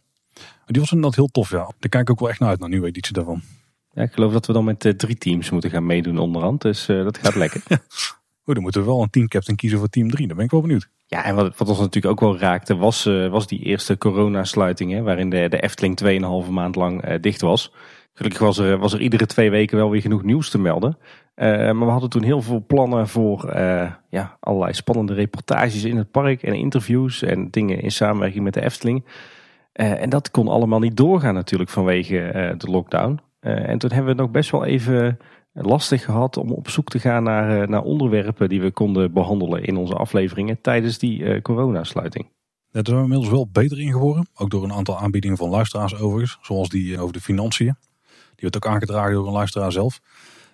[0.73, 1.73] die was inderdaad heel tof, ja.
[1.79, 3.43] Daar kijk ik ook wel echt naar uit, naar een nieuwe editie daarvan.
[3.93, 6.63] Ja, ik geloof dat we dan met uh, drie teams moeten gaan meedoen onderhand.
[6.63, 7.63] Dus uh, dat gaat lekker.
[7.69, 7.79] ja.
[8.47, 10.27] Oeh, dan moeten we wel een teamcaptain kiezen voor team 3.
[10.27, 10.89] Dan ben ik wel benieuwd.
[11.07, 14.93] Ja, en wat, wat ons natuurlijk ook wel raakte was, uh, was die eerste coronasluiting.
[14.93, 17.73] Hè, waarin de, de Efteling 2,5 maand lang dicht was.
[18.13, 20.99] Gelukkig was er, was er iedere twee weken wel weer genoeg nieuws te melden.
[21.35, 23.57] maar we hadden toen heel veel plannen voor
[24.11, 26.43] ja, allerlei spannende reportages in het park.
[26.43, 29.05] En interviews en dingen in samenwerking met de Efteling.
[29.73, 33.21] En dat kon allemaal niet doorgaan natuurlijk vanwege de lockdown.
[33.41, 35.19] Uh, en toen hebben we het nog best wel even
[35.53, 39.77] lastig gehad om op zoek te gaan naar, naar onderwerpen die we konden behandelen in
[39.77, 42.29] onze afleveringen tijdens die coronasluiting.
[42.71, 44.29] Daar zijn we inmiddels wel beter in geworden.
[44.35, 46.39] Ook door een aantal aanbiedingen van luisteraars overigens.
[46.43, 47.77] Zoals die over de financiën.
[48.07, 50.01] Die werd ook aangedragen door een luisteraar zelf.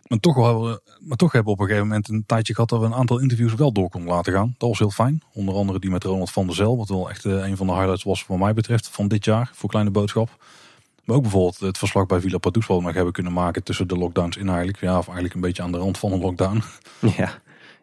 [0.07, 2.81] Maar toch, we, maar toch hebben we op een gegeven moment een tijdje gehad dat
[2.81, 4.55] we een aantal interviews wel door konden laten gaan.
[4.59, 5.23] Dat was heel fijn.
[5.33, 6.77] Onder andere die met Ronald van der Zel.
[6.77, 9.69] Wat wel echt een van de highlights was wat mij betreft van dit jaar voor
[9.69, 10.29] Kleine Boodschap.
[11.05, 14.37] Maar ook bijvoorbeeld het verslag bij Villa Padus nog hebben kunnen maken tussen de lockdowns
[14.37, 14.81] in eigenlijk.
[14.81, 16.63] Ja, of eigenlijk een beetje aan de rand van een lockdown.
[17.17, 17.31] Ja.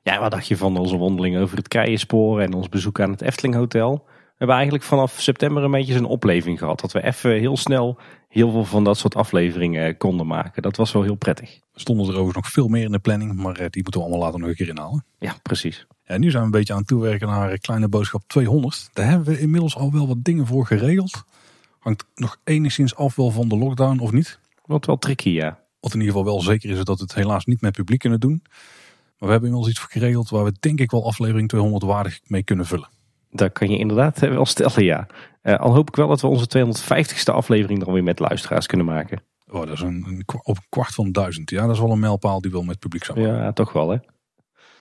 [0.04, 3.22] ja, wat dacht je van onze wandeling over het Keienspoor en ons bezoek aan het
[3.22, 4.06] Efteling Hotel?
[4.34, 6.80] We hebben eigenlijk vanaf september een beetje een opleving gehad.
[6.80, 7.98] Dat we even heel snel
[8.28, 10.62] heel veel van dat soort afleveringen konden maken.
[10.62, 11.56] Dat was wel heel prettig.
[11.56, 14.08] Er stonden er overigens nog veel meer in de planning, maar eh, die moeten we
[14.08, 15.06] allemaal later nog een keer inhalen.
[15.20, 15.86] Ja, precies.
[16.04, 18.90] Ja, nu zijn we een beetje aan het toewerken naar Kleine Boodschap 200.
[18.94, 21.24] Daar hebben we inmiddels al wel wat dingen voor geregeld.
[21.80, 24.40] Hangt nog enigszins af wel van de lockdown of niet.
[24.66, 25.60] Wat wel tricky, ja.
[25.80, 28.20] Wat in ieder geval wel zeker is dat we het helaas niet met publiek kunnen
[28.20, 28.42] doen.
[28.44, 32.44] Maar we hebben inmiddels iets geregeld waar we denk ik wel aflevering 200 waardig mee
[32.44, 32.90] kunnen vullen.
[33.34, 35.08] Dat kan je inderdaad eh, wel stellen, ja.
[35.44, 38.86] Uh, al hoop ik wel dat we onze 250ste aflevering dan weer met luisteraars kunnen
[38.86, 39.24] maken.
[39.52, 41.50] Oh, dat is een, een, op een kwart van duizend.
[41.50, 43.98] Ja, dat is wel een mijlpaal die wel met publiek zou Ja, toch wel hè.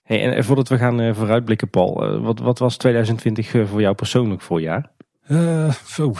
[0.03, 2.19] Hey, en eh, voordat we gaan vooruitblikken, Paul.
[2.21, 4.91] wat, wat was 2020 voor jou persoonlijk voorjaar?
[5.87, 6.13] zo.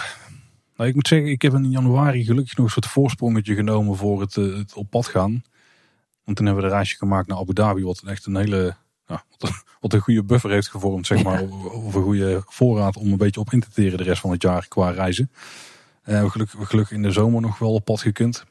[0.75, 4.21] Nou, ik moet zeggen, ik heb in januari gelukkig nog een soort voorsprongetje genomen voor
[4.21, 5.43] het, het op pad gaan.
[6.23, 8.75] Want toen hebben we de reisje gemaakt naar Abu Dhabi, wat echt een hele
[9.79, 11.41] wat, een goede buffer heeft gevormd, zeg maar.
[11.71, 14.41] Of een goede voorraad om een beetje op in te teren de rest van het
[14.41, 15.31] jaar qua reizen.
[16.05, 18.45] Uh, gelukkig, gelukkig in de zomer nog wel op pad gekund.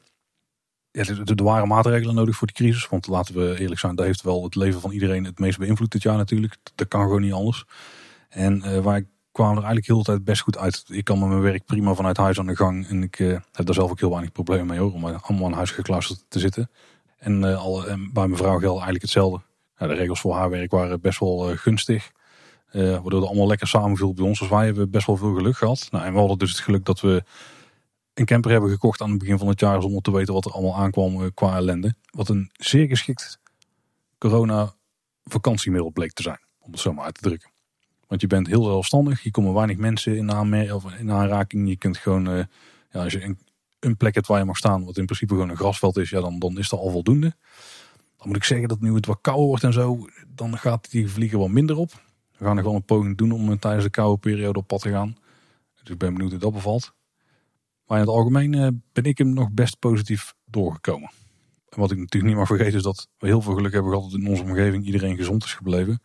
[0.91, 2.87] Ja, er, waren maatregelen nodig voor de crisis.
[2.87, 5.91] Want laten we eerlijk zijn, dat heeft wel het leven van iedereen het meest beïnvloed
[5.91, 6.57] dit jaar natuurlijk.
[6.75, 7.65] Dat kan gewoon niet anders.
[8.29, 10.83] En uh, wij kwamen er eigenlijk heel de tijd best goed uit.
[10.87, 12.87] Ik kan met mijn werk prima vanuit huis aan de gang.
[12.87, 14.93] En ik uh, heb daar zelf ook heel weinig problemen mee hoor.
[14.93, 16.69] Om allemaal aan huis gekluisterd te zitten.
[17.17, 19.41] En, alle, en bij mijn vrouw geldt eigenlijk hetzelfde
[19.77, 22.11] de regels voor haar werk waren best wel eh, gunstig.
[22.71, 24.39] Uh, waardoor het allemaal lekker samenviel bij ons.
[24.39, 25.87] Dus wij hebben best wel veel geluk gehad.
[25.91, 27.23] Nou, en we hadden dus het geluk dat we
[28.13, 29.81] een camper hebben gekocht aan het begin van het jaar.
[29.81, 31.95] Zonder te weten wat er allemaal aankwam eh, qua ellende.
[32.09, 33.39] Wat een zeer geschikt
[34.17, 34.73] corona
[35.23, 36.39] vakantiemiddel bleek te zijn.
[36.59, 37.51] Om het zo maar uit te drukken.
[38.07, 39.23] Want je bent heel zelfstandig.
[39.23, 41.69] Je komen weinig mensen in, aanmer of in aanraking.
[41.69, 42.47] Je kunt gewoon,
[42.91, 43.39] ja, als je een,
[43.79, 44.85] een plek hebt waar je mag staan.
[44.85, 46.09] Wat in principe gewoon een grasveld is.
[46.09, 47.35] Ja, dan, dan is dat al voldoende.
[48.23, 51.09] Dan moet ik zeggen dat nu het wat kouder wordt en zo, dan gaat die
[51.09, 51.91] vliegen wel minder op.
[52.37, 54.89] We gaan nog wel een poging doen om tijdens de koude periode op pad te
[54.89, 55.15] gaan.
[55.81, 56.93] Dus ik ben benieuwd hoe dat bevalt.
[57.85, 61.11] Maar in het algemeen eh, ben ik hem nog best positief doorgekomen.
[61.69, 64.11] En wat ik natuurlijk niet mag vergeten is dat we heel veel geluk hebben gehad
[64.11, 66.01] dat in onze omgeving iedereen gezond is gebleven.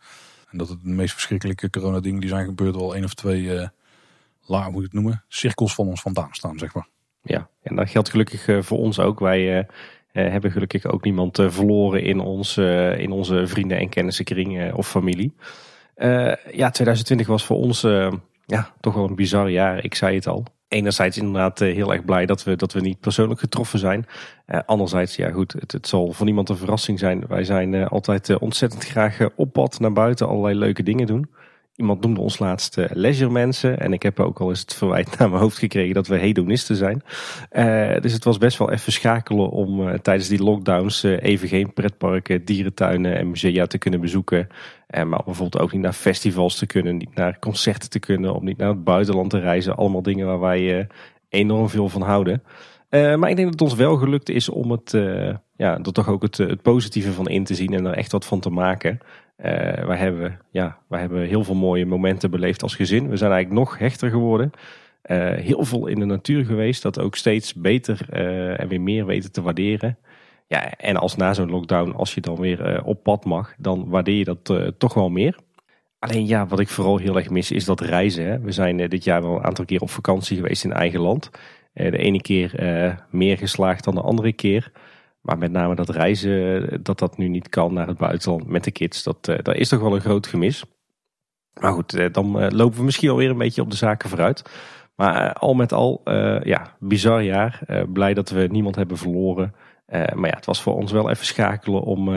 [0.49, 4.67] En dat het de meest verschrikkelijke corona-dingen die zijn gebeurd wel één of twee, uh,
[4.67, 6.87] moet ik het noemen, cirkels van ons vandaan staan, zeg maar.
[7.21, 9.19] Ja, en dat geldt gelukkig eh, voor ons ook.
[9.19, 9.67] Wij
[10.27, 12.57] hebben gelukkig ook niemand uh, verloren in, ons,
[12.97, 15.33] in onze vrienden- en kennissenkring of familie.
[16.51, 17.81] ja, 2020 was voor ons
[18.45, 19.83] ja, toch wel een bizar jaar.
[19.83, 20.45] Ik zei het al.
[20.67, 24.05] Enerzijds inderdaad heel erg blij dat we, dat we niet persoonlijk getroffen zijn.
[24.65, 27.23] anderzijds, ja goed, het, het zal voor niemand een verrassing zijn.
[27.27, 31.29] Wij zijn altijd ontzettend graag op pad naar buiten allerlei leuke dingen doen.
[31.79, 33.79] Iemand noemde ons laatst uh, leisure mensen.
[33.79, 36.75] En ik heb ook al eens het verwijt naar mijn hoofd gekregen dat we hedonisten
[36.75, 37.03] zijn.
[37.51, 41.73] Uh, dus het was best wel even schakelen om uh, tijdens die lockdowns even geen
[41.73, 44.47] pretparken, dierentuinen en musea te kunnen bezoeken.
[44.87, 48.57] maar bijvoorbeeld ook niet naar festivals te kunnen, niet naar concerten te kunnen, om niet
[48.57, 49.75] naar het buitenland te reizen.
[49.75, 50.87] Allemaal dingen waar wij
[51.29, 52.43] enorm veel van houden.
[52.89, 54.91] maar ik denk dat het ons wel gelukt is om het,
[55.55, 58.39] ja, er toch ook het positieve van in te zien en er echt wat van
[58.39, 58.99] te maken.
[59.45, 63.09] Uh, wij, hebben, ja, wij hebben heel veel mooie momenten beleefd als gezin.
[63.09, 64.51] We zijn eigenlijk nog hechter geworden.
[65.05, 66.81] Uh, heel veel in de natuur geweest.
[66.81, 69.97] Dat ook steeds beter uh, en weer meer weten te waarderen.
[70.47, 74.17] Ja, en als na zo'n lockdown, als je dan weer op pad mag, dan waardeer
[74.17, 75.37] je dat toch wel meer.
[75.99, 78.25] Alleen ja, wat ik vooral heel erg mis is dat reizen.
[78.25, 78.39] Hè.
[78.39, 81.29] We zijn dit jaar wel een aantal keer op vakantie geweest in eigen land.
[81.73, 82.51] de ene keer
[83.09, 84.71] meer geslaagd dan de andere keer.
[85.21, 88.71] Maar met name dat reizen, dat dat nu niet kan naar het buitenland met de
[88.71, 90.63] kids, dat, uh, dat is toch wel een groot gemis.
[91.59, 94.43] Maar goed, uh, dan lopen we misschien alweer een beetje op de zaken vooruit.
[94.95, 96.01] Maar al met al,
[96.43, 97.61] ja, bizar jaar.
[97.93, 99.55] blij dat we niemand hebben verloren.
[99.87, 102.09] maar ja, het was voor ons wel even schakelen om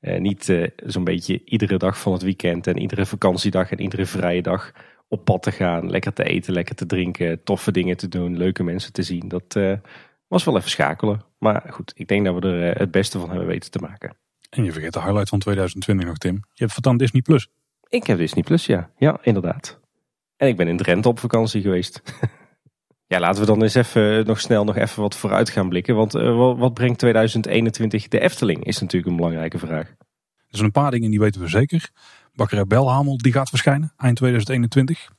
[0.00, 4.72] niet zo'n beetje iedere dag van het weekend en iedere vakantiedag en iedere vrije dag
[5.08, 5.90] op pad te gaan.
[5.90, 9.28] Lekker te eten, lekker te drinken, toffe dingen te doen, leuke mensen te zien.
[9.28, 9.58] Dat
[10.28, 11.31] was wel even schakelen.
[11.42, 14.16] Maar goed, ik denk dat we er eh, het beste van hebben weten te maken.
[14.50, 16.34] En je vergeet de highlight van 2020 nog, Tim.
[16.34, 17.48] Je hebt vertand Disney Plus.
[17.88, 18.90] Ik heb Disney Plus, ja.
[18.96, 19.80] Ja, inderdaad.
[20.36, 22.02] En ik ben in Drenthe op vakantie geweest.
[23.12, 25.94] ja, laten we dan eens even eh, nog snel nog even wat vooruit gaan blikken.
[25.94, 28.64] Want uh, wat brengt 2021 de Efteling?
[28.64, 29.88] Is natuurlijk een belangrijke vraag.
[29.88, 29.96] Er
[30.48, 31.90] zijn een paar dingen die weten we zeker.
[32.34, 35.10] Bakkerij Belhamel die gaat verschijnen eind 2021.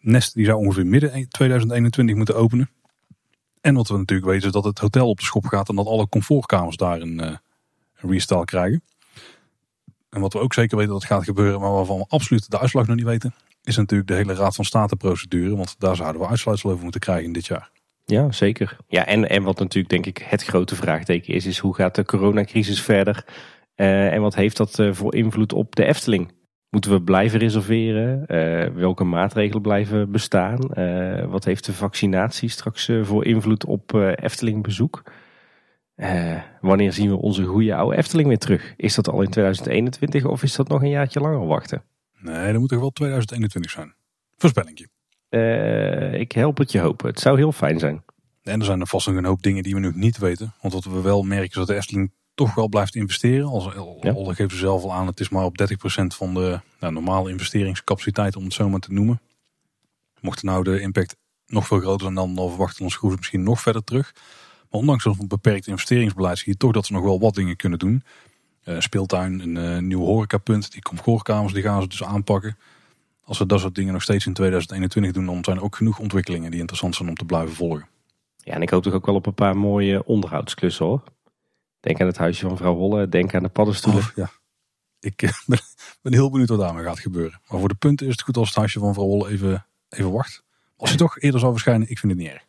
[0.00, 2.70] Nest die zou ongeveer midden 2021 moeten openen.
[3.60, 5.86] En wat we natuurlijk weten is dat het hotel op de schop gaat en dat
[5.86, 7.26] alle comfortkamers daar een, uh,
[7.96, 8.82] een restyle krijgen.
[10.10, 12.86] En wat we ook zeker weten dat gaat gebeuren, maar waarvan we absoluut de uitslag
[12.86, 15.56] nog niet weten, is natuurlijk de hele Raad van State procedure.
[15.56, 17.70] Want daar zouden we uitsluitsel over moeten krijgen in dit jaar.
[18.04, 18.76] Ja, zeker.
[18.88, 22.04] Ja, en, en wat natuurlijk denk ik het grote vraagteken is, is hoe gaat de
[22.04, 23.24] coronacrisis verder?
[23.76, 26.32] Uh, en wat heeft dat uh, voor invloed op de Efteling?
[26.70, 28.24] Moeten we blijven reserveren?
[28.26, 30.58] Uh, welke maatregelen blijven bestaan?
[31.28, 35.02] wat heeft de vaccinatie straks voor invloed op Efteling bezoek?
[36.60, 38.74] wanneer zien we onze goede oude Efteling weer terug?
[38.76, 41.82] Is dat al in 2021 of is dat nog een jaartje langer wachten?
[42.18, 43.94] Nee, dat moet toch wel 2021 zijn.
[44.36, 44.88] Voorspellingje.
[46.18, 47.08] Ik help het je hopen.
[47.08, 48.02] Het zou heel fijn zijn.
[48.42, 50.54] En er zijn er vast nog een hoop dingen die we nog niet weten.
[50.60, 53.46] Want wat we wel merken is dat de Efteling toch wel blijft investeren.
[53.46, 54.12] Al, ja.
[54.12, 55.64] al geven ze zelf al aan, het is maar op 30%
[56.06, 59.20] van de nou, normale investeringscapaciteit om het zo maar te noemen.
[60.20, 63.60] Mocht nou de impact nog veel groter zijn dan, dan verwachten ons schroeven misschien nog
[63.60, 64.12] verder terug.
[64.70, 67.56] Maar ondanks dat een beperkt investeringsbeleid zie je toch dat ze nog wel wat dingen
[67.56, 68.02] kunnen doen.
[68.64, 72.58] Uh, speeltuin, een uh, nieuw horecapunt, die comfortkamers, die gaan ze dus aanpakken.
[73.24, 75.98] Als we dat soort dingen nog steeds in 2021 doen, dan zijn er ook genoeg
[75.98, 77.86] ontwikkelingen die interessant zijn om te blijven volgen.
[78.36, 81.02] Ja, en ik hoop toch ook wel op een paar mooie onderhoudsklussen hoor.
[81.80, 84.02] Denk aan het huisje van mevrouw Holle, denk aan de paddenstoelen.
[84.02, 84.30] Oh, ja.
[85.00, 85.58] Ik eh, ben,
[86.02, 87.40] ben, heel benieuwd wat daarmee gaat gebeuren.
[87.48, 90.12] Maar voor de punten is het goed als het huisje van mevrouw Holle even, even
[90.12, 90.42] wacht.
[90.76, 92.44] Als hij toch eerder zou verschijnen, ik vind het niet erg.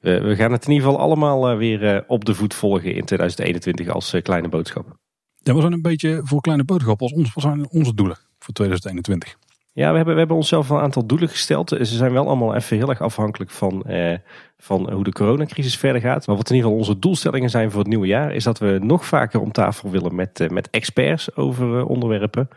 [0.00, 3.04] we gaan het in ieder geval allemaal eh, weer eh, op de voet volgen in
[3.04, 4.96] 2021 als kleine boodschap.
[5.38, 7.34] Ja, we zijn een beetje voor kleine boodschap als ons.
[7.34, 9.36] Wat zijn onze doelen voor 2021?
[9.76, 11.68] Ja, we hebben, we hebben onszelf een aantal doelen gesteld.
[11.68, 14.18] Ze zijn wel allemaal even heel erg afhankelijk van, eh,
[14.58, 16.26] van hoe de coronacrisis verder gaat.
[16.26, 18.78] Maar wat in ieder geval onze doelstellingen zijn voor het nieuwe jaar, is dat we
[18.82, 22.48] nog vaker om tafel willen met, uh, met experts over uh, onderwerpen.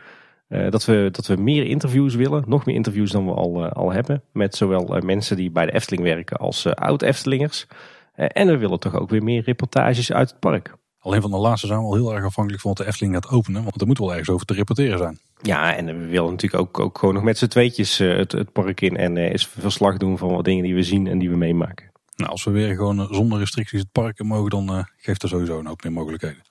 [0.48, 3.92] Uh, dat, we, dat we meer interviews willen, nog meer interviews dan we al, al
[3.92, 4.22] hebben.
[4.32, 7.66] Met zowel mensen die bij de Efteling werken als oud-Eftelingers.
[8.14, 10.74] en we willen toch ook weer meer reportages uit het park.
[11.08, 13.28] Alleen van de laatste zijn we al heel erg afhankelijk van wat de Efteling gaat
[13.28, 13.62] openen.
[13.62, 15.18] Want er moet wel ergens over te reporteren zijn.
[15.42, 18.52] Ja, en we willen natuurlijk ook, ook gewoon nog met z'n tweetjes uh, het, het,
[18.52, 18.96] park in.
[18.96, 21.90] En uh, eens verslag doen van wat dingen die we zien en die we meemaken.
[22.16, 25.28] Nou, als we weer gewoon uh, zonder restricties het park in mogen, dan geeft er
[25.28, 26.42] sowieso een hoop meer mogelijkheden.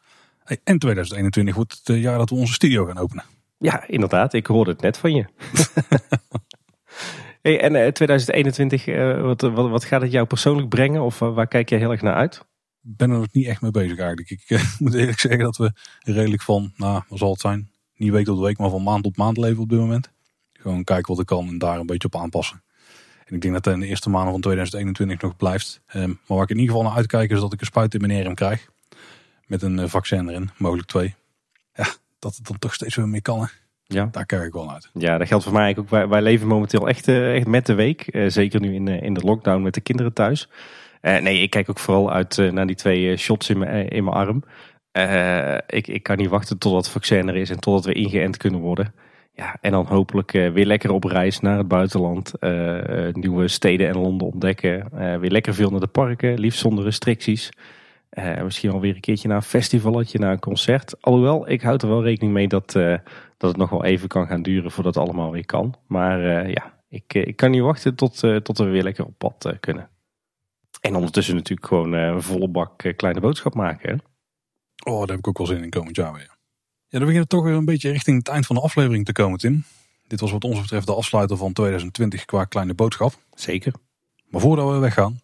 [0.43, 3.23] Hey, en 2021 wordt het jaar dat we onze studio gaan openen.
[3.57, 4.33] Ja, inderdaad.
[4.33, 5.25] Ik hoorde het net van je.
[7.41, 8.85] hey, en 2021,
[9.21, 11.01] wat, wat, wat gaat het jou persoonlijk brengen?
[11.01, 12.45] Of waar kijk jij heel erg naar uit?
[12.95, 14.29] Ben er nog niet echt mee bezig eigenlijk.
[14.29, 17.69] Ik uh, moet eerlijk zeggen dat we redelijk van, nou, wat zal het zijn?
[17.95, 20.11] Niet week tot week, maar van maand tot maand leven op dit moment.
[20.53, 22.61] Gewoon kijken wat ik kan en daar een beetje op aanpassen.
[23.25, 25.81] En ik denk dat dat in de eerste maanden van 2021 nog blijft.
[25.95, 28.07] Um, maar waar ik in ieder geval naar uitkijk is dat ik een spuit in
[28.07, 28.67] mijn krijg.
[29.45, 31.15] Met een uh, vaccin erin, mogelijk twee.
[31.73, 31.87] Ja,
[32.19, 33.39] dat het dan toch steeds weer meer kan.
[33.39, 33.47] Hè?
[33.83, 34.09] Ja.
[34.11, 34.89] Daar kijk ik wel uit.
[34.93, 35.89] Ja, dat geldt voor mij ook.
[35.89, 38.15] Wij, wij leven momenteel echt, uh, echt met de week.
[38.15, 40.49] Uh, zeker nu in, in de lockdown met de kinderen thuis.
[41.01, 44.07] Uh, nee, ik kijk ook vooral uit uh, naar die twee uh, shots in mijn,
[44.07, 44.43] arm.
[45.67, 48.59] ik, ik kan niet wachten tot het vaccin er is en totdat we ingeënt kunnen
[48.59, 48.93] worden.
[49.33, 52.33] Ja, en dan hopelijk weer lekker op reis naar het buitenland.
[53.11, 54.89] nieuwe steden en landen ontdekken.
[55.19, 57.49] weer lekker veel naar de parken, liefst zonder restricties.
[58.43, 61.01] misschien alweer een keertje naar een festivalletje, naar een concert.
[61.01, 62.71] Alhoewel, ik houd er wel rekening mee dat,
[63.37, 65.75] dat het nog wel even kan gaan duren voordat het allemaal weer kan.
[65.87, 69.89] Maar ja, ik, ik kan niet wachten tot, tot we weer lekker op pad kunnen.
[70.81, 73.89] En ondertussen natuurlijk gewoon uh, een volle bak uh, kleine boodschap maken.
[73.89, 73.95] Hè?
[74.91, 76.35] Oh, daar heb ik ook wel zin in komend jaar weer.
[76.89, 79.11] Ja, dan beginnen we toch weer een beetje richting het eind van de aflevering te
[79.11, 79.63] komen, Tim.
[80.07, 83.13] Dit was wat ons betreft de afsluiter van 2020 qua kleine boodschap.
[83.33, 83.73] Zeker.
[84.27, 85.19] Maar voordat we weggaan,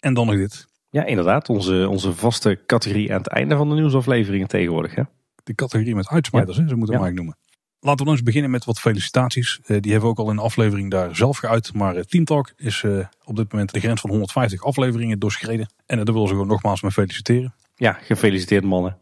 [0.00, 0.66] en dan nog dit.
[0.90, 1.48] Ja, inderdaad.
[1.48, 4.94] Onze, onze vaste categorie aan het einde van de nieuwsafleveringen tegenwoordig.
[4.94, 5.02] Hè?
[5.44, 6.62] De categorie met uitsmijters, ja.
[6.62, 7.06] hè, zo moeten we ja.
[7.06, 7.43] eigenlijk noemen.
[7.86, 9.58] Laten we eens beginnen met wat felicitaties.
[9.60, 11.74] Uh, die hebben we ook al in de aflevering daar zelf geuit.
[11.74, 15.68] Maar uh, Team Talk is uh, op dit moment de grens van 150 afleveringen doorschreden.
[15.86, 17.54] En daar willen ze gewoon nogmaals mee feliciteren.
[17.76, 18.98] Ja, gefeliciteerd mannen.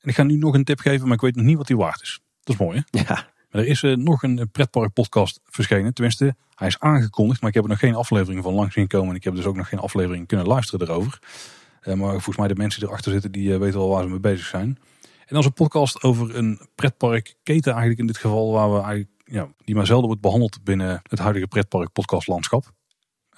[0.00, 1.76] En ik ga nu nog een tip geven, maar ik weet nog niet wat die
[1.76, 2.20] waard is.
[2.42, 2.98] Dat is mooi hè?
[3.00, 3.28] Ja.
[3.50, 5.94] Maar er is nog een pretpark podcast verschenen.
[5.94, 9.08] Tenminste, hij is aangekondigd, maar ik heb er nog geen aflevering van langs zien komen.
[9.08, 11.18] En ik heb dus ook nog geen aflevering kunnen luisteren erover.
[11.84, 14.46] maar volgens mij de mensen die erachter zitten, die weten wel waar ze mee bezig
[14.46, 14.78] zijn.
[15.26, 18.52] En is een podcast over een pretparkketen eigenlijk in dit geval.
[18.52, 22.72] Waar we eigenlijk, ja, die maar zelden wordt behandeld binnen het huidige pretpark podcastlandschap.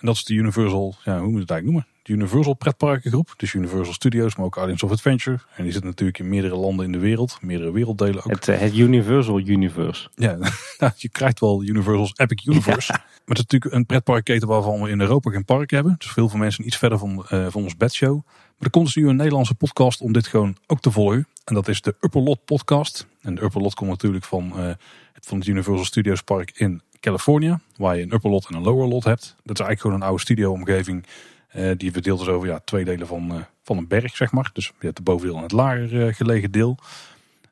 [0.00, 1.86] En dat is de Universal, ja, hoe moet je het eigenlijk noemen?
[2.02, 3.34] De Universal pretparkengroep.
[3.36, 5.38] Dus Universal Studios, maar ook Guardians of Adventure.
[5.56, 7.38] En die zit natuurlijk in meerdere landen in de wereld.
[7.40, 8.30] Meerdere werelddelen ook.
[8.30, 10.08] Het, eh, het Universal Universe.
[10.14, 10.38] Ja,
[10.96, 12.92] je krijgt wel Universal's Epic Universe.
[12.92, 15.94] Maar het is natuurlijk een pretparkketen waarvan we in Europa geen park hebben.
[15.98, 18.20] Dus veel van mensen iets verder van, uh, van ons bedshow.
[18.24, 21.26] Maar er komt dus nu een Nederlandse podcast om dit gewoon ook te volgen.
[21.44, 23.06] En dat is de Upper Lot podcast.
[23.20, 24.70] En de Upper Lot komt natuurlijk van, uh,
[25.20, 27.60] van het Universal Studios Park in California.
[27.76, 29.22] Waar je een Upper Lot en een Lower Lot hebt.
[29.22, 31.04] Dat is eigenlijk gewoon een oude studioomgeving.
[31.56, 34.50] Uh, die verdeeld is over ja, twee delen van, uh, van een berg, zeg maar.
[34.52, 36.78] Dus je hebt de bovendeel en het lager gelegen deel.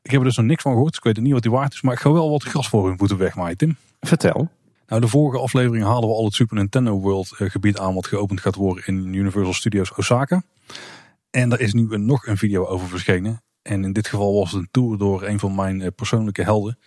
[0.01, 0.89] Ik heb er dus nog niks van gehoord.
[0.89, 1.81] Dus ik weet niet wat die waard is.
[1.81, 3.75] Maar ik ga wel wat gras voor hun moeten wegmaaien, Tim.
[3.99, 4.49] Vertel.
[4.87, 8.07] Nou, de vorige aflevering haalden we al het Super Nintendo World eh, gebied aan wat
[8.07, 10.43] geopend gaat worden in Universal Studios Osaka.
[11.29, 13.41] En daar is nu een, nog een video over verschenen.
[13.61, 16.79] En in dit geval was het een tour door een van mijn eh, persoonlijke helden,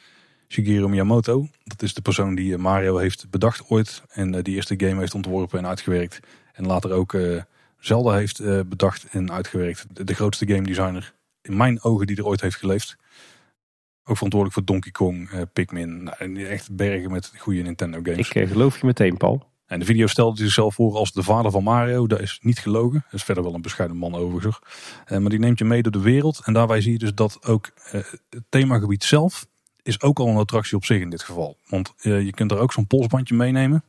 [0.53, 1.49] Shigeru Miyamoto.
[1.65, 5.59] Dat is de persoon die Mario heeft bedacht ooit en die eerste game heeft ontworpen
[5.59, 6.21] en uitgewerkt.
[6.53, 7.17] En later ook
[7.79, 10.07] Zelda heeft bedacht en uitgewerkt.
[10.07, 12.97] De grootste game designer in mijn ogen die er ooit heeft geleefd.
[14.05, 16.03] Ook verantwoordelijk voor Donkey Kong, uh, Pikmin.
[16.03, 18.29] Nou, echt bergen met goede Nintendo games.
[18.29, 19.49] Ik uh, geloof je meteen, Paul.
[19.67, 22.07] En de video stelde zichzelf voor als de vader van Mario.
[22.07, 23.05] Dat is niet gelogen.
[23.05, 24.59] Dat is verder wel een bescheiden man overigens.
[25.09, 26.41] Uh, maar die neemt je mee door de wereld.
[26.45, 29.47] En daarbij zie je dus dat ook het themagebied zelf
[29.83, 31.57] is ook al een attractie op zich in dit geval.
[31.67, 33.85] Want je kunt er ook zo'n polsbandje meenemen.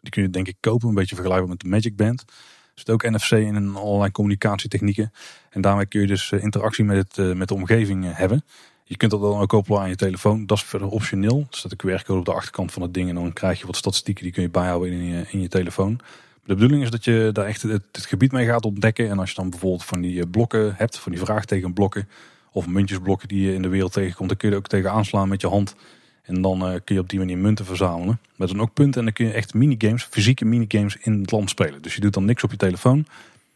[0.00, 2.20] Die kun je denk ik kopen, een beetje vergelijkbaar met de Magic Band.
[2.20, 5.12] Er zit ook NFC in en allerlei communicatietechnieken.
[5.50, 8.44] En daarmee kun je dus interactie met, het, met de omgeving hebben.
[8.88, 10.46] Je kunt dat dan ook koppelen aan je telefoon.
[10.46, 11.46] Dat is verder optioneel.
[11.50, 13.08] Er staat een QR-code op de achterkant van het ding.
[13.08, 16.00] En dan krijg je wat statistieken die kun je bijhouden in je, in je telefoon.
[16.44, 19.10] De bedoeling is dat je daar echt het, gebied mee gaat ontdekken.
[19.10, 22.08] En als je dan bijvoorbeeld van die eh, blokken hebt, van die vraagtekenblokken.
[22.58, 24.28] Of muntjesblokken die je in de wereld tegenkomt.
[24.28, 25.74] Dan kun je er ook tegen aanslaan met je hand.
[26.22, 28.20] En dan uh, kun je op die manier munten verzamelen.
[28.36, 28.98] Met dan ook punten.
[28.98, 31.82] En dan kun je echt minigames, fysieke minigames in het land spelen.
[31.82, 33.06] Dus je doet dan niks op je telefoon.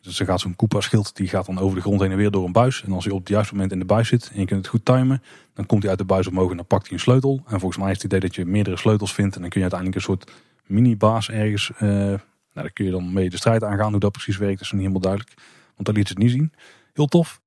[0.00, 2.44] Dus er gaat zo'n Koopa-schild, die gaat dan over de grond heen en weer door
[2.44, 2.82] een buis.
[2.84, 4.68] En als hij op het juiste moment in de buis zit en je kunt het
[4.68, 5.22] goed timen,
[5.54, 7.42] dan komt hij uit de buis omhoog en dan pakt hij een sleutel.
[7.46, 9.70] En volgens mij is het idee dat je meerdere sleutels vindt en dan kun je
[9.70, 10.32] uiteindelijk een soort
[10.66, 12.18] mini-baas ergens, uh, nou
[12.52, 13.90] daar kun je dan mee de strijd aangaan.
[13.90, 15.34] Hoe dat precies werkt is niet helemaal duidelijk,
[15.74, 16.52] want dat liet ze het niet zien.
[16.92, 17.41] Heel tof.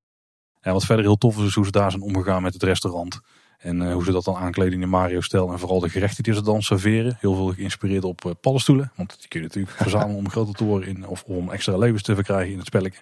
[0.66, 3.20] En wat verder heel tof is, is hoe ze daar zijn omgegaan met het restaurant.
[3.58, 5.52] En uh, hoe ze dat dan aankleden in de Mario-stijl.
[5.52, 7.18] En vooral de gerechten die ze dan serveren.
[7.20, 8.92] Heel veel geïnspireerd op uh, paddenstoelen.
[8.96, 10.90] Want die kun je natuurlijk verzamelen om groter te worden.
[10.90, 13.02] In, of om extra levens te verkrijgen in het spelletje.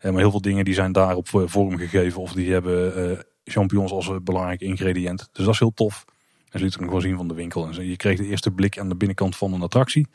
[0.00, 2.20] Uh, maar heel veel dingen die zijn daarop vorm gegeven.
[2.20, 5.28] Of die hebben champignons als een belangrijk ingrediënt.
[5.32, 6.04] Dus dat is heel tof.
[6.50, 7.68] En ze liet ook nog zien van de winkel.
[7.68, 10.06] En je kreeg de eerste blik aan de binnenkant van een attractie.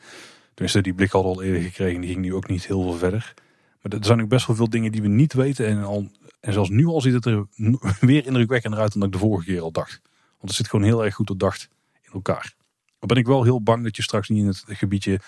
[0.54, 2.00] Tenminste, die blik hadden we al eerder gekregen.
[2.00, 3.34] Die ging nu ook niet heel veel verder.
[3.82, 5.66] Maar er zijn ook best wel veel dingen die we niet weten.
[5.66, 6.08] En al
[6.44, 7.46] en zelfs nu al ziet het er
[8.00, 10.00] weer indrukwekkender uit dan ik de vorige keer al dacht.
[10.28, 11.68] Want het zit gewoon heel erg goed doordacht
[12.02, 12.54] in elkaar.
[12.98, 15.20] Maar ben ik wel heel bang dat je straks niet in het gebiedje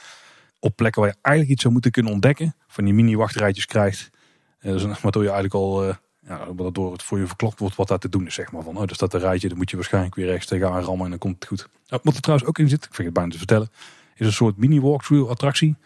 [0.61, 2.55] op plekken waar je eigenlijk iets zou moeten kunnen ontdekken.
[2.67, 4.11] Van die mini wachtrijtjes krijgt.
[4.59, 7.89] Eh, dus, waardoor je eigenlijk al, uh, ja, waardoor het voor je verklapt wordt wat
[7.89, 8.35] daar te doen is.
[8.35, 8.63] Zeg maar.
[8.63, 11.11] Van, oh, er staat een rijtje, dan moet je waarschijnlijk weer rechts tegenaan rammen en
[11.11, 11.69] dan komt het goed.
[11.89, 13.71] Nou, wat er trouwens ook in zit, ik vind het bijna te vertellen,
[14.17, 15.77] is een soort mini walkthrough attractie.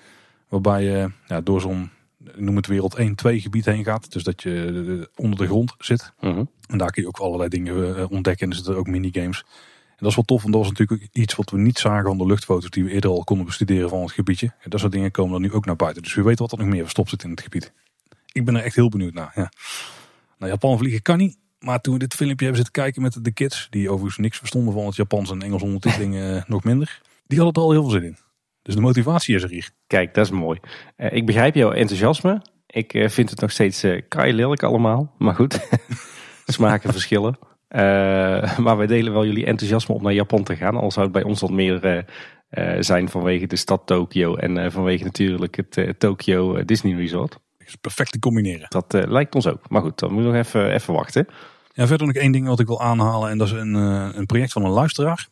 [0.48, 1.90] Waarbij je ja, door zo'n
[2.36, 4.12] noem het wereld 1, 2 gebied heen gaat.
[4.12, 6.12] Dus dat je onder de grond zit.
[6.20, 6.44] Mhm.
[6.66, 8.44] En daar kun je ook allerlei dingen eh, ontdekken.
[8.44, 9.44] En er zitten ook minigames.
[9.88, 12.18] En dat is wel tof, want dat was natuurlijk iets wat we niet zagen van
[12.18, 14.46] de luchtfoto's die we eerder al konden bestuderen van het gebiedje.
[14.60, 16.02] En dat soort dingen komen er nu ook naar buiten.
[16.02, 17.72] Dus we weten wat er nog meer verstopt zit in het gebied.
[18.32, 19.32] Ik ben er echt heel benieuwd naar.
[19.34, 19.52] Ja.
[20.38, 21.38] Nou, Japan vliegen kan niet.
[21.58, 24.74] Maar toen we dit filmpje hebben zitten kijken met de kids, die overigens niks verstonden
[24.74, 27.90] van het Japans en Engels ondertiteling uh, nog minder, die hadden er al heel veel
[27.90, 28.16] zin in.
[28.70, 29.70] Dus de motivatie is er hier.
[29.86, 30.58] Kijk, dat is mooi.
[30.96, 32.42] Uh, ik begrijp jouw enthousiasme.
[32.66, 35.14] Ik uh, vind het nog steeds uh, lelijk allemaal.
[35.18, 35.68] Maar goed,
[36.46, 37.38] smaken verschillen.
[38.58, 40.76] maar wij delen wel jullie enthousiasme om naar Japan te gaan.
[40.76, 42.04] Al zou het bij ons wat meer
[42.78, 44.36] zijn vanwege de stad Tokio.
[44.36, 47.30] En vanwege natuurlijk het Tokyo Disney Resort.
[47.30, 48.66] Dat is perfect te combineren.
[48.68, 49.68] Dat lijkt ons ook.
[49.68, 51.26] Maar goed, dan moet je nog even, even wachten.
[51.72, 53.30] Ja, verder nog één ding wat ik wil aanhalen.
[53.30, 55.28] En dat is een, een project van een luisteraar.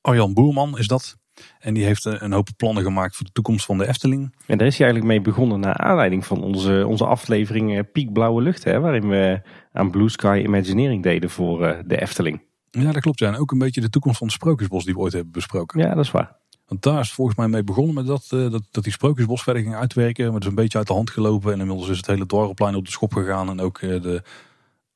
[0.00, 1.20] Arjan Boerman is dat.
[1.58, 4.34] En die heeft een hoop plannen gemaakt voor de toekomst van de Efteling.
[4.46, 8.12] En daar is hij eigenlijk mee begonnen naar aanleiding van onze, onze aflevering eh, Piek
[8.12, 8.64] Blauwe Lucht.
[8.64, 9.40] Hè, waarin we
[9.72, 12.42] aan Blue Sky Imagineering deden voor eh, de Efteling.
[12.70, 13.18] Ja, dat klopt.
[13.18, 13.28] Ja.
[13.28, 15.80] En ook een beetje de toekomst van het Sprookjesbos die we ooit hebben besproken.
[15.80, 16.36] Ja, dat is waar.
[16.66, 19.42] Want daar is het volgens mij mee begonnen met dat, uh, dat, dat die Sprookjesbos
[19.42, 20.24] verder ging uitwerken.
[20.24, 21.52] Maar het is een beetje uit de hand gelopen.
[21.52, 23.48] En inmiddels is het hele dorplein op de schop gegaan.
[23.48, 24.22] En ook de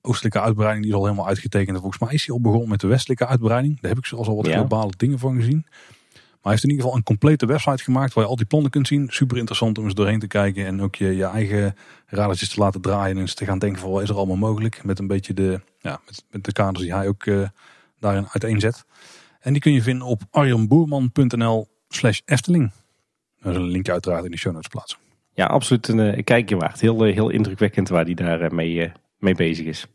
[0.00, 1.76] oostelijke uitbreiding die is al helemaal uitgetekend.
[1.76, 3.80] En volgens mij is hij al begonnen met de westelijke uitbreiding.
[3.80, 5.66] Daar heb ik zelfs al wat globale dingen van gezien.
[6.46, 8.86] Hij heeft in ieder geval een complete website gemaakt waar je al die plannen kunt
[8.86, 9.06] zien.
[9.10, 12.80] Super interessant om eens doorheen te kijken en ook je, je eigen radertjes te laten
[12.80, 13.16] draaien.
[13.16, 14.84] En eens te gaan denken van wat is er allemaal mogelijk.
[14.84, 17.48] Met een beetje de, ja, met, met de kaders die hij ook uh,
[17.98, 18.84] daarin uiteenzet.
[19.40, 22.72] En die kun je vinden op arjanboerman.nl slash Efteling.
[23.40, 24.98] Daar is een linkje uiteraard in de show notes plaatsen.
[25.32, 26.80] Ja, absoluut een uh, kijkje waard.
[26.80, 29.86] Heel, uh, heel indrukwekkend waar hij daar mee, mee bezig is.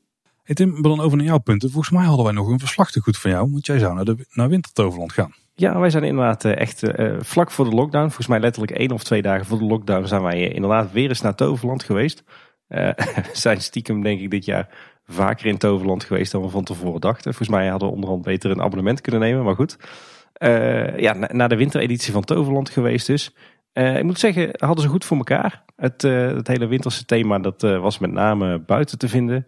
[0.44, 1.72] Hey Tim, maar dan over naar jouw punten.
[1.72, 3.52] Volgens mij hadden wij nog een verslag te goed van jou.
[3.52, 5.34] Want jij zou naar, de, naar Wintertoverland gaan.
[5.62, 8.06] Ja, wij zijn inderdaad eh, echt uh, vlak voor de lockdown.
[8.06, 11.22] Volgens mij letterlijk één of twee dagen voor de lockdown zijn wij inderdaad weer eens
[11.22, 12.24] naar Toverland geweest.
[12.68, 14.70] We zijn stiekem denk ik dit jaar
[15.06, 17.34] vaker in Toverland geweest dan we van tevoren dachten.
[17.34, 19.78] Volgens mij hadden we onderhand beter een abonnement kunnen nemen, maar goed.
[20.44, 23.36] Uh, ja, naar de wintereditie van Toverland geweest dus.
[23.74, 25.64] ik moet zeggen, hadden ze goed voor elkaar.
[25.76, 29.46] Het, het hele winterse thema dat was met name buiten te vinden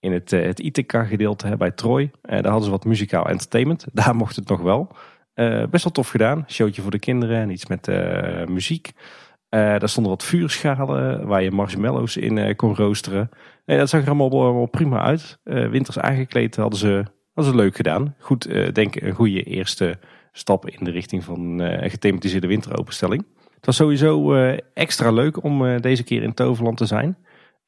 [0.00, 2.10] in het, het Ithaca gedeelte bij Troy.
[2.22, 3.86] daar hadden ze wat muzikaal entertainment.
[3.92, 4.96] Daar mocht het nog wel.
[5.34, 6.44] Eh, best wel tof gedaan.
[6.48, 8.92] Showtje voor de kinderen en iets met uh, muziek.
[8.96, 13.30] Uh, daar stonden wat vuurschalen waar je marshmallows in kon roosteren.
[13.64, 15.38] En dat zag er allemaal, allemaal prima uit.
[15.42, 18.14] winters aangekleed hadden ze, hadden ze leuk gedaan.
[18.18, 19.98] Goed, denk een goede eerste
[20.32, 23.26] stap in de richting van een gethematiseerde winteropenstelling.
[23.54, 24.34] Het was sowieso
[24.74, 27.16] extra leuk om deze keer in Toverland te zijn.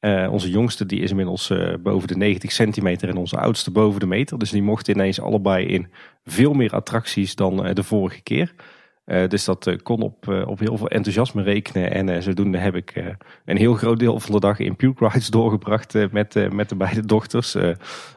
[0.01, 3.99] Uh, onze jongste die is inmiddels uh, boven de 90 centimeter en onze oudste boven
[3.99, 4.37] de meter.
[4.39, 5.87] Dus die mochten ineens allebei in
[6.25, 8.53] veel meer attracties dan uh, de vorige keer.
[9.05, 11.91] dus dat kon op, op heel veel enthousiasme rekenen.
[11.91, 13.15] En zodoende heb ik
[13.45, 17.05] een heel groot deel van de dag in Puke Rides doorgebracht met, met de beide
[17.05, 17.55] dochters.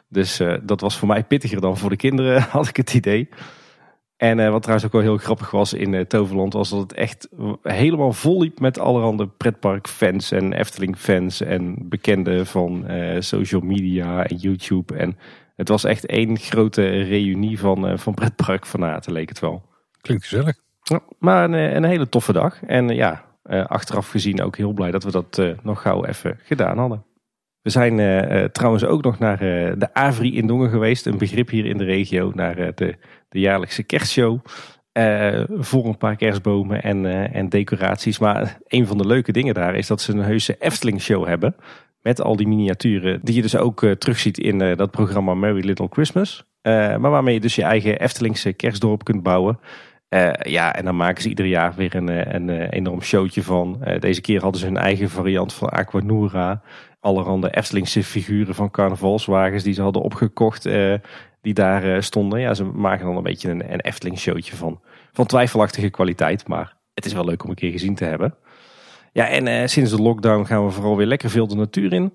[0.08, 3.28] dus dat was voor mij pittiger dan voor de kinderen, had ik het idee.
[4.20, 6.92] En uh, wat trouwens ook wel heel grappig was in uh, Toverland, was dat het
[6.92, 7.28] echt
[7.62, 14.36] helemaal vol liep met allerhande pretparkfans en Efteling-fans en bekenden van uh, social media en
[14.36, 14.96] YouTube.
[14.96, 15.18] En
[15.56, 19.62] het was echt één grote reunie van, van pretparkfanaten, leek het wel.
[20.00, 20.56] Klinkt gezellig.
[20.82, 22.62] Ja, maar een, een, hele toffe dag.
[22.62, 23.24] En ja,
[23.66, 27.04] achteraf gezien ook heel blij dat we dat nog gauw even gedaan hadden.
[27.62, 31.06] We zijn uh, trouwens ook nog naar uh, de Avri in Dongen geweest.
[31.06, 32.32] Een begrip hier in de regio.
[32.34, 32.96] Naar uh, de,
[33.30, 34.38] de jaarlijkse kerstshow.
[35.48, 38.18] voor een paar kerstbomen en, en decoraties.
[38.18, 41.54] Maar een van de leuke dingen daar is dat ze een heuse Efteling show hebben.
[42.02, 46.44] Met al die miniaturen die je dus ook terugziet in dat programma Merry Little Christmas.
[46.62, 49.60] maar waarmee je dus je eigen Eftelingse kerstdorp kunt bouwen.
[50.42, 53.84] ja, en dan maken ze ieder jaar weer een, een, enorm showtje van.
[53.98, 56.62] deze keer hadden ze hun eigen variant van Aquanura
[57.00, 60.66] allerhande Eftelingse figuren van carnavalswagens die ze hadden opgekocht.
[60.66, 60.94] Uh,
[61.40, 62.40] die daar uh, stonden.
[62.40, 64.80] Ja, ze maken dan een beetje een, een Efteling showtje van.
[65.12, 66.48] Van twijfelachtige kwaliteit.
[66.48, 68.34] Maar het is wel leuk om een keer gezien te hebben.
[69.12, 72.12] Ja, en uh, sinds de lockdown gaan we vooral weer lekker veel de natuur in.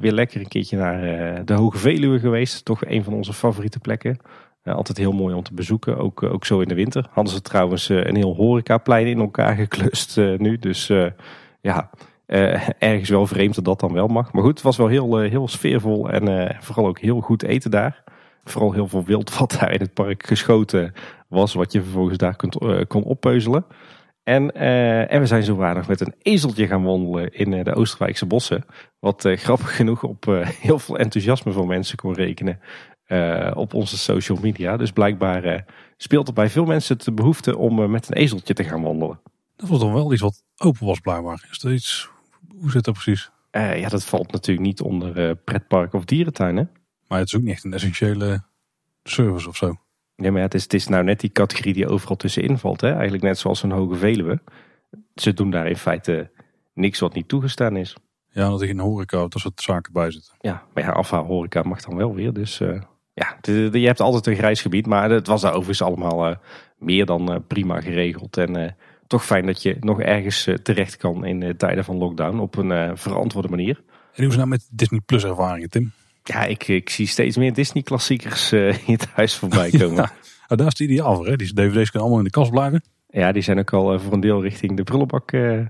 [0.00, 1.00] weer lekker een keertje naar
[1.44, 2.64] de Hoge Veluwe geweest.
[2.64, 4.16] Toch een van onze favoriete plekken.
[4.64, 7.06] altijd heel mooi om te bezoeken, ook, ook zo in de winter.
[7.10, 10.58] Hadden ze trouwens een heel horecaplein in elkaar geklust nu.
[10.58, 10.92] Dus
[11.60, 11.90] ja,
[12.78, 14.32] ergens wel vreemd dat dat dan wel mag.
[14.32, 18.04] Maar goed, het was wel heel, heel sfeervol en vooral ook heel goed eten daar.
[18.44, 20.92] Vooral heel veel wild wat daar in het park geschoten
[21.28, 22.58] was, wat je vervolgens daar kunt,
[22.88, 23.66] kon oppeuzelen.
[24.22, 24.52] En,
[25.08, 28.64] en we zijn zo waardig met een ezeltje gaan wandelen in de Oostenrijkse bossen.
[28.98, 30.24] Wat grappig genoeg op
[30.60, 32.60] heel veel enthousiasme van mensen kon rekenen
[33.54, 34.76] op onze social media.
[34.76, 35.64] Dus blijkbaar
[35.96, 39.20] speelt er bij veel mensen de behoefte om met een ezeltje te gaan wandelen.
[39.56, 41.46] Dat was dan wel iets wat open was blijkbaar.
[41.50, 42.08] Is dat iets
[42.58, 43.30] hoe zit dat precies?
[43.50, 46.70] Ja, dat valt natuurlijk niet onder pretpark of dierentuinen.
[47.14, 48.42] Maar het is ook niet echt een essentiële
[49.02, 49.76] service of zo.
[50.16, 52.80] Nee, maar het, is, het is nou net die categorie die overal tussenin valt.
[52.80, 52.92] Hè?
[52.92, 54.40] Eigenlijk net zoals een hoge Veluwe.
[55.14, 56.30] Ze doen daar in feite
[56.72, 57.96] niks wat niet toegestaan is.
[58.28, 60.34] Ja, dat er geen horeca dat soort zaken bij zitten.
[60.40, 62.32] Ja, maar ja, afhaal horeca mag dan wel weer.
[62.32, 62.82] Dus uh,
[63.12, 64.86] ja, je hebt altijd een grijs gebied.
[64.86, 66.36] Maar het was daar overigens allemaal
[66.78, 68.36] meer dan prima geregeld.
[68.36, 68.76] En
[69.06, 72.56] toch fijn dat je nog ergens eh, terecht kan in eh, tijden van lockdown op
[72.56, 73.76] een eh, verantwoorde manier.
[73.76, 73.84] En
[74.22, 75.92] hoe is het nou met Disney Plus ervaringen, Tim?
[76.24, 79.94] Ja, ik, ik zie steeds meer Disney klassiekers in het huis voorbij komen.
[79.94, 80.12] ja,
[80.48, 81.26] nou, daar is het ideaal voor.
[81.26, 81.36] Hè?
[81.36, 82.82] Die dvd's kunnen allemaal in de kast blijven.
[83.08, 85.60] Ja, die zijn ook al voor een deel richting de prullenbak uh,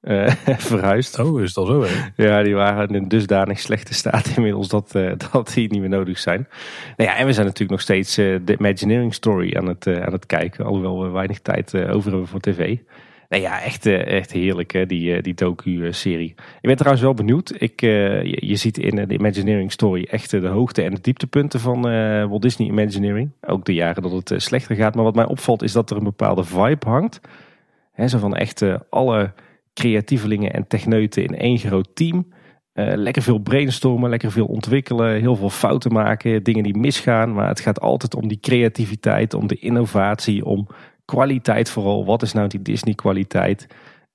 [0.68, 1.18] verhuisd.
[1.18, 1.82] Oh, is dat zo?
[1.82, 2.24] Hè?
[2.24, 5.88] Ja, die waren in een dusdanig slechte staat inmiddels dat, uh, dat die niet meer
[5.88, 6.48] nodig zijn.
[6.96, 10.12] Nou ja, en we zijn natuurlijk nog steeds uh, de Imagineering Story aan het, aan
[10.12, 10.64] het kijken.
[10.64, 12.76] Alhoewel we weinig tijd over hebben voor tv.
[13.28, 16.34] Nou ja, echt, echt heerlijk hè, die, die docu-serie.
[16.60, 17.54] Ik ben trouwens wel benieuwd.
[17.58, 21.82] Ik, je, je, ziet in de Imagineering Story echt de hoogte en de dieptepunten van
[22.28, 23.30] Walt Disney Imagineering.
[23.40, 24.94] Ook de jaren dat het slechter gaat.
[24.94, 27.20] Maar wat mij opvalt is dat er een bepaalde vibe hangt.
[27.92, 29.32] He, zo van echt alle
[29.74, 32.32] creatievelingen en techneuten in één groot team.
[32.74, 37.32] Lekker veel brainstormen, lekker veel ontwikkelen, heel veel fouten maken, dingen die misgaan.
[37.32, 40.66] Maar het gaat altijd om die creativiteit, om de innovatie, om
[41.04, 42.04] kwaliteit vooral.
[42.04, 43.66] Wat is nou die Disney kwaliteit?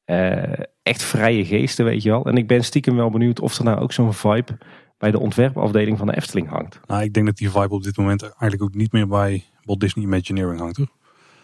[0.05, 0.43] Uh,
[0.83, 2.25] echt vrije geesten, weet je wel.
[2.25, 4.57] En ik ben stiekem wel benieuwd of er nou ook zo'n vibe
[4.97, 6.79] bij de ontwerpafdeling van de Efteling hangt.
[6.85, 9.79] Nou, ik denk dat die vibe op dit moment eigenlijk ook niet meer bij Walt
[9.79, 10.91] Disney Imagineering hangt, hoor.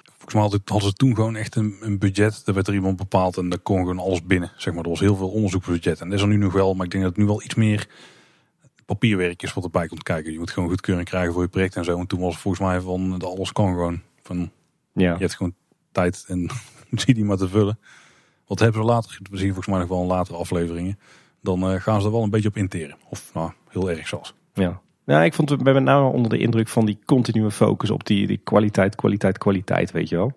[0.03, 2.41] Volgens mij hadden ze toen gewoon echt een, een budget.
[2.45, 4.51] Daar werd er iemand bepaald en daar kon gewoon alles binnen.
[4.57, 6.01] Zeg maar, er was heel veel onderzoeksbudget.
[6.01, 7.55] En dat is er nu nog wel, maar ik denk dat het nu wel iets
[7.55, 7.87] meer
[8.85, 10.31] papierwerk is wat erbij komt kijken.
[10.31, 11.99] Je moet gewoon goedkeuring krijgen voor je project en zo.
[11.99, 14.01] En toen was het volgens mij van, alles kan gewoon.
[14.21, 14.51] Van,
[14.95, 15.13] ja.
[15.13, 15.55] Je hebt gewoon
[15.91, 16.49] tijd en
[16.91, 17.79] zie die maar te vullen.
[18.47, 20.99] Wat hebben we later, we zien volgens mij nog wel een latere afleveringen.
[21.41, 22.97] Dan uh, gaan ze er wel een beetje op interen.
[23.09, 24.33] Of nou, heel erg zelfs.
[24.53, 24.81] Ja.
[25.05, 28.27] Nou, ik vond het met name onder de indruk van die continue focus op die,
[28.27, 30.31] die kwaliteit, kwaliteit, kwaliteit, weet je wel.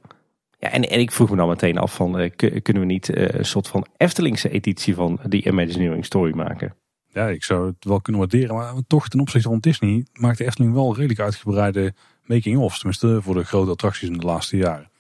[0.59, 3.29] Ja, en, en ik vroeg me dan meteen af van, uh, kunnen we niet uh,
[3.29, 6.75] een soort van Eftelingse editie van die Imagineering Story maken?
[7.07, 10.45] Ja, ik zou het wel kunnen waarderen, maar toch ten opzichte van Disney maakt de
[10.45, 11.95] Efteling wel redelijk uitgebreide
[12.29, 12.79] making-ofs.
[12.79, 14.91] Tenminste voor de grote attracties in de laatste jaren.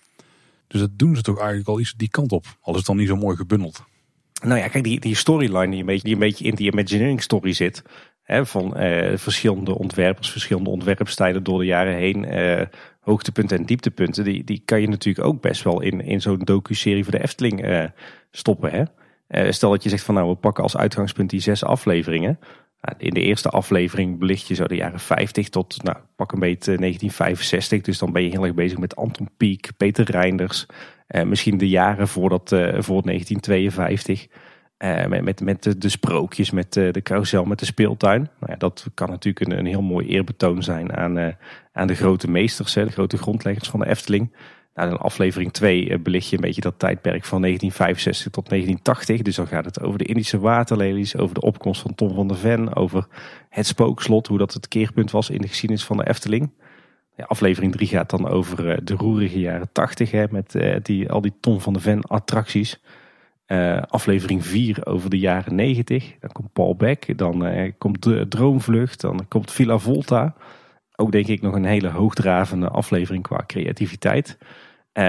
[0.66, 2.46] Dus dat doen ze toch eigenlijk al iets die kant op.
[2.60, 3.84] Al is het dan niet zo mooi gebundeld.
[4.42, 7.52] Nou ja, kijk, die, die storyline die een, beetje, die beetje in die Imagineering story
[7.52, 7.82] zit.
[8.22, 12.24] Hè, van eh, verschillende ontwerpers, verschillende ontwerpstijlen door de jaren heen.
[12.24, 12.66] Eh,
[13.00, 14.24] hoogtepunten en dieptepunten.
[14.24, 17.62] Die, die kan je natuurlijk ook best wel in, in zo'n docu-serie voor de Efteling
[17.62, 17.84] eh,
[18.30, 18.70] stoppen.
[18.70, 18.82] Hè?
[19.28, 22.38] Eh, stel dat je zegt van nou, we pakken als uitgangspunt die zes afleveringen.
[22.80, 26.38] Nou, in de eerste aflevering belicht je zo de jaren 50 tot, nou, pak een
[26.38, 27.80] beetje 1965.
[27.80, 30.66] Dus dan ben je heel erg bezig met Anton Pieck, Peter Reinders.
[31.06, 34.26] Eh, misschien de jaren voordat, uh, voor 1952.
[34.78, 38.20] Uh, met, met, de, sprookjes, met uh, de carousel, met de speeltuin.
[38.40, 41.28] Nou ja, dat kan natuurlijk een, heel mooi eerbetoon zijn aan, uh,
[41.72, 44.32] aan de grote meesters, de grote grondleggers van de Efteling.
[44.78, 49.22] In aflevering 2 belicht je een beetje dat tijdperk van 1965 tot 1980.
[49.22, 52.36] Dus dan gaat het over de Indische waterlelies, over de opkomst van Tom van der
[52.36, 53.06] Ven, over
[53.48, 56.50] het spookslot, hoe dat het keerpunt was in de geschiedenis van de Efteling.
[57.16, 61.34] Ja, aflevering 3 gaat dan over de roerige jaren 80, hè, met die, al die
[61.40, 62.80] Tom van der Ven attracties.
[63.88, 66.14] Aflevering 4 over de jaren 90.
[66.20, 67.18] Dan komt Paul Beck.
[67.18, 69.00] Dan komt de Droomvlucht.
[69.00, 70.34] Dan komt Villa Volta.
[70.96, 74.38] Ook denk ik nog een hele hoogdravende aflevering qua creativiteit.
[74.98, 75.04] Uh,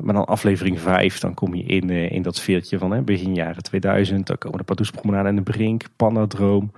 [0.00, 4.26] maar dan aflevering 5, dan kom je in, in dat sfeertje van begin jaren 2000.
[4.26, 6.72] Dan komen de Pardoespromenade en de Brink, Panadroom,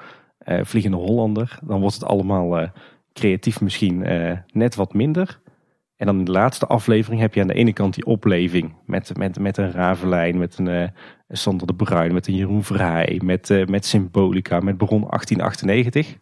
[0.44, 1.58] Vliegende Hollander.
[1.62, 2.70] Dan wordt het allemaal
[3.12, 4.06] creatief misschien
[4.52, 5.40] net wat minder.
[5.96, 8.74] En dan in de laatste aflevering heb je aan de ene kant die opleving.
[8.86, 10.90] Met, met, met een Ravelijn, met een
[11.28, 16.16] Sander de Bruin, met een Jeroen Vrij, met, met Symbolica, met Bron 1898.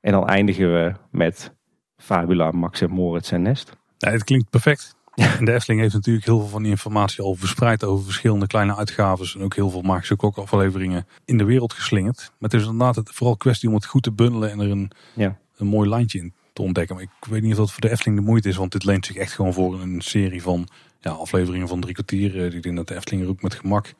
[0.00, 1.54] En dan eindigen we met
[1.96, 3.76] Fabula, Max en Moritz en Nest.
[3.98, 4.96] Ja, het klinkt perfect.
[5.16, 8.76] En de Efteling heeft natuurlijk heel veel van die informatie al verspreid over verschillende kleine
[8.76, 9.34] uitgaves.
[9.34, 12.16] En ook heel veel magische kokafleveringen in de wereld geslingerd.
[12.16, 14.90] Maar het is inderdaad het, vooral kwestie om het goed te bundelen en er een,
[15.14, 15.38] ja.
[15.56, 16.94] een mooi lijntje in te ontdekken.
[16.94, 19.06] Maar ik weet niet of dat voor de Efteling de moeite is, want dit leent
[19.06, 20.68] zich echt gewoon voor een serie van
[21.00, 22.34] ja, afleveringen van drie kwartier.
[22.34, 23.94] Eh, die ik denk dat de Efteling er ook met gemak.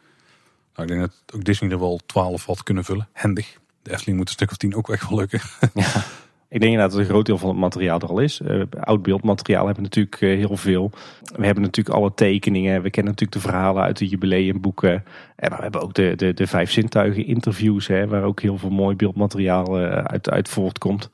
[0.74, 3.08] Nou, ik denk dat ook Disney er wel twaalf had kunnen vullen.
[3.12, 3.58] Handig.
[3.82, 5.40] De Efteling moet een stuk of tien ook echt wel lukken.
[5.74, 6.04] Ja.
[6.48, 8.40] Ik denk inderdaad dat een groot deel van het materiaal er al is.
[8.40, 10.90] Uh, oud beeldmateriaal hebben we natuurlijk uh, heel veel.
[11.36, 12.82] We hebben natuurlijk alle tekeningen.
[12.82, 15.04] We kennen natuurlijk de verhalen uit de jubileumboeken.
[15.36, 17.86] En we hebben ook de, de, de vijf zintuigen interviews.
[17.86, 21.10] Hè, waar ook heel veel mooi beeldmateriaal uh, uit, uit voortkomt.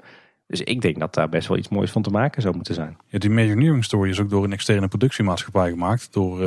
[0.46, 2.96] Dus ik denk dat daar best wel iets moois van te maken zou moeten zijn.
[3.06, 6.12] Ja, die Imagineering Story is ook door een externe productiemaatschappij gemaakt.
[6.12, 6.38] Door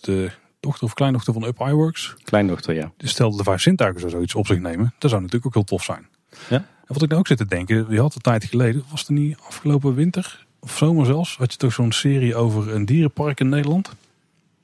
[0.00, 0.30] de
[0.60, 2.14] dochter of kleindochter van Up Iworks.
[2.24, 2.92] Kleindochter, ja.
[2.96, 4.94] Dus stel de vijf zintuigen zou zoiets op zich nemen.
[4.98, 6.06] Dat zou natuurlijk ook heel tof zijn.
[6.48, 6.64] Ja.
[6.90, 9.12] En wat ik nou ook zit te denken, die had een tijd geleden, was er
[9.12, 13.48] niet afgelopen winter of zomer zelfs, had je toch zo'n serie over een dierenpark in
[13.48, 13.94] Nederland?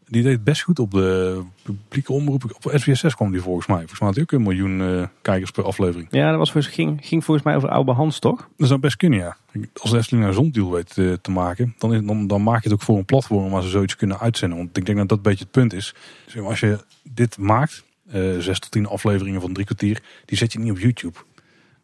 [0.08, 2.44] Die deed best goed op de publieke omroep.
[2.44, 3.76] Op SBS6 kwam die volgens mij.
[3.76, 6.08] Volgens mij had hij ook een miljoen uh, kijkers per aflevering.
[6.10, 8.48] Ja, dat was voor, ging, ging volgens mij over Oude Hans, toch?
[8.56, 9.36] Dat zou best kunnen, ja.
[9.76, 12.72] Als Efteling een zonddeal weet uh, te maken, dan, is, dan, dan maak je het
[12.72, 14.58] ook voor een platform waar ze zoiets kunnen uitzenden.
[14.58, 15.94] Want ik denk dat dat een beetje het punt is.
[16.24, 17.84] Dus als je dit maakt,
[18.14, 21.18] uh, zes tot tien afleveringen van drie kwartier, die zet je niet op YouTube.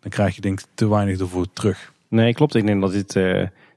[0.03, 1.93] Dan krijg je denk ik te weinig ervoor terug.
[2.09, 2.55] Nee, klopt.
[2.55, 3.17] Ik denk dat dit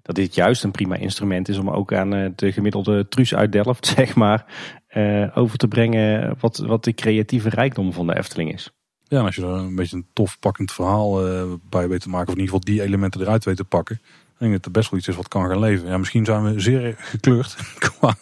[0.06, 3.52] dat dit juist een prima instrument is om ook aan eh, de gemiddelde truus uit
[3.52, 4.46] Delft, zeg maar,
[4.96, 8.72] uh, over te brengen wat, wat de creatieve rijkdom van de Efteling is.
[9.04, 11.22] Ja, en als je er een beetje een tof pakkend verhaal
[11.70, 14.34] bij weet te maken, of in ieder geval die elementen eruit weet te pakken, dan
[14.38, 15.88] denk ik dat er best wel iets is wat kan gaan leven.
[15.88, 17.56] Ja, misschien zijn we zeer gekleurd
[18.00, 18.16] qua,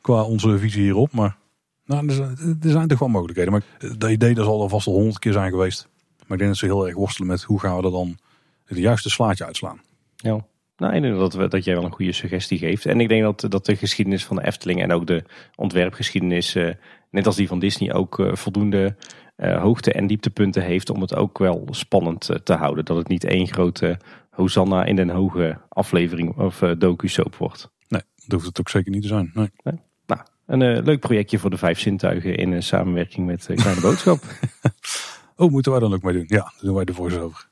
[0.00, 1.36] qua onze visie hierop, maar
[1.84, 3.52] nou, er, zijn, er zijn toch wel mogelijkheden.
[3.52, 5.88] Maar dat idee dat zal er vast al honderd keer zijn geweest.
[6.30, 8.18] Maar ik denk dat ze heel erg worstelen met hoe gaan we er dan
[8.64, 9.80] het juiste slaatje uitslaan.
[10.16, 10.46] Ja.
[10.76, 12.86] Nou, ik denk dat, we, dat jij wel een goede suggestie geeft.
[12.86, 15.24] En ik denk dat, dat de geschiedenis van de Efteling en ook de
[15.54, 16.70] ontwerpgeschiedenis, uh,
[17.10, 18.96] net als die van Disney, ook uh, voldoende
[19.36, 22.84] uh, hoogte- en dieptepunten heeft om het ook wel spannend te houden.
[22.84, 23.98] Dat het niet één grote
[24.30, 27.70] Hosanna in den hoge aflevering of docu-soap wordt.
[27.88, 29.30] Nee, dat hoeft het ook zeker niet te zijn.
[29.34, 29.50] Nee.
[29.62, 29.80] nee?
[30.06, 34.18] Nou, een leuk projectje voor de vijf zintuigen in samenwerking met Kleine Boodschap.
[35.40, 36.24] oh, moeten wij dan ook mee doen?
[36.26, 37.48] Ja, dan doen wij de voice-over.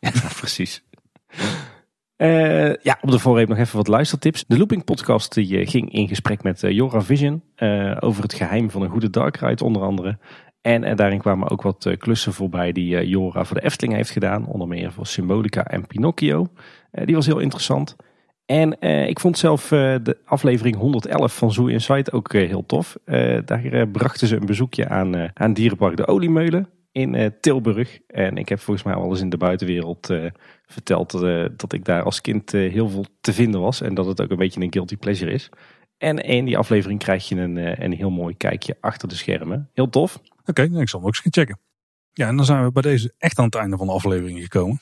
[0.00, 0.10] ja,
[0.40, 0.84] precies.
[2.16, 4.44] Uh, ja, op de voorreep nog even wat luistertips.
[4.46, 7.42] De Looping podcast die, uh, ging in gesprek met uh, Jora Vision
[8.00, 10.18] over het geheim van een goede dark ride onder andere.
[10.60, 14.46] En daarin kwamen ook wat klussen voorbij die Jora voor de Efteling heeft gedaan.
[14.46, 16.46] Onder meer voor Symbolica en Pinocchio.
[16.90, 17.96] die was heel interessant.
[18.46, 22.96] En ik vond zelf de aflevering 111 van Zoo Insight ook heel tof.
[23.44, 27.98] daar brachten ze een bezoekje aan, aan Dierenpark de Oliemeulen in Tilburg.
[28.06, 30.10] En ik heb volgens mij al eens in de buitenwereld
[30.66, 33.80] verteld uh, dat ik daar als kind heel veel te vinden was.
[33.80, 35.50] En dat het ook een beetje een guilty pleasure is.
[35.98, 39.70] En in die aflevering krijg je een, een heel mooi kijkje achter de schermen.
[39.72, 40.16] Heel tof.
[40.16, 41.58] Oké, okay, ik zal hem ook eens gaan checken.
[42.12, 44.80] Ja, en dan zijn we bij deze echt aan het einde van de aflevering gekomen.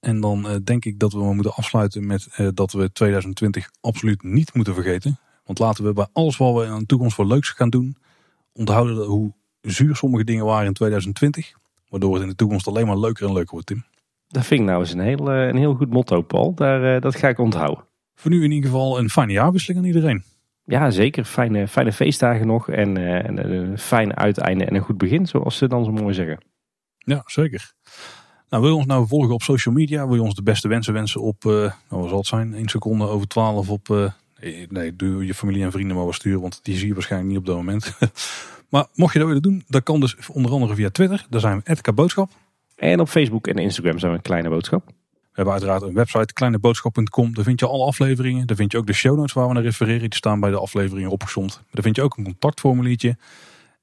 [0.00, 4.22] En dan eh, denk ik dat we moeten afsluiten met eh, dat we 2020 absoluut
[4.22, 5.18] niet moeten vergeten.
[5.44, 7.96] Want laten we bij alles wat we in de toekomst voor leuks gaan doen,
[8.52, 11.52] onthouden hoe zuur sommige dingen waren in 2020.
[11.88, 13.84] Waardoor het in de toekomst alleen maar leuker en leuker wordt, Tim.
[14.28, 16.54] Dat vind ik nou eens een heel, een heel goed motto, Paul.
[16.54, 17.84] Daar, dat ga ik onthouden.
[18.14, 20.22] Voor nu in ieder geval een fijne jaarwisseling aan iedereen.
[20.64, 21.24] Ja, zeker.
[21.24, 22.68] Fijne, fijne feestdagen nog.
[22.68, 26.38] En, en een fijn uiteinde en een goed begin, zoals ze dan zo mooi zeggen.
[26.98, 27.72] Ja, zeker.
[28.48, 30.06] Nou, wil je ons nou volgen op social media?
[30.06, 32.68] Wil je ons de beste wensen wensen op, uh, nou, wat zal het zijn, 1
[32.68, 33.88] seconde over 12 op...
[33.88, 34.10] Uh,
[34.68, 37.40] nee, doe je familie en vrienden maar wat sturen, want die zie je waarschijnlijk niet
[37.40, 37.92] op dat moment.
[38.70, 41.26] maar mocht je dat willen doen, dat kan dus onder andere via Twitter.
[41.30, 42.30] Daar zijn we Edka Boodschap.
[42.76, 44.86] En op Facebook en Instagram zijn we Kleine Boodschap.
[44.86, 47.34] We hebben uiteraard een website, kleineboodschap.com.
[47.34, 48.46] Daar vind je alle afleveringen.
[48.46, 50.00] Daar vind je ook de show notes waar we naar refereren.
[50.00, 51.62] Die staan bij de afleveringen opgezomd.
[51.70, 53.16] Daar vind je ook een contactformuliertje.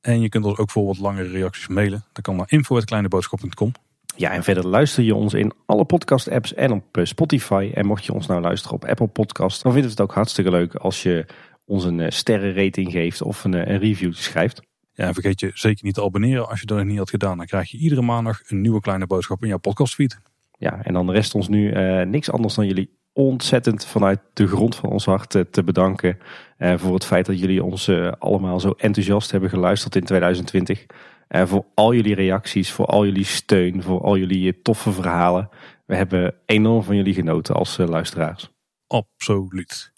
[0.02, 2.06] En je kunt ons ook voor wat langere reacties mailen.
[2.14, 3.72] Dat kan naar info.kleineboodschap.com.
[4.18, 7.72] Ja, en verder luister je ons in alle podcast-apps en op eh, Spotify.
[7.74, 10.52] En mocht je ons nou luisteren op Apple Podcast, dan vinden we het ook hartstikke
[10.52, 11.26] leuk als je
[11.66, 14.62] ons een eh, sterrenrating geeft of een, eh, een review schrijft.
[14.94, 16.50] Ja, en vergeet je zeker niet te abonneren.
[16.50, 19.08] Als je dat nog niet had gedaan, dan krijg je iedere maandag een nieuwe kleine
[19.08, 20.20] boodschap in jouw podcastfeed.
[20.58, 21.72] Ja, en dan rest ons nu
[22.06, 26.18] niks anders dan jullie ontzettend vanuit de grond van ons hart te bedanken.
[26.58, 27.90] voor het feit dat jullie ons
[28.20, 30.86] allemaal zo enthousiast hebben geluisterd in 2020.
[31.30, 35.50] Uh, voor al jullie reacties, voor al jullie steun, voor al jullie eh, toffe verhalen.
[35.86, 38.50] We hebben enorm van jullie genoten als uh, luisteraars.
[38.88, 39.92] Absoluut.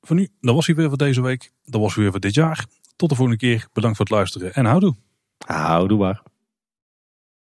[0.00, 1.52] Voor nu, dat was hij weer voor deze week.
[1.64, 2.66] Dat was weer voor dit jaar.
[2.96, 3.66] Tot de volgende keer.
[3.72, 4.94] Bedankt voor het luisteren en houdoe.
[5.46, 6.22] Houdoe maar.